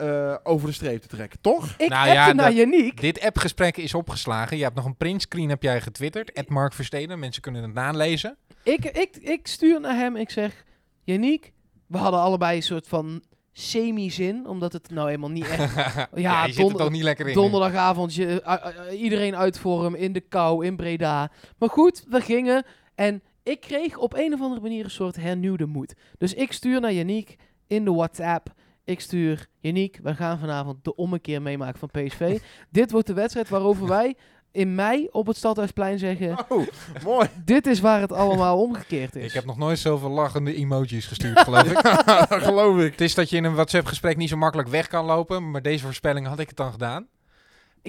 [0.00, 1.74] eh, over de streep te trekken, toch?
[1.78, 3.00] Ik Nou ja, naar Janiek.
[3.00, 4.56] Dit appgesprek is opgeslagen.
[4.56, 6.34] Je hebt nog een printscreen heb jij getwitterd.
[6.34, 7.18] At Mark Versteden.
[7.18, 8.36] Mensen kunnen het nalezen.
[8.62, 10.16] Ik, ik, ik stuur naar hem.
[10.16, 10.64] Ik zeg,
[11.02, 11.52] Janiek,
[11.86, 13.22] we hadden allebei een soort van
[13.52, 14.46] semi-zin.
[14.46, 15.74] Omdat het nou eenmaal niet echt...
[16.14, 17.34] Ja, je zit er toch niet lekker in.
[17.34, 21.30] Donderdagavond, je, eh, eh, iedereen uit voor hem in de kou in Breda.
[21.58, 25.66] Maar goed, we gingen en ik kreeg op een of andere manier een soort hernieuwde
[25.66, 25.94] moed.
[26.18, 27.36] Dus ik stuur naar Yannick
[27.66, 28.52] in de WhatsApp.
[28.90, 32.38] Ik stuur Yannick, we gaan vanavond de ommekeer meemaken van PSV.
[32.70, 34.16] dit wordt de wedstrijd waarover wij
[34.52, 36.38] in mei op het Stadhuisplein zeggen...
[36.48, 36.66] Oh,
[37.04, 37.28] mooi.
[37.44, 39.24] Dit is waar het allemaal omgekeerd is.
[39.24, 41.78] Ik heb nog nooit zoveel lachende emojis gestuurd, geloof ik.
[42.48, 42.90] geloof ik.
[42.90, 45.50] Het is dat je in een WhatsApp-gesprek niet zo makkelijk weg kan lopen.
[45.50, 47.06] Maar deze voorspelling had ik het dan gedaan.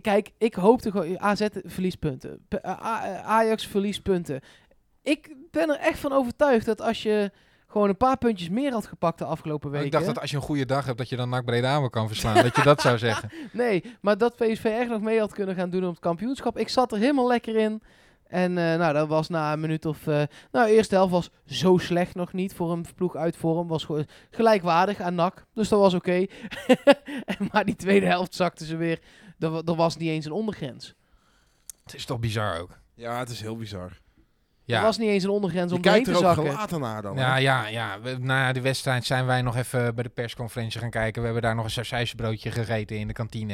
[0.01, 1.19] Kijk, ik hoopte gewoon...
[1.19, 2.45] AZ verliespunten.
[2.47, 4.41] P- A- A- Ajax verliespunten.
[5.01, 7.31] Ik ben er echt van overtuigd dat als je
[7.71, 9.85] gewoon een paar puntjes meer had gepakt de afgelopen weken...
[9.85, 12.07] Ik dacht dat als je een goede dag hebt, dat je dan NAC Breda kan
[12.07, 12.35] verslaan.
[12.43, 13.31] dat je dat zou zeggen.
[13.51, 16.57] Nee, maar dat PSV echt nog mee had kunnen gaan doen op het kampioenschap.
[16.57, 17.81] Ik zat er helemaal lekker in.
[18.27, 20.07] En eh, nou, dat was na een minuut of...
[20.07, 23.67] eh nou, de eerste helft was zo slecht nog niet voor een ploeg uit vorm.
[23.67, 25.45] Was gewoon gelijkwaardig aan NAC.
[25.53, 26.25] Dus dat was oké.
[27.51, 28.99] Maar die tweede helft zakte ze weer.
[29.39, 30.95] Er, er was niet eens een ondergrens.
[31.83, 32.79] Het is toch bizar ook.
[32.95, 33.99] Ja, het is heel bizar.
[34.65, 34.77] Ja.
[34.77, 36.53] Er was niet eens een ondergrens Je om doorheen kijkt te er ook zakken.
[36.53, 37.15] gelaten naar dan.
[37.17, 37.37] Ja, hè?
[37.39, 37.99] ja, ja.
[38.01, 41.19] We- Na de wedstrijd zijn wij nog even bij de persconferentie gaan kijken.
[41.19, 43.53] We hebben daar nog een sausijzenbroodje gegeten in de kantine.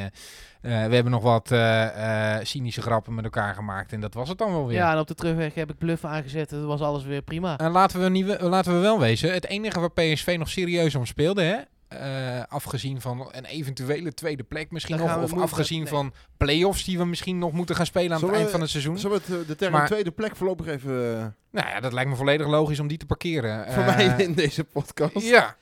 [0.62, 3.94] Eh, we hebben nog wat eh, eh, cynische grappen met elkaar gemaakt.
[3.94, 4.78] En dat was het dan wel weer.
[4.78, 6.52] Ja, en op de terugweg heb ik bluff aangezet.
[6.52, 7.58] Het was alles weer prima.
[7.58, 10.96] En laten we, niet, we- laten we wel wezen, het enige waar PSV nog serieus
[10.96, 11.58] om speelde, hè?
[11.88, 15.18] Eh, afgezien van een eventuele tweede plek misschien nog.
[15.24, 15.88] Of afgezien nee.
[15.88, 18.62] van play-offs die we misschien nog moeten gaan spelen aan Zullen het we- eind van
[18.62, 18.98] het seizoen.
[19.00, 20.92] Zullen we het, eh, de term Maar- tweede plek voorlopig even...
[21.20, 23.72] eh, Nou ja, dat lijkt me volledig logisch om die te parkeren.
[23.74, 25.20] voor mij in deze podcast.
[25.30, 25.56] Ja,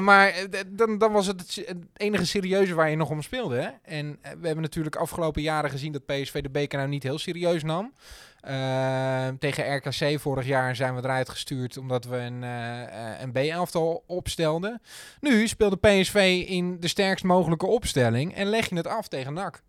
[0.00, 0.34] maar
[0.66, 3.56] dan, dan was het het enige serieuze waar je nog om speelde.
[3.60, 3.68] Hè?
[3.96, 7.62] En we hebben natuurlijk afgelopen jaren gezien dat PSV de beker nou niet heel serieus
[7.62, 7.92] nam.
[8.40, 14.04] Eh, tegen RKC vorig jaar zijn we eruit gestuurd omdat we een, eh, een B-elftal
[14.06, 14.82] opstelden.
[15.20, 19.62] Nu speelde PSV in de sterkst mogelijke opstelling en leg je het af tegen NAC.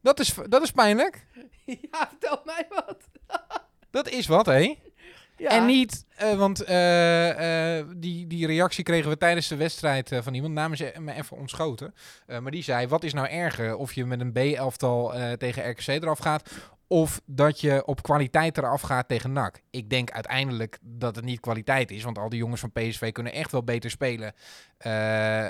[0.00, 1.26] Dat is, dat is pijnlijk.
[1.90, 2.96] ja, vertel mij wat.
[3.90, 4.78] Dat is wat, hé.
[5.36, 5.48] Ja.
[5.48, 10.54] En niet, eh, want eh, die, die reactie kregen we tijdens de wedstrijd van iemand,
[10.54, 11.94] namen ze me even ontschoten.
[12.26, 16.18] Maar die zei, wat is nou erger of je met een B-elftal tegen RKC eraf
[16.18, 16.50] gaat...
[16.92, 19.60] of dat je op kwaliteit eraf gaat tegen NAC.
[19.70, 23.32] Ik denk uiteindelijk dat het niet kwaliteit is, want al die jongens van PSV kunnen
[23.32, 24.32] echt wel beter spelen...
[24.78, 25.44] eh,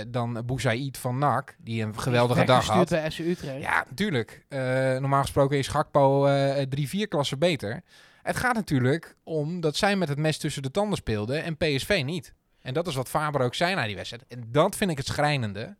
[0.00, 2.88] eh, dan Boussaïd van NAC, die een geweldige dag had.
[2.88, 3.60] bij FC Utrecht.
[3.60, 4.44] Ja, natuurlijk.
[4.48, 4.60] Eh,
[4.96, 7.82] normaal gesproken is Gakpo eh, drie, vier klassen beter.
[8.22, 12.02] Het gaat natuurlijk om dat zij met het mes tussen de tanden speelden en PSV
[12.04, 12.34] niet.
[12.60, 14.24] En dat is wat Faber ook zei na die wedstrijd.
[14.28, 15.76] En dat vind ik het schrijnende.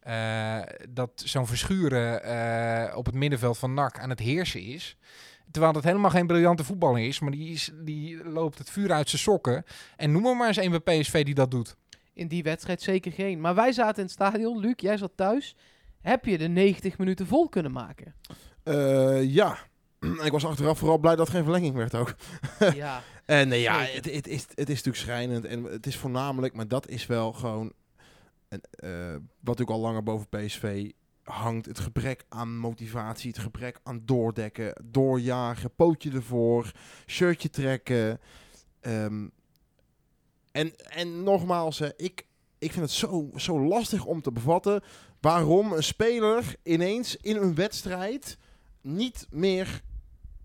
[0.00, 4.96] Eh, dat zo'n verschuren eh, op het middenveld van NAC aan het heersen is.
[5.50, 7.20] Terwijl dat helemaal geen briljante voetballer is.
[7.20, 9.64] Maar die, is, die loopt het vuur uit zijn sokken.
[9.96, 11.76] En noem er maar eens een bij PSV die dat doet.
[12.12, 13.40] In die wedstrijd zeker geen.
[13.40, 14.58] Maar wij zaten in het stadion.
[14.58, 15.56] Luc, jij zat thuis.
[16.00, 18.14] Heb je de 90 minuten vol kunnen maken?
[18.62, 19.58] Eh, ja.
[20.24, 22.14] ik was achteraf vooral blij dat geen verlenging werd ook.
[22.74, 23.02] ja.
[23.26, 25.44] En nee, ja, het, het, is, het is natuurlijk schrijnend.
[25.44, 27.72] En het is voornamelijk, maar dat is wel gewoon...
[28.50, 30.90] een, eh, wat natuurlijk al langer boven PSV
[31.22, 31.66] hangt.
[31.66, 36.72] Het gebrek aan motivatie, het gebrek aan doordekken, doorjagen, pootje ervoor,
[37.06, 38.20] shirtje trekken.
[38.80, 39.28] Ehm,
[40.52, 42.26] en, en nogmaals, hè, ik,
[42.58, 44.82] ik vind het zo, zo lastig om te bevatten
[45.20, 48.38] waarom een speler ineens in een wedstrijd
[48.80, 49.82] niet meer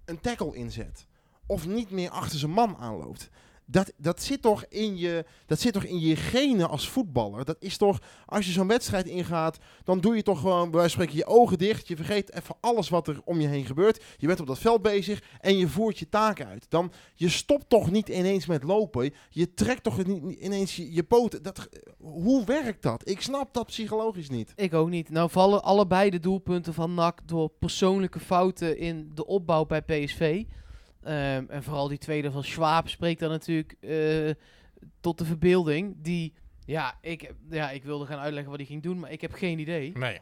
[0.06, 1.08] een tackle inzet.
[1.46, 3.30] Of niet meer achter zijn man aanloopt.
[3.66, 7.46] Dat, dat, zit toch in je, dat zit toch in je genen als voetballer.
[7.46, 11.16] Dat is toch, als je zo'n wedstrijd ingaat, dan doe je toch gewoon, bij spreken,
[11.16, 11.88] je ogen dicht.
[11.88, 14.04] Je vergeet even alles wat er om je heen gebeurt.
[14.18, 16.66] Je bent op dat veld bezig en je voert je taak uit.
[16.70, 19.14] Dan, je stopt toch niet ineens met lopen.
[19.30, 21.44] Je trekt toch niet, niet ineens je, je poten.
[21.44, 23.10] Dat, hoe werkt dat?
[23.10, 24.54] Ik snap dat psychologisch niet.
[24.56, 25.10] Ik ook niet.
[25.10, 30.44] Nou vallen allebei de doelpunten van NAC door persoonlijke fouten in de opbouw bij PSV.
[31.06, 34.30] Ehm, en vooral die tweede van Schwab spreekt dan natuurlijk eh,
[35.00, 35.96] tot de verbeelding.
[35.98, 36.34] Die,
[36.66, 39.60] ja ik, ja, ik wilde gaan uitleggen wat hij ging doen, maar ik heb geen
[39.60, 39.92] idee.
[39.98, 40.20] Nee.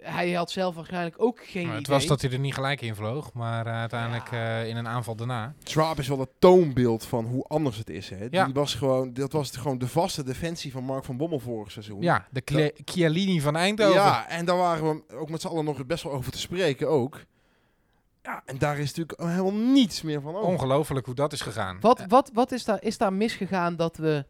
[0.00, 1.76] Hij had zelf waarschijnlijk ook geen Maar idee.
[1.78, 4.60] het was dat hij er niet gelijk in vloog, maar eh, uiteindelijk Ja.
[4.62, 5.54] eh, in een aanval daarna.
[5.64, 8.08] Schwab is wel het toonbeeld van hoe anders het is.
[8.10, 8.26] Hè?
[8.30, 8.44] Ja.
[8.44, 12.02] Die was gewoon, dat was gewoon de vaste defensie van Mark van Bommel vorig seizoen.
[12.02, 13.94] Ja, de Chiellini van Eindhoven.
[13.94, 16.88] Ja, en daar waren we ook met z'n allen nog best wel over te spreken
[16.88, 17.24] ook.
[18.22, 20.48] Ja, en daar is natuurlijk helemaal niets meer van over.
[20.48, 21.80] Ongelooflijk hoe dat is gegaan.
[21.80, 24.24] Wat, wat, wat is, daar, is daar misgegaan dat we,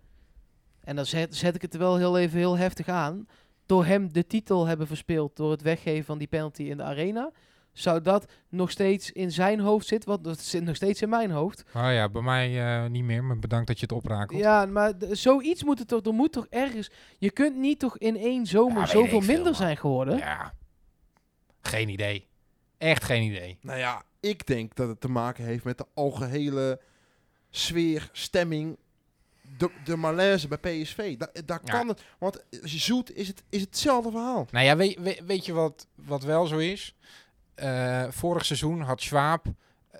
[0.80, 3.26] en dan zet, zet ik het er wel heel even heel heftig aan,
[3.66, 7.30] door hem de titel hebben verspeeld door het weggeven van die penalty in de arena?
[7.72, 10.10] Zou dat nog steeds in zijn hoofd zitten?
[10.10, 11.64] Want dat zit nog steeds in mijn hoofd.
[11.74, 14.40] Oh ja, bij mij eh, niet meer, maar bedankt dat je het oprakelt.
[14.40, 18.16] Ja, maar zoiets moet het toch, er moet toch ergens, je kunt niet toch in
[18.16, 19.54] één zomer Ja, zoveel veel, minder man.
[19.54, 20.16] zijn geworden?
[20.18, 20.54] Ja.
[21.60, 22.27] Geen idee.
[22.78, 23.58] Echt geen idee.
[23.60, 26.80] Nou ja, ik denk dat het te maken heeft met de algehele
[27.50, 28.76] sfeer, stemming,
[29.58, 31.16] de, de malaise bij PSV.
[31.16, 31.72] Da, daar Ja.
[31.72, 34.46] kan het, want zoet is het is hetzelfde verhaal.
[34.50, 36.94] Nou ja, weet, weet, weet je wat, wat wel zo is?
[37.54, 39.46] Eh, vorig seizoen had Schwab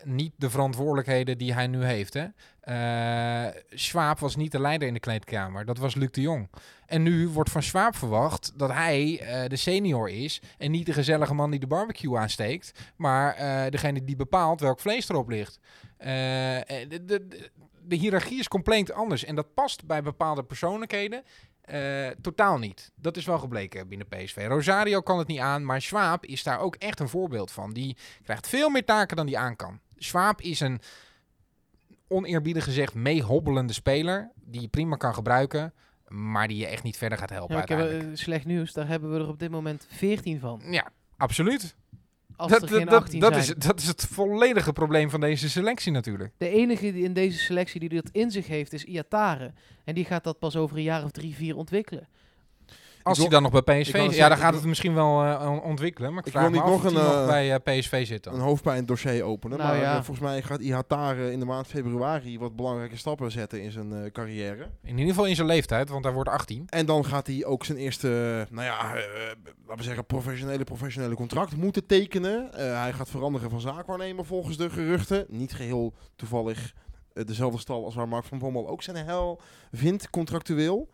[0.04, 2.14] niet de verantwoordelijkheden die hij nu heeft.
[2.14, 2.26] Hè?
[2.60, 5.64] Eh, Schwab was niet de leider in de kleedkamer.
[5.64, 6.48] Dat was Luc de Jong.
[6.88, 10.40] En nu wordt van Schwab verwacht dat hij eh, de senior is.
[10.58, 12.92] En niet de gezellige man die de barbecue aansteekt.
[12.96, 15.58] Maar eh, degene die bepaalt welk vlees erop ligt.
[15.96, 16.08] Eh,
[16.88, 17.50] de, de,
[17.82, 19.24] de, hiërarchie is compleet anders.
[19.24, 21.22] En dat past bij bepaalde persoonlijkheden.
[22.20, 22.92] Totaal niet.
[22.94, 24.46] Dat is wel gebleken binnen PSV.
[24.48, 27.72] Rosario kan het niet aan, maar Schwab is daar ook echt een voorbeeld van.
[27.72, 29.80] Die krijgt veel meer taken dan die aan kan.
[29.96, 30.80] Schwab is een
[32.06, 35.72] oneerbiedig gezegd meehobbelende speler die je prima kan gebruiken,
[36.08, 38.10] maar die je echt niet verder gaat helpen Ja, heb uiteindelijk.
[38.18, 40.62] eh, slecht nieuws, daar hebben we er op dit moment 14 van.
[40.70, 41.76] Ja, absoluut.
[42.36, 43.44] als Dat, er geen dat, dat, 18 dat zijn.
[43.44, 46.32] is, dat is het volledige probleem van deze selectie natuurlijk.
[46.38, 49.52] De enige die in deze selectie die dat in zich heeft is Iatare.
[49.84, 52.08] En die gaat dat pas over een jaar of drie, vier ontwikkelen.
[53.08, 55.62] Als hij dan nog bij PSV zit, ja, dan gaat het misschien wel eh, on-
[55.62, 56.10] ontwikkelen.
[56.10, 58.06] Maar ik, Ik vraag wil me niet af nog een, nog eh, bij eh, PSV
[58.06, 58.34] zit dan.
[58.34, 59.58] een hoofdpijndossier openen.
[59.58, 59.94] Nou maar ja.
[59.94, 64.10] volgens mij gaat Ihatare in de maand februari wat belangrijke stappen zetten in zijn eh,
[64.10, 64.68] carrière.
[64.82, 66.64] In ieder geval in zijn leeftijd, want hij wordt 18.
[66.66, 68.08] En dan gaat hij ook zijn eerste,
[68.50, 68.82] nou ja,
[69.66, 72.52] laten we zeggen, professionele, professionele contract moeten tekenen.
[72.52, 75.26] Eh, hij gaat veranderen van zaakwaarnemer volgens de geruchten.
[75.28, 76.72] Niet geheel toevallig
[77.24, 79.40] dezelfde stal als waar Mark van Bommel ook zijn hel
[79.72, 80.88] vindt contractueel.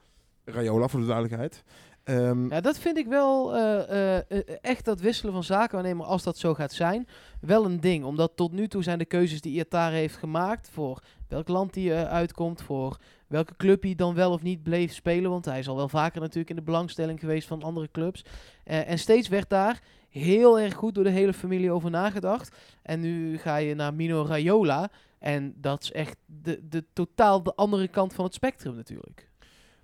[0.45, 1.63] Rayola voor de duidelijkheid.
[2.05, 6.23] Ehm, Ja, dat vind ik wel eh, eh, eh, echt dat wisselen van zakenwaarnemer, als
[6.23, 7.09] dat zo gaat zijn,
[7.41, 8.05] wel een ding.
[8.05, 12.07] Omdat tot nu toe zijn de keuzes die Iatare heeft gemaakt voor welk land hij
[12.07, 12.97] uitkomt, voor
[13.27, 15.31] welke club hij dan wel of niet bleef spelen.
[15.31, 18.25] Want hij is al wel vaker natuurlijk in de belangstelling geweest van andere clubs.
[18.65, 22.57] En steeds werd daar heel erg goed door de hele familie over nagedacht.
[22.83, 24.91] En nu ga je naar Mino Raiola.
[25.19, 29.29] En dat is echt de, de totaal de andere kant van het spectrum natuurlijk.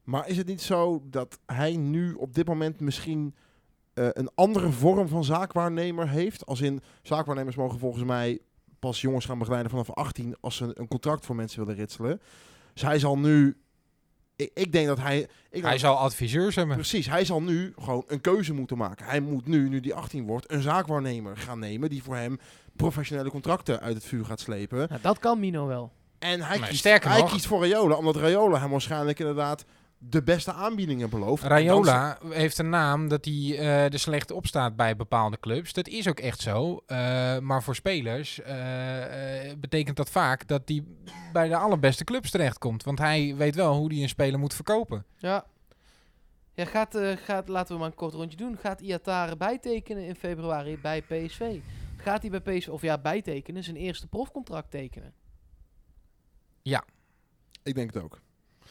[0.04, 3.34] Maar is het niet zo dat hij nu op dit moment misschien
[3.94, 6.46] eh, een andere vorm van zaakwaarnemer heeft?
[6.46, 8.38] Als in, zaakwaarnemers mogen volgens mij
[8.78, 12.20] pas jongens gaan begeleiden vanaf 18 als ze een contract voor mensen willen ritselen.
[12.72, 13.56] Dus hij zal nu,
[14.36, 15.28] ik, ik denk dat hij...
[15.50, 16.76] Ik Hij zal adviseurs hebben.
[16.76, 19.06] Precies, hij zal nu gewoon een keuze moeten maken.
[19.06, 22.38] Hij moet nu, nu die 18 wordt, een zaakwaarnemer gaan nemen die voor hem
[22.76, 24.86] professionele contracten uit het vuur gaat slepen.
[24.88, 25.92] Nou, dat kan Mino wel.
[26.18, 29.64] En hij, kiest, hij nog- kiest voor Rayola, omdat Rayola hem waarschijnlijk inderdaad
[30.02, 31.42] de beste aanbiedingen belooft.
[31.42, 35.72] Dan- Rayola heeft een naam dat hij eh, er slecht op staat bij bepaalde clubs.
[35.72, 36.82] Dat is ook echt zo.
[36.86, 36.96] Eh,
[37.38, 40.84] maar voor spelers eh, betekent dat vaak dat hij
[41.32, 42.82] bij de allerbeste clubs terechtkomt.
[42.84, 45.04] Want hij weet wel hoe hij een speler moet verkopen.
[45.16, 45.44] Ja.
[46.54, 48.56] Ja, gaat, eh, gaat, laten we maar een kort rondje doen.
[48.56, 51.58] Gaat Iatare bijtekenen in februari bij PSV?
[51.96, 55.12] Gaat hij bij PSV, of ja, bijtekenen, zijn eerste profcontract tekenen?
[57.62, 58.20] Ik denk het ook.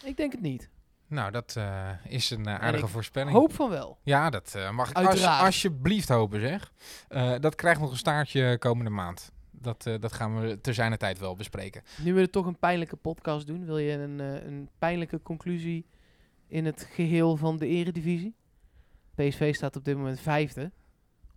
[0.04, 0.70] Ik denk het niet.
[1.10, 3.38] Nou, dat eh, is een eh, aardige ik voorspelling.
[3.38, 3.98] Hoop van wel.
[4.04, 6.74] Ja, dat eh, mag ik als, alsjeblieft hopen, zeg.
[7.42, 9.32] Dat krijgt nog een staartje komende maand.
[9.52, 11.84] Dat, dat gaan we ter zijner tijd wel bespreken.
[12.04, 15.86] Nu we toch een pijnlijke podcast doen, wil je een, een pijnlijke conclusie
[16.48, 18.36] in het geheel van de eredivisie?
[19.16, 20.72] PSV staat op dit moment vijfde.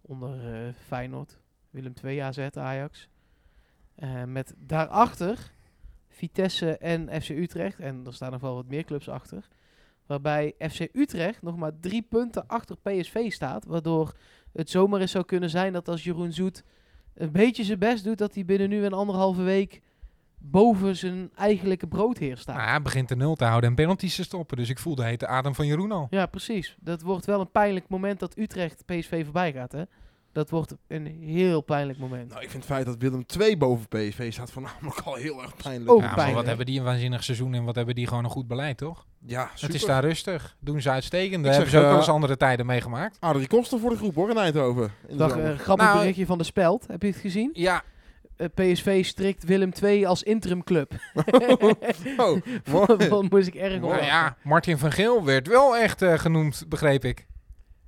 [0.01, 1.39] Onder Feyenoord,
[1.71, 3.09] Willem II, AZ, Ajax.
[4.27, 5.53] Met daarachter
[6.09, 7.79] Vitesse en FC Utrecht.
[7.79, 9.49] En er staan nog wel wat meer clubs achter.
[10.13, 13.65] Waarbij FC Utrecht nog maar drie punten achter PSV staat.
[13.65, 14.13] Waardoor
[14.53, 16.65] het zomaar eens zou kunnen zijn dat als Jeroen Zoet
[17.15, 19.81] een beetje zijn best doet, dat hij binnen nu en anderhalve week
[20.39, 22.57] boven zijn eigenlijke broodheer staat.
[22.57, 24.57] Nou, hij begint de nul te houden en penalties te stoppen.
[24.57, 26.07] Dus ik voel de hete adem van Jeroen al.
[26.11, 26.77] Ja, precies.
[26.81, 29.83] Dat wordt wel een pijnlijk moment dat Utrecht PSV voorbij gaat, hè?
[30.33, 32.29] Dat wordt een heel pijnlijk moment.
[32.29, 35.57] Nou, ik vind het feit dat Willem 2 boven PSV staat voornamelijk al heel erg
[35.57, 35.91] pijnlijk.
[35.91, 38.31] Ook Ja, maar wat hebben die een waanzinnig seizoen en wat hebben die gewoon een
[38.31, 39.07] goed beleid, toch?
[39.27, 39.67] Ja, super.
[39.67, 40.57] Het is daar rustig.
[40.61, 41.45] Doen ze uitstekend.
[41.45, 43.17] Daar Ik hebben zeg, ze ook wel eh, eens andere tijden meegemaakt.
[43.21, 44.93] Adrie Koster voor de groep hoor, in Eindhoven.
[45.09, 46.87] In Dag, eh, grappig Nou, berichtje van de Speld.
[46.87, 47.51] Heb je het gezien?
[47.53, 47.83] Ja,
[48.37, 50.93] Eh, PSV strikt Willem II als interimclub.
[52.17, 52.97] oh, mooi.
[53.09, 57.05] Dat moest ik erg om nou ja, Martin van Geel werd wel echt genoemd, begreep
[57.05, 57.27] ik.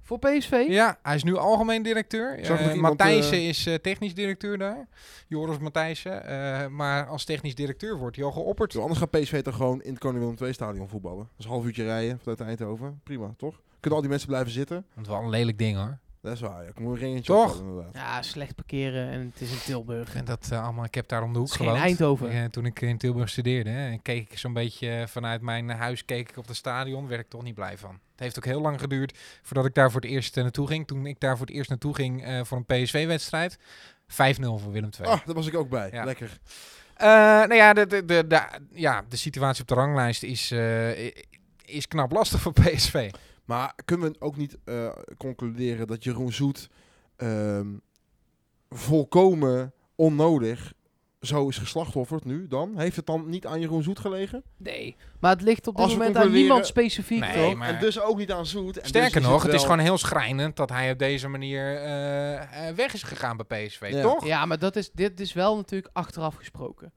[0.05, 0.65] Voor PSV?
[0.69, 2.43] Ja, hij is nu algemeen directeur.
[2.43, 4.89] Iemand, Matthijssen eh, is eh, technisch directeur daar.
[5.29, 6.27] Joris Matthijssen.
[6.27, 8.73] Eh, maar als technisch directeur wordt hij al geopperd.
[8.73, 11.19] Zo, anders gaat PSV toch gewoon in het Koning Willem 2 stadion voetballen.
[11.19, 13.01] Dat is een half uurtje rijden vanuit Eindhoven.
[13.03, 13.61] Prima, toch?
[13.81, 14.87] Kunnen al die mensen blijven zitten?
[14.95, 15.99] Dat is wel een lelijk ding hoor.
[16.25, 16.69] Dat is waar, ja.
[16.69, 17.59] Ik moet een ringetje Toch?
[17.59, 17.89] opvallen.
[17.93, 20.15] Ja, slecht parkeren en het is in Tilburg.
[20.15, 21.79] En dat eh, allemaal, ik heb daar om de hoek gewoond.
[21.79, 22.31] Eindhoven.
[22.31, 23.71] Eh, toen ik in Tilburg studeerde.
[23.71, 27.07] Hè, en keek ik zo'n beetje eh, vanuit mijn huis keek ik op het stadion.
[27.09, 27.91] Werd ik toch niet blij van.
[27.91, 30.87] Het heeft ook heel lang geduurd voordat ik daar voor het eerst naartoe ging.
[30.87, 33.59] Toen ik daar voor het eerst naartoe ging eh, voor een PSV-wedstrijd.
[33.59, 35.09] 5-0 voor Willem II.
[35.11, 35.89] Ah, daar was ik ook bij.
[35.93, 36.05] Ja.
[36.05, 36.39] Lekker.
[36.97, 41.07] Eh, nou ja de, de, de, de- ja, de situatie op de ranglijst is, eh,
[41.65, 43.11] is knap lastig voor PSV.
[43.45, 46.69] Maar kunnen we ook niet eh, concluderen dat Jeroen Zoet
[47.17, 47.69] ehm,
[48.71, 50.73] volkomen onnodig
[51.21, 52.79] zo is geslachtofferd nu dan?
[52.79, 54.43] Heeft het dan niet aan Jeroen Zoet gelegen?
[54.57, 54.97] Nee.
[55.21, 57.55] Maar het ligt op dit Als moment aan niemand specifiek, Nee, toch?
[57.55, 58.79] maar- En dus ook niet aan Zoet.
[58.79, 62.69] En Sterker dus nog, het is gewoon heel schrijnend dat hij op deze manier eh,
[62.69, 64.03] eh, weg is gegaan bij PSV, Ja.
[64.03, 64.27] toch?
[64.27, 66.93] Ja, maar dat is, dit is wel natuurlijk achteraf gesproken.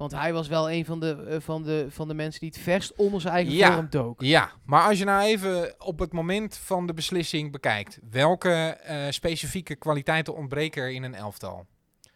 [0.00, 2.58] Want hij was wel een van de, eh, van de, van de mensen die het
[2.58, 3.72] verst onder zijn eigen Ja.
[3.74, 4.20] vorm dook.
[4.22, 8.96] Ja, maar als je nou even op het moment van de beslissing bekijkt, welke eh,
[9.10, 11.66] specifieke kwaliteiten ontbreken er in een elftal?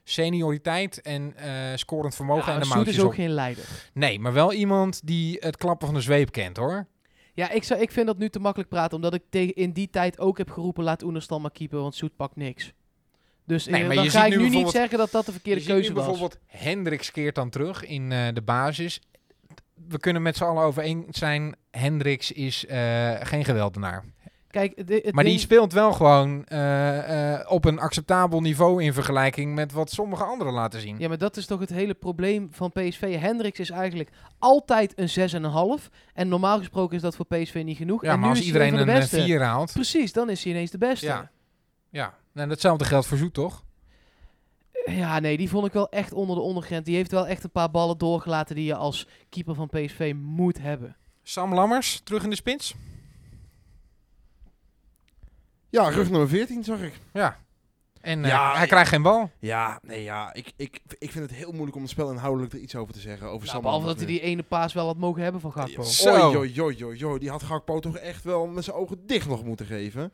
[0.04, 3.14] Senioriteit en eh, scorend vermogen Ja, en de Soet mouwtjes is ook op.
[3.14, 3.64] geen leider.
[3.94, 6.86] Nee, maar wel iemand die het klappen van de zweep kent, hoor.
[7.34, 8.96] Ja, ik, zou, ik vind dat nu te makkelijk praten.
[8.96, 10.84] Omdat ik tegen, in die tijd ook heb geroepen...
[10.84, 12.72] laat Oenerstal maar keeper, want Soet pakt niks.
[13.46, 15.32] Dus Nee, eh, maar dan je ga ziet ik nu niet zeggen dat dat de
[15.32, 16.04] Je verkeerde ziet nu keuze was.
[16.04, 19.00] bijvoorbeeld Hendricks keert dan terug in eh, de basis.
[19.88, 24.04] We kunnen met z'n allen over eens zijn, Hendricks is eh, geen geweldenaar.
[24.50, 26.38] Kijk, het Maar die speelt wel gewoon
[27.48, 30.98] op een acceptabel niveau in vergelijking met wat sommige anderen laten zien.
[30.98, 33.18] Ja, maar dat is toch het hele probleem van PSV.
[33.18, 35.90] Hendricks is eigenlijk altijd een 6,5.
[36.12, 38.02] En normaal gesproken is dat voor PSV niet genoeg.
[38.02, 39.22] Ja, en maar nu als iedereen een de eh, beste.
[39.22, 39.72] 4 haalt.
[39.72, 41.06] Precies, dan is hij ineens de beste.
[41.06, 41.30] Ja.
[41.90, 43.64] Ja, en datzelfde geldt voor Zoet, toch?
[44.84, 46.84] Ja, nee, die vond ik wel echt onder de ondergrens.
[46.84, 50.58] Die heeft wel echt een paar ballen doorgelaten die je als keeper van PSV moet
[50.58, 50.96] hebben.
[51.22, 52.74] Sam Lammers, terug in de spits.
[55.70, 57.00] Ja, rug nummer 14 zag ik.
[57.12, 57.42] Ja.
[58.00, 59.30] En eh, Ja, hij ik- krijgt geen bal.
[59.38, 60.34] Ja, nee, ja.
[60.34, 63.00] Ik, ik, ik vind het heel moeilijk om het spel inhoudelijk er iets over te
[63.00, 63.26] zeggen.
[63.26, 65.82] Over Nou, Sam behalve dat hij die ene paas wel had mogen hebben van Gakpo.
[65.82, 66.10] Zo.
[66.26, 67.18] Oei, oei, oei, oei, oei.
[67.18, 70.12] Die had Gakpo toch echt wel met zijn ogen dicht nog moeten geven.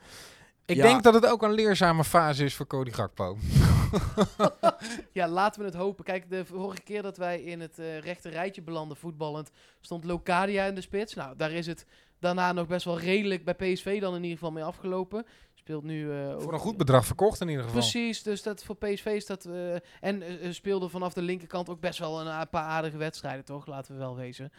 [0.70, 0.82] Ik Ja.
[0.82, 3.36] denk dat het ook een leerzame fase is voor Cody Gakpo.
[5.12, 6.04] Ja, laten we het hopen.
[6.04, 9.50] Kijk, de vorige keer dat wij in het eh rechte rijtje belanden voetballend,
[9.80, 11.14] stond Locadia in de spits.
[11.14, 11.86] Nou, daar is het
[12.18, 15.26] daarna nog best wel redelijk bij PSV dan in ieder geval mee afgelopen.
[15.60, 16.12] Speelt nu...
[16.12, 17.78] eh, Voor een goed bedrag verkocht in ieder geval.
[17.80, 19.44] Precies, dus dat voor PSV is dat...
[19.44, 23.66] eh, en eh, speelde vanaf de linkerkant ook best wel een paar aardige wedstrijden, toch?
[23.66, 24.52] Laten we wel wezen.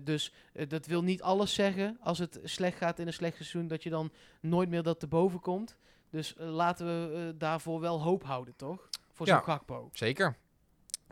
[0.00, 0.32] Dus
[0.68, 1.98] dat wil niet alles zeggen.
[2.00, 5.06] Als het slecht gaat in een slecht seizoen, dat je dan nooit meer dat te
[5.06, 5.76] boven komt.
[6.10, 8.88] Dus laten we daarvoor wel hoop houden, toch?
[9.12, 9.34] Voor Ja.
[9.34, 9.88] zo'n Gakpo.
[9.92, 10.36] Zeker.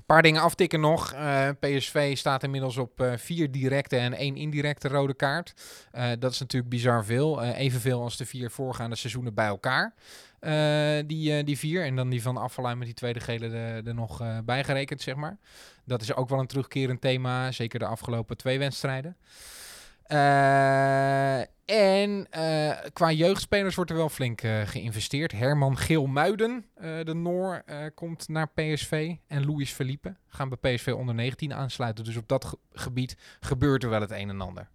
[0.07, 1.13] Paar dingen aftikken nog.
[1.13, 5.55] Eh, PSV staat inmiddels op eh, vier directe en één indirecte rode kaart.
[5.91, 7.43] Eh, dat is natuurlijk bizar veel.
[7.43, 9.95] Evenveel als de vier voorgaande seizoenen bij elkaar.
[11.07, 11.85] Die, die vier.
[11.85, 13.49] En dan die van Afvalijn met die tweede gele
[13.85, 15.39] er, nog bijgerekend, zeg maar.
[15.85, 17.53] Dat is ook wel een terugkerend thema.
[17.53, 19.17] Zeker de afgelopen twee wedstrijden.
[21.65, 25.33] En eh, qua jeugdspelers wordt er wel flink eh, geïnvesteerd.
[25.33, 29.15] Herman Geel-Muiden, eh, de Noor, komt naar PSV.
[29.27, 32.05] En Luis Felipe gaan bij PSV onder 19 aansluiten.
[32.05, 34.69] Dus op dat ge- gebied gebeurt er wel het een en ander.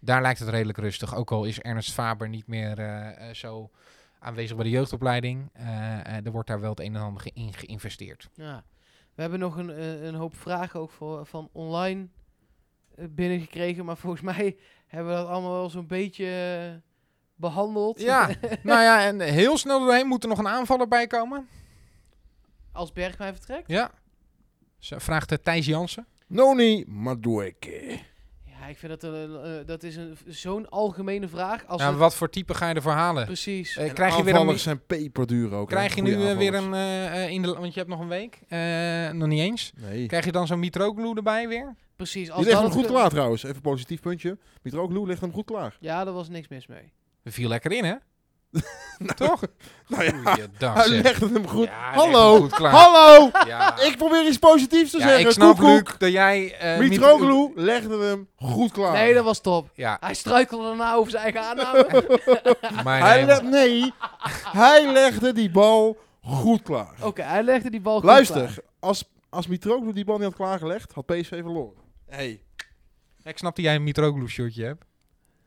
[0.00, 1.14] Daar lijkt het redelijk rustig.
[1.14, 2.78] Ook al is Ernest Faber niet meer
[3.32, 3.70] zo
[4.18, 5.50] aanwezig bij de jeugdopleiding.
[6.24, 8.30] Er wordt daar wel het een en ander in geïnvesteerd.
[8.34, 8.64] Ja.
[9.14, 12.08] We hebben nog een, een hoop vragen ook voor, van online
[13.10, 13.84] binnengekregen.
[13.84, 14.56] Maar volgens mij
[14.94, 16.90] hebben we dat allemaal wel zo'n beetje eh,
[17.34, 18.00] behandeld.
[18.00, 18.28] Ja,
[18.62, 21.48] nou ja, en heel snel doorheen moet er nog een aanvaller bij komen.
[22.72, 23.68] Als Bergwijn vertrekt.
[23.68, 23.90] Ja.
[24.78, 26.06] Zo vraagt eh, Thijs Jansen.
[26.26, 27.98] Noni Madueke.
[28.64, 31.66] Ja, ik vind dat, een, eh, dat is een, zo'n algemene vraag.
[31.66, 33.24] Als Ja, het- wat voor type ga je ervoor halen?
[33.24, 33.76] Precies.
[33.76, 35.68] Eh, krijg je weer een, zijn peperduur ook.
[35.68, 38.08] krijg je nu eh, weer een eh, eh, in de want je hebt nog een
[38.08, 39.72] week, eh, nog niet eens.
[39.76, 40.06] Nee.
[40.06, 41.74] Krijg je dan zo'n Mitroglou erbij weer?
[41.96, 42.28] Precies.
[42.30, 43.42] Als Die ligt dat hem goed klaar trouwens.
[43.42, 44.38] Even een positief puntje.
[44.62, 45.76] Mitroglou ligt hem goed klaar.
[45.80, 46.92] Ja, daar was niks mis mee.
[47.22, 47.94] We viel lekker in, hè?
[49.14, 49.40] Toch?
[49.88, 51.66] Nou ja, Goeiedag, hij legde hem goed.
[51.66, 52.32] Ja, Hallo!
[52.32, 52.72] hem goed klaar.
[52.72, 53.30] Hallo!
[53.46, 53.80] Ja.
[53.80, 55.26] Ik probeer iets positiefs te ja, zeggen.
[55.26, 55.58] ik snap.
[55.58, 56.54] Luc, dat jij...
[56.58, 58.92] eh, Mitroglou legde hem goed klaar.
[58.92, 59.70] Nee, dat was top.
[59.74, 62.20] Ja, Hij struikelde daarna over zijn eigen aanname.
[62.84, 63.26] maar Hij nee.
[63.42, 63.92] le- nee,
[64.52, 66.94] hij legde die bal goed klaar.
[67.02, 68.58] Oké, hij legde die bal goed Luister, klaar.
[68.80, 71.82] als, als Mitroglou die bal niet had klaargelegd, had PSV verloren.
[72.06, 72.40] Hey.
[73.24, 74.84] Ik snap dat jij een Mitroglou shirtje hebt.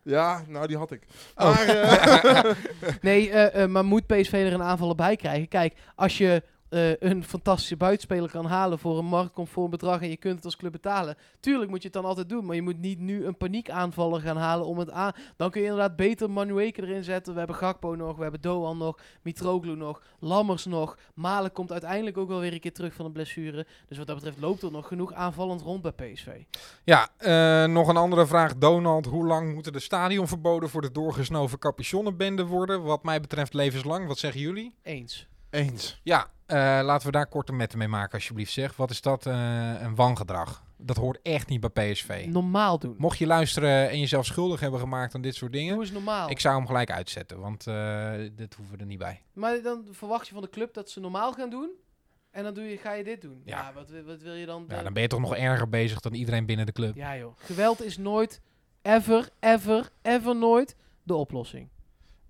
[0.07, 1.01] Ja, nou die had ik.
[1.35, 1.55] Oh.
[1.55, 2.53] Maar, eh,
[3.01, 5.47] Nee, eh, eh, maar moet PSV er een aanvaller bij krijgen?
[5.47, 10.17] Kijk, als je eh, een fantastische buitenspeler kan halen voor een marktconform bedrag en je
[10.17, 11.15] kunt het als club betalen.
[11.39, 14.37] Tuurlijk moet je het dan altijd doen, maar je moet niet nu een paniekaanvaller gaan
[14.37, 15.11] halen om het aan.
[15.35, 17.33] Dan kun je inderdaad beter Manueke erin zetten.
[17.33, 20.97] We hebben Gakpo nog, we hebben Doan nog, Mitroglou nog, Lammers nog.
[21.13, 23.67] Malen komt uiteindelijk ook wel weer een keer terug van een blessure.
[23.87, 26.27] Dus wat dat betreft loopt er nog genoeg aanvallend rond bij PSV.
[26.83, 28.57] Ja, eh, nog een andere vraag.
[28.57, 32.83] Donald, hoe lang moeten de stadionverboden voor de doorgesnoven capuchonnenbende worden?
[32.83, 34.07] Wat mij betreft levenslang.
[34.07, 34.75] Wat zeggen jullie?
[34.83, 35.27] Eens.
[35.49, 35.99] eens.
[36.03, 38.75] Ja, laten we daar korte metten mee maken alsjeblieft zeg.
[38.75, 39.25] Wat is dat?
[39.25, 40.65] eh, een wangedrag.
[40.77, 42.25] Dat hoort echt niet bij PSV.
[42.29, 42.95] Normaal doen.
[42.97, 46.29] Mocht je luisteren en jezelf schuldig hebben gemaakt aan dit soort dingen, eens normaal.
[46.29, 49.21] ik zou hem gelijk uitzetten, want eh, dit hoeven we er niet bij.
[49.33, 51.69] Maar dan verwacht je van de club dat ze normaal gaan doen.
[52.31, 53.41] En dan doe je, ga je dit doen.
[53.45, 53.57] Ja.
[53.57, 54.65] Ja, wat, wat wil je dan?
[54.67, 56.95] Ja, dan- dan ben je toch nog erger bezig dan iedereen binnen de club.
[56.95, 57.33] Ja joh.
[57.37, 58.41] Geweld is nooit,
[58.81, 61.69] ever, ever, ever nooit de oplossing.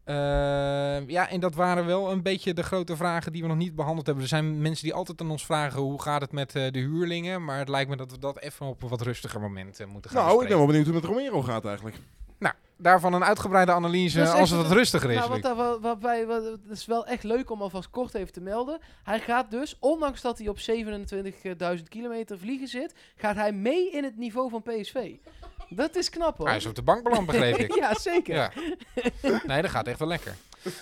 [0.07, 3.75] Eh, ja, en dat waren wel een beetje de grote vragen die we nog niet
[3.75, 4.23] behandeld hebben.
[4.23, 7.43] Er zijn mensen die altijd aan ons vragen hoe gaat het met eh, de huurlingen.
[7.43, 10.11] Maar het lijkt me dat we dat even op een wat rustiger moment eh, moeten
[10.11, 11.95] gaan Nou, ik ben wel benieuwd hoe het met Romero gaat eigenlijk.
[12.79, 15.27] Daarvan een uitgebreide analyse als het wat rustiger is.
[15.27, 18.41] Nou, wat, wat wij, wat, het is wel echt leuk om alvast kort even te
[18.41, 18.79] melden.
[19.03, 20.57] Hij gaat dus, ondanks dat hij op
[21.77, 25.15] 27.000 kilometer vliegen zit, gaat hij mee in het niveau van PSV.
[25.69, 26.47] Dat is knap hoor.
[26.47, 27.75] Hij is op de bank beland, begreep ik.
[27.81, 28.35] ja, zeker.
[28.35, 28.51] Ja.
[29.47, 30.35] Nee, dat gaat echt wel lekker.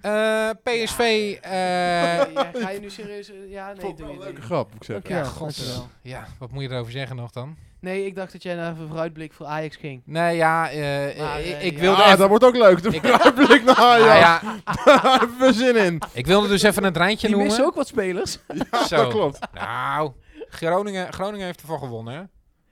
[0.00, 0.98] Eh, PSV...
[1.40, 3.28] eh, Ja, ga je nu serieus...
[3.30, 4.44] eh, Ja, nee, Vond doe wel je een leuke niet.
[4.44, 5.10] grap, moet ik zeggen.
[5.10, 5.88] Dankjewel, ja, god.
[6.02, 7.56] Ja, wat moet je erover zeggen nog dan?
[7.80, 10.02] Nee, ik dacht dat jij naar een vooruitblik voor Ajax ging.
[10.04, 12.18] Nee, ja, eh, Maar, ik, wilde Ja, even...
[12.18, 12.82] dat wordt ook leuk.
[12.82, 14.20] De vooruitblik naar Nou Ajax.
[14.20, 14.40] ja,
[14.84, 16.02] Daar hebben we zin in.
[16.12, 17.46] ik wilde dus even een treintje Die noemen.
[17.46, 18.38] missen ook wat spelers.
[18.70, 18.96] Ja, Zo.
[18.96, 19.38] dat klopt.
[19.52, 20.12] Nou,
[20.48, 22.22] Groningen, Groningen heeft ervan gewonnen, hè?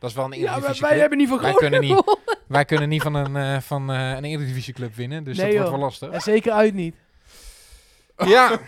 [0.03, 1.01] Dat is wel een Ja, maar Eredivisie wij club.
[1.01, 1.91] hebben niet van Wij kunnen niet.
[1.91, 2.19] gewonnen.
[2.47, 5.55] Wij kunnen niet van een, eh van, eh een Eredivisie club winnen, dus Nee, dat
[5.55, 5.79] wordt joh.
[5.79, 6.11] wel lastig.
[6.11, 6.95] En zeker uit niet.
[8.17, 8.59] Ja.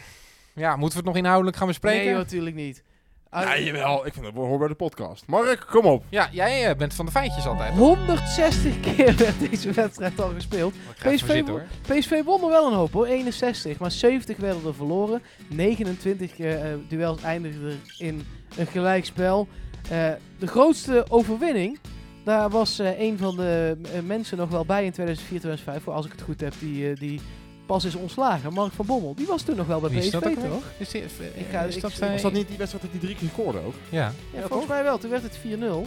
[0.54, 2.04] ja, moeten we het nog inhoudelijk gaan bespreken?
[2.04, 2.82] Nee, natuurlijk niet.
[3.30, 4.06] Uit- Ja, jawel.
[4.06, 5.26] Ik vind dat hoort bij de podcast.
[5.26, 6.04] Mark, kom op.
[6.08, 7.72] Ja, jij eh, bent van de feitjes altijd.
[7.74, 10.74] 160 keer werd deze wedstrijd al gespeeld.
[10.74, 11.64] Ik ga even PSV zitten, hoor.
[11.98, 13.78] PSV won er wel een hoop hoor, 61.
[13.78, 15.22] Maar 70 werden er verloren.
[15.48, 19.48] 29 eh, eh, duels eindigden er in een gelijkspel.
[19.90, 21.78] Eh, de grootste overwinning,
[22.24, 25.88] daar was eh, een van de eh, mensen nog wel bij in 2004, 2005.
[25.94, 27.20] Als ik het goed heb, die, die
[27.66, 28.52] pas is ontslagen.
[28.52, 29.14] Mark van Bommel.
[29.14, 30.10] Die was toen nog wel bij PSV
[30.50, 30.62] toch?
[30.78, 31.10] Is, die, Ik
[31.50, 33.58] ga- is ik- dat, ik- Was dat niet die wedstrijd dat hij drie keer scoorde
[33.66, 33.74] ook?
[33.88, 34.12] Ja.
[34.32, 34.98] Ja, volgens mij wel.
[34.98, 35.86] Toen werd het 4-0.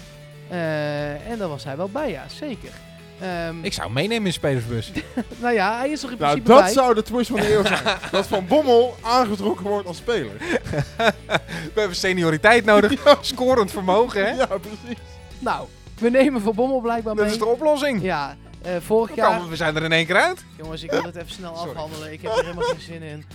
[0.49, 2.69] Eh, en daar was hij wel bij, ja, zeker.
[3.21, 4.91] Ehm, Ik zou hem meenemen in de spelersbus.
[5.41, 6.71] nou ja, hij is er in Nou, principe dat bij.
[6.73, 7.83] zou de twist van de eeuw zijn.
[8.11, 10.31] dat Van Bommel aangetrokken wordt als speler.
[11.73, 13.17] We hebben senioriteit nodig.
[13.21, 14.31] Scorend vermogen, hè?
[14.35, 14.97] Ja, precies.
[15.39, 15.67] Nou,
[15.99, 17.33] we nemen Van Bommel blijkbaar Dat mee.
[17.33, 18.01] is de oplossing.
[18.01, 19.49] Ja, eh, vorig jaar...
[19.49, 20.45] we- zijn er in één keer uit.
[20.57, 21.71] Jongens, ik wil het even snel Sorry.
[21.71, 22.11] afhandelen.
[22.13, 23.25] Ik heb er helemaal geen zin in.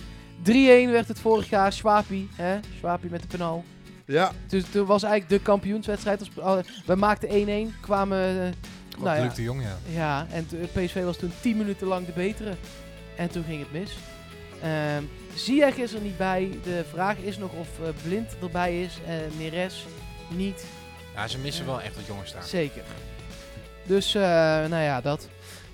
[0.87, 1.73] 3-1 werd het vorig jaar.
[1.73, 2.59] Schwapi, hè?
[2.77, 3.63] Schwapi met de penal.
[4.05, 6.19] Ja, Dus toen was eigenlijk de kampioenswedstrijd.
[6.19, 8.41] Als- oh, we maakten 1-1, kwamen...
[8.45, 8.47] eh,
[8.97, 9.77] Nou ja, Luc de Jong, ja.
[9.93, 12.55] ja, en PSV was toen 10 minuten lang de betere.
[13.17, 13.97] En toen ging het mis.
[14.61, 15.03] Ehm
[15.35, 16.59] Ziyech is er niet bij.
[16.63, 18.99] De vraag is nog of eh, Blind erbij is.
[19.05, 19.85] en Neres
[20.29, 20.65] niet.
[21.15, 22.43] Ja, ze missen wel echt wat jongens daar.
[22.43, 22.83] Zeker.
[23.83, 25.27] Dus, eh, nou ja, dat.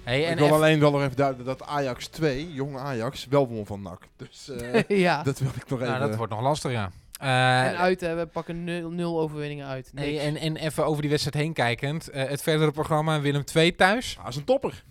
[0.03, 3.47] Hey, en ik wil alleen wel nog even duiden dat Ajax 2, jonge Ajax, wel
[3.47, 4.01] won van NAC.
[4.15, 5.23] Dus eh, ja.
[5.23, 5.93] dat wil ik nog even...
[5.93, 6.91] nou, dat wordt nog lastig, ja.
[7.19, 9.89] Eh, en uit, hè, we pakken nul, nul overwinningen uit.
[9.93, 10.23] nee, Niks.
[10.23, 12.07] en, en even over die wedstrijd heen kijkend.
[12.09, 14.17] eh, het verdere programma Willem 2 thuis.
[14.21, 14.83] Ah, is een topper.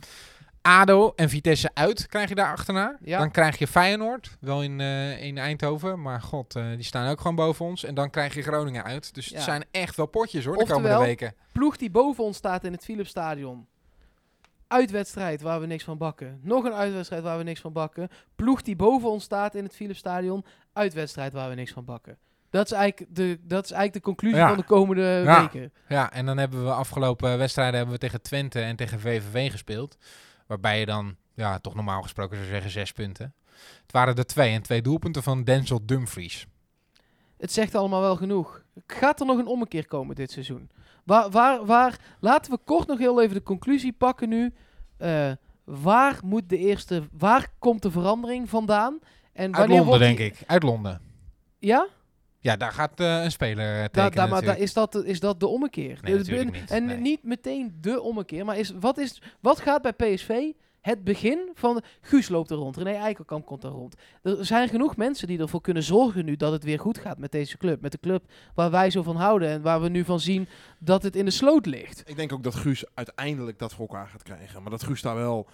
[0.63, 2.97] ADO en Vitesse uit krijg je daar achterna.
[3.05, 3.19] Ja.
[3.19, 6.03] Dan krijg je Feyenoord, wel in, eh, in Eindhoven.
[6.03, 7.85] Maar god, eh, die staan ook gewoon boven ons.
[7.85, 9.15] En dan krijg je Groningen uit.
[9.15, 9.35] Dus Ja.
[9.35, 11.35] het zijn echt wel potjes hoor, de Oftewel, komende weken.
[11.53, 13.67] Ploeg die boven ons staat in het Philipsstadion.
[14.67, 16.41] Uitwedstrijd waar we niks van bakken.
[16.43, 18.09] Nog een uitwedstrijd waar we niks van bakken.
[18.37, 20.45] Ploeg die boven ons staat in het Philipsstadion.
[20.79, 22.19] Uitwedstrijd waar we niks van bakken.
[22.51, 24.49] Dat is eigenlijk de, dat is eigenlijk de conclusie Ja.
[24.49, 25.41] van de komende Ja.
[25.41, 25.73] weken.
[25.89, 29.97] Ja, en dan hebben we afgelopen wedstrijden hebben we tegen Twente en tegen VVV gespeeld.
[30.47, 33.35] Waarbij je dan, ja, toch normaal gesproken zou zeggen zes punten.
[33.83, 36.47] Het waren er twee en twee doelpunten van Denzel Dumfries.
[37.39, 38.63] Het zegt allemaal wel genoeg.
[38.87, 40.71] Gaat er nog een ommekeer komen dit seizoen?
[41.05, 44.55] Waar, waar, waar, laten we kort nog heel even de conclusie pakken nu.
[44.97, 45.33] Eh,
[45.65, 48.99] waar moet de eerste, waar komt de verandering vandaan?
[49.39, 50.35] En Uit Londen, wordt denk ik.
[50.47, 51.01] Uit Londen.
[51.59, 51.87] Ja?
[52.41, 55.41] Ja, daar gaat eh, een speler eh, Da, da- maar da- is, dat, is dat
[55.41, 55.99] de ommekeer?
[56.03, 56.71] Nee, De- niet.
[56.71, 56.97] En Nee.
[56.97, 61.83] niet meteen de ommekeer, maar is, wat, is, wat gaat bij PSV het begin van...
[62.01, 63.95] Guus loopt er rond, René Eikelkamp komt er rond.
[64.23, 67.33] Er zijn genoeg mensen die ervoor kunnen zorgen nu dat het weer goed gaat met
[67.33, 67.81] deze club.
[67.81, 68.25] Met de club
[68.55, 70.49] waar wij zo van houden en waar we nu van zien
[70.79, 72.03] dat het in de sloot ligt.
[72.05, 74.63] Ik denk ook dat Guus uiteindelijk dat voor elkaar gaat krijgen.
[74.63, 75.47] Maar dat Guus daar wel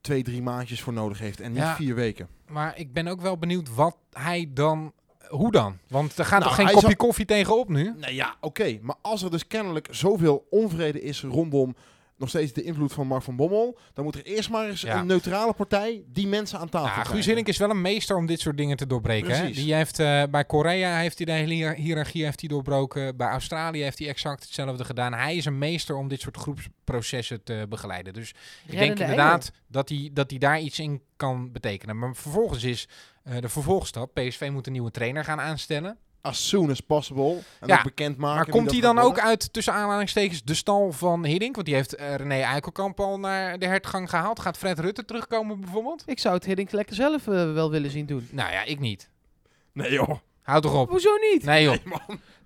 [0.00, 1.40] twee, drie maandjes voor nodig heeft.
[1.40, 1.74] En niet Ja.
[1.74, 2.28] vier weken.
[2.48, 4.92] Maar ik ben ook wel benieuwd wat hij dan...
[5.28, 5.78] Hoe dan?
[5.88, 7.94] Want er gaat Nou, toch geen kopje zal- koffie tegenop nu?
[7.96, 8.78] Nee, ja, oké.
[8.82, 11.74] Maar als er dus kennelijk zoveel onvrede is rondom
[12.20, 14.98] nog steeds de invloed van Mark van Bommel, dan moet er eerst maar eens Ja.
[14.98, 17.26] een neutrale partij die mensen aan tafel Ja, Guus.
[17.26, 19.36] Hiddink is wel een meester om dit soort dingen te doorbreken.
[19.36, 19.50] Hè?
[19.50, 23.16] Die heeft, eh, bij Korea heeft hij de hele hiërarchie heeft hij doorbroken.
[23.16, 25.12] Bij Australië heeft hij exact hetzelfde gedaan.
[25.12, 28.12] Hij is een meester om dit soort groepsprocessen te begeleiden.
[28.12, 28.34] Dus
[28.66, 31.98] ik denk inderdaad dat hij, dat hij daar iets in kan betekenen.
[31.98, 32.88] Maar vervolgens is
[33.24, 34.14] eh, de vervolgstap.
[34.14, 35.98] PSV moet een nieuwe trainer gaan aanstellen.
[36.22, 37.38] As soon as possible.
[37.60, 38.36] En Ja, ook bekendmaken.
[38.36, 39.24] Maar komt hij dan ook worden.
[39.24, 41.54] uit, tussen aanhalingstekens, de stal van Hiddink?
[41.54, 44.40] Want die heeft eh, René Eikelkamp al naar de hertgang gehaald.
[44.40, 46.02] Gaat Fred Rutte terugkomen bijvoorbeeld?
[46.06, 48.28] Ik zou het Hiddink lekker zelf eh, wel willen zien doen.
[48.30, 49.10] Nou ja, ik niet.
[49.72, 50.10] Nee joh.
[50.42, 50.88] Houd toch op.
[50.88, 51.44] Hoezo niet?
[51.44, 51.76] Nee joh.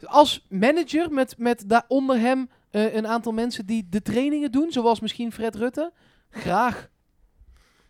[0.04, 5.00] Als manager met, met daaronder hem eh, een aantal mensen die de trainingen doen, zoals
[5.00, 5.92] misschien Fred Rutte,
[6.30, 6.88] graag.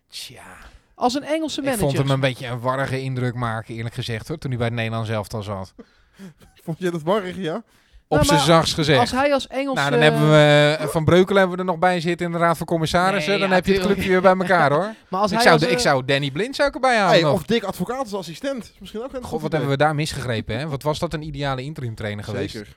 [0.09, 0.57] Tja.
[0.95, 1.87] Als een Engelse Ik manager.
[1.87, 4.77] vond hem een beetje een warrige indruk maken, eerlijk gezegd, hoor, toen hij bij het
[4.77, 5.75] Nederlands elftal zat.
[6.65, 7.63] Vond je dat warrig, ja?
[8.09, 9.01] Op Nou, zijn zachts gezegd.
[9.01, 9.75] Als hij als Engelse...
[9.75, 12.39] nou, dan hebben we eh, Van Breukelen hebben we er nog bij zitten in de
[12.39, 13.31] Raad van Commissarissen.
[13.31, 14.95] Nee, dan ja, heb je het clubje weer bij elkaar, hoor.
[15.11, 17.31] Maar als ik, hij zou, als, ik zou Danny Blind zou ik erbij halen Hey,
[17.31, 18.65] of Dick Advocaat als assistent.
[18.65, 20.69] Is Misschien ook een God, wat hebben we daar misgegrepen, hè?
[20.69, 22.55] Wat was dat een ideale interim trainer geweest?
[22.55, 22.77] Zeker.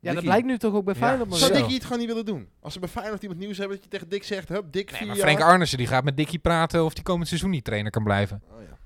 [0.00, 0.94] Ja, dat blijkt nu toch ook bij.
[0.94, 1.28] Feyenoord.
[1.28, 1.58] maar Zou wel.
[1.60, 2.48] Dikkie het gewoon niet willen doen?
[2.60, 4.98] Als ze bij Feyenoord iemand nieuws hebben dat je tegen Dick zegt, hup, Dick Nee,
[4.98, 5.26] vier maar jaar.
[5.26, 8.42] Frank Arnissen die gaat met Dickie praten of die komend seizoen niet trainer kan blijven.
[8.50, 8.78] Oh, ja.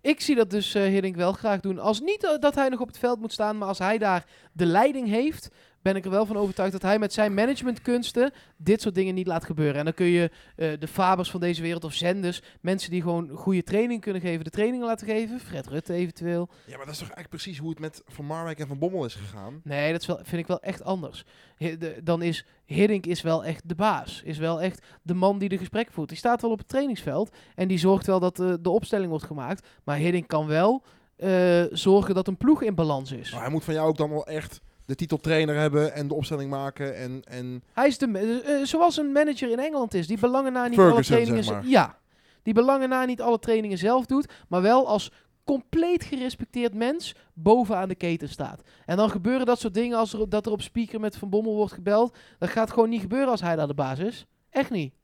[0.00, 1.78] Ik zie dat dus eh Hiddink wel graag doen.
[1.78, 4.24] Als niet eh, dat hij nog op het veld moet staan, maar als hij daar
[4.52, 5.48] de leiding heeft,
[5.86, 9.26] ben ik er wel van overtuigd dat hij met zijn managementkunsten dit soort dingen niet
[9.26, 9.74] laat gebeuren.
[9.76, 13.28] En dan kun je eh, de Fabers van deze wereld of zenders, mensen die gewoon
[13.28, 15.40] goede training kunnen geven, de trainingen laten geven.
[15.40, 16.48] Fred Rutte eventueel.
[16.66, 19.04] ja, maar dat is toch eigenlijk precies hoe het met Van Marwijk en Van Bommel
[19.04, 19.60] is gegaan?
[19.64, 21.24] Nee, dat is wel, vind ik wel echt anders.
[21.58, 24.22] De- dan is Hiddink is wel echt de baas.
[24.24, 26.08] Is wel echt de man die de gesprek voert.
[26.08, 29.24] Die staat wel op het trainingsveld en die zorgt wel dat eh, de opstelling wordt
[29.24, 29.66] gemaakt.
[29.84, 30.82] Maar Hiddink kan wel
[31.16, 33.32] eh, zorgen dat een ploeg in balans is.
[33.32, 36.50] Maar hij moet van jou ook dan wel echt de titeltrainer hebben en de opstelling
[36.50, 37.22] maken en...
[37.24, 38.06] en Hij is de,
[38.44, 41.44] eh, eh, zoals een manager in Engeland is, die belangen na niet Ferguson, alle trainingen...
[41.44, 41.64] zeg maar.
[41.64, 41.98] z- Ja,
[42.42, 45.12] die belangen na niet alle trainingen zelf doet, maar wel als
[45.44, 48.62] compleet gerespecteerd mens bovenaan de keten staat.
[48.86, 51.54] En dan gebeuren dat soort dingen als er, dat er op speaker met Van Bommel
[51.54, 52.16] wordt gebeld.
[52.38, 54.26] Dat gaat gewoon niet gebeuren als hij daar de baas is.
[54.50, 54.94] Echt niet.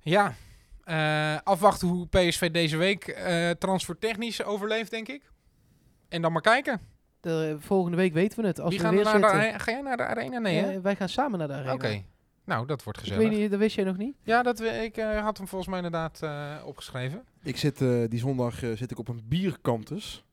[0.00, 0.34] Ja,
[0.84, 5.30] eh, afwachten hoe PSV deze week eh transfertechnisch overleeft, denk ik.
[6.08, 6.80] En dan maar kijken.
[7.26, 8.60] De, eh, volgende week weten we het.
[8.60, 9.40] Als Wie we gaan weer naar de, zitten.
[9.40, 10.38] are- ga jij naar de arena?
[10.38, 10.72] Nee, hè?
[10.72, 11.86] Eh, wij gaan samen naar de Oké.
[11.86, 12.02] arena.
[12.44, 13.28] Nou, dat wordt Ik gezellig.
[13.28, 14.14] weet niet, dat wist jij nog niet?
[14.22, 17.24] Ja, dat we, ik eh, had hem volgens mij inderdaad eh, opgeschreven.
[17.42, 20.24] Ik zit eh, die zondag eh, zit ik op een bierkantus.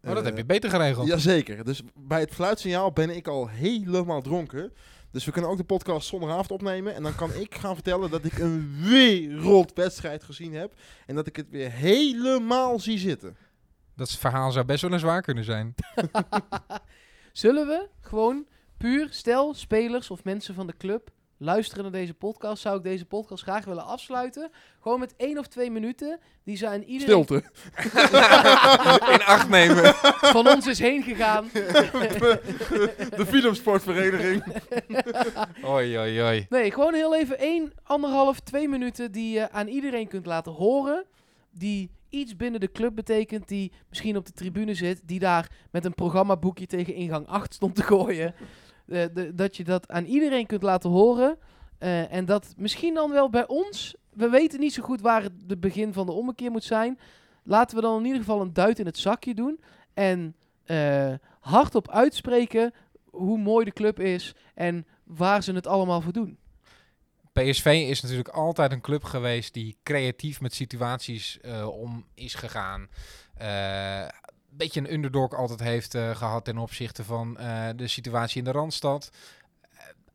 [0.00, 1.06] Maar Oh, dat Eh, heb je beter geregeld.
[1.06, 1.64] Jazeker.
[1.64, 4.72] Dus bij het fluitsignaal ben ik al helemaal dronken.
[5.10, 6.94] Dus we kunnen ook de podcast zondagavond opnemen.
[6.94, 10.72] En dan kan ik gaan vertellen dat ik een wereldwedstrijd gezien heb.
[11.06, 13.36] En dat ik het weer helemaal zie zitten.
[13.96, 15.74] Dat verhaal zou best wel eens waar kunnen zijn.
[17.32, 18.46] Zullen we gewoon
[18.76, 23.04] puur, stel spelers of mensen van de club luisteren naar deze podcast, zou ik deze
[23.04, 24.50] podcast graag willen afsluiten.
[24.80, 27.34] Gewoon met één of twee minuten die ze aan iedereen Stilte.
[29.14, 29.94] In acht nemen.
[30.20, 31.48] van ons is heen gegaan.
[33.18, 34.44] de filmsportvereniging.
[35.62, 36.46] Oi, oi, oi.
[36.48, 41.04] Nee, gewoon heel even één, anderhalf, twee minuten die je aan iedereen kunt laten horen.
[41.50, 45.84] Die iets binnen de club betekent, die misschien op de tribune zit, die daar met
[45.84, 48.34] een programmaboekje tegen ingang 8 stond te gooien.
[48.88, 51.38] Eh, de- dat je dat aan iedereen kunt laten horen.
[51.78, 55.32] Eh, en dat misschien dan wel bij ons, we weten niet zo goed waar het
[55.46, 56.98] de begin van de ommekeer moet zijn.
[57.42, 59.60] Laten we dan in ieder geval een duit in het zakje doen.
[59.94, 60.34] En
[60.64, 62.72] eh, hardop uitspreken
[63.10, 66.38] hoe mooi de club is en waar ze het allemaal voor doen.
[67.34, 72.88] PSV is natuurlijk altijd een club geweest die creatief met situaties eh, om is gegaan.
[73.34, 77.34] Eh, een beetje een underdog altijd heeft eh, gehad ten opzichte van
[77.76, 79.10] de situatie in de Randstad.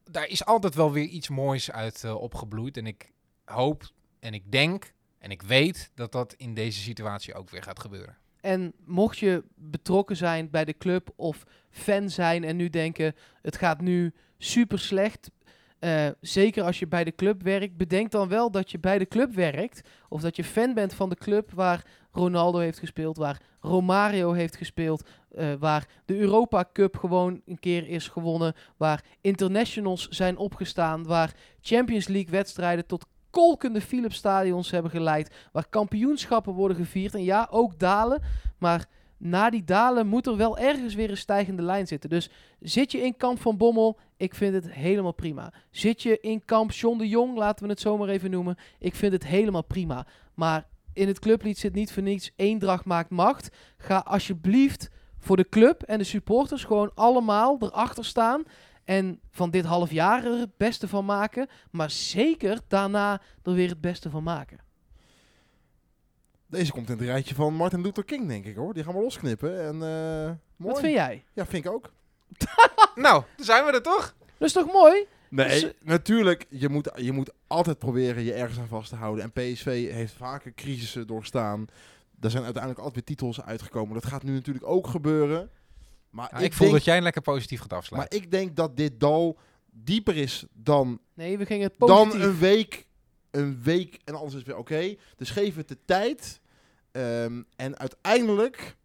[0.03, 2.77] Daar is altijd wel weer iets moois uit opgebloeid.
[2.77, 3.11] En ik
[3.45, 7.79] hoop en ik denk en ik weet dat dat in deze situatie ook weer gaat
[7.79, 8.17] gebeuren.
[8.41, 13.57] En mocht je betrokken zijn bij de club of fan zijn en nu denken het
[13.57, 15.29] gaat nu super slecht.
[15.79, 19.07] Eh, zeker als je bij de club werkt, bedenk dan wel dat je bij de
[19.07, 19.89] club werkt.
[20.09, 24.55] Of dat je fan bent van de club waar Ronaldo heeft gespeeld, waar Romario heeft
[24.55, 31.03] gespeeld, eh, waar de Europa Cup gewoon een keer is gewonnen, waar internationals zijn opgestaan,
[31.03, 37.13] waar Champions League wedstrijden tot kolkende Philips stadions hebben geleid, waar kampioenschappen worden gevierd.
[37.13, 38.21] En ja, ook dalen,
[38.57, 38.87] maar
[39.19, 42.09] na die dalen moet er wel ergens weer een stijgende lijn zitten.
[42.09, 42.29] Dus
[42.59, 45.53] zit je in kamp van Bommel, ik vind het helemaal prima.
[45.71, 49.13] Zit je in kamp John de Jong, laten we het zomaar even noemen, ik vind
[49.13, 50.05] het helemaal prima.
[50.33, 53.49] Maar in het clublied zit niet voor niets eendracht maakt macht.
[53.77, 58.43] Ga alsjeblieft voor de club en de supporters gewoon allemaal erachter staan.
[58.83, 61.47] En van dit half jaar er het beste van maken.
[61.71, 64.59] Maar zeker daarna er weer het beste van maken.
[66.49, 68.73] Deze komt in het rijtje van Martin Luther King, denk ik hoor.
[68.73, 69.61] Die gaan we losknippen.
[69.61, 70.73] En, eh, mooi.
[70.73, 71.23] Wat vind jij?
[71.33, 71.91] Ja, vind ik ook.
[72.95, 74.15] Nou, dan zijn we er toch?
[74.37, 75.05] Dat is toch mooi?
[75.29, 76.45] Nee, Dus- natuurlijk.
[76.49, 79.23] Je moet, je moet altijd proberen je ergens aan vast te houden.
[79.23, 81.65] En PSV heeft vaker crisissen doorstaan.
[82.19, 83.93] Er zijn uiteindelijk altijd weer titels uitgekomen.
[83.93, 85.49] Dat gaat nu natuurlijk ook gebeuren.
[86.09, 88.15] Maar, Nou, ik ik, voel denk, dat jij lekker positief gaat afsluiten.
[88.17, 89.37] maar ik denk dat dit dal
[89.71, 92.23] dieper is dan, Nee, we gingen het dan positief.
[92.25, 92.87] een week.
[93.31, 94.95] Een week en alles is weer oké.
[95.15, 96.41] Dus geef het de tijd.
[96.91, 98.75] Ehm, en uiteindelijk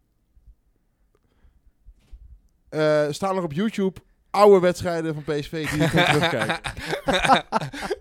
[2.69, 3.99] eh, staan er op YouTube
[4.35, 6.59] oude wedstrijden van PSV die je kunt terugkijken.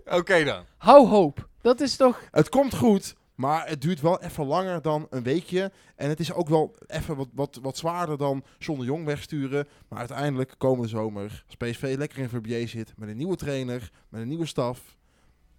[0.19, 0.65] Oké dan.
[0.77, 1.49] Hou hoop.
[1.61, 2.21] Dat is toch...
[2.31, 5.73] Het komt goed, maar het duurt wel even langer dan een weekje.
[5.97, 9.69] En het is ook wel even wat, wat, wat zwaarder dan John de Jong wegsturen.
[9.89, 14.21] Maar uiteindelijk komende zomer, als PSV lekker in Verbier zit, met een nieuwe trainer, met
[14.21, 14.97] een nieuwe staf,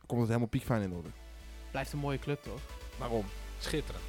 [0.06, 1.10] komt het helemaal piekfijn in orde.
[1.72, 2.60] Blijft een mooie club, toch?
[2.98, 3.26] Waarom?
[3.60, 4.04] Schitterend.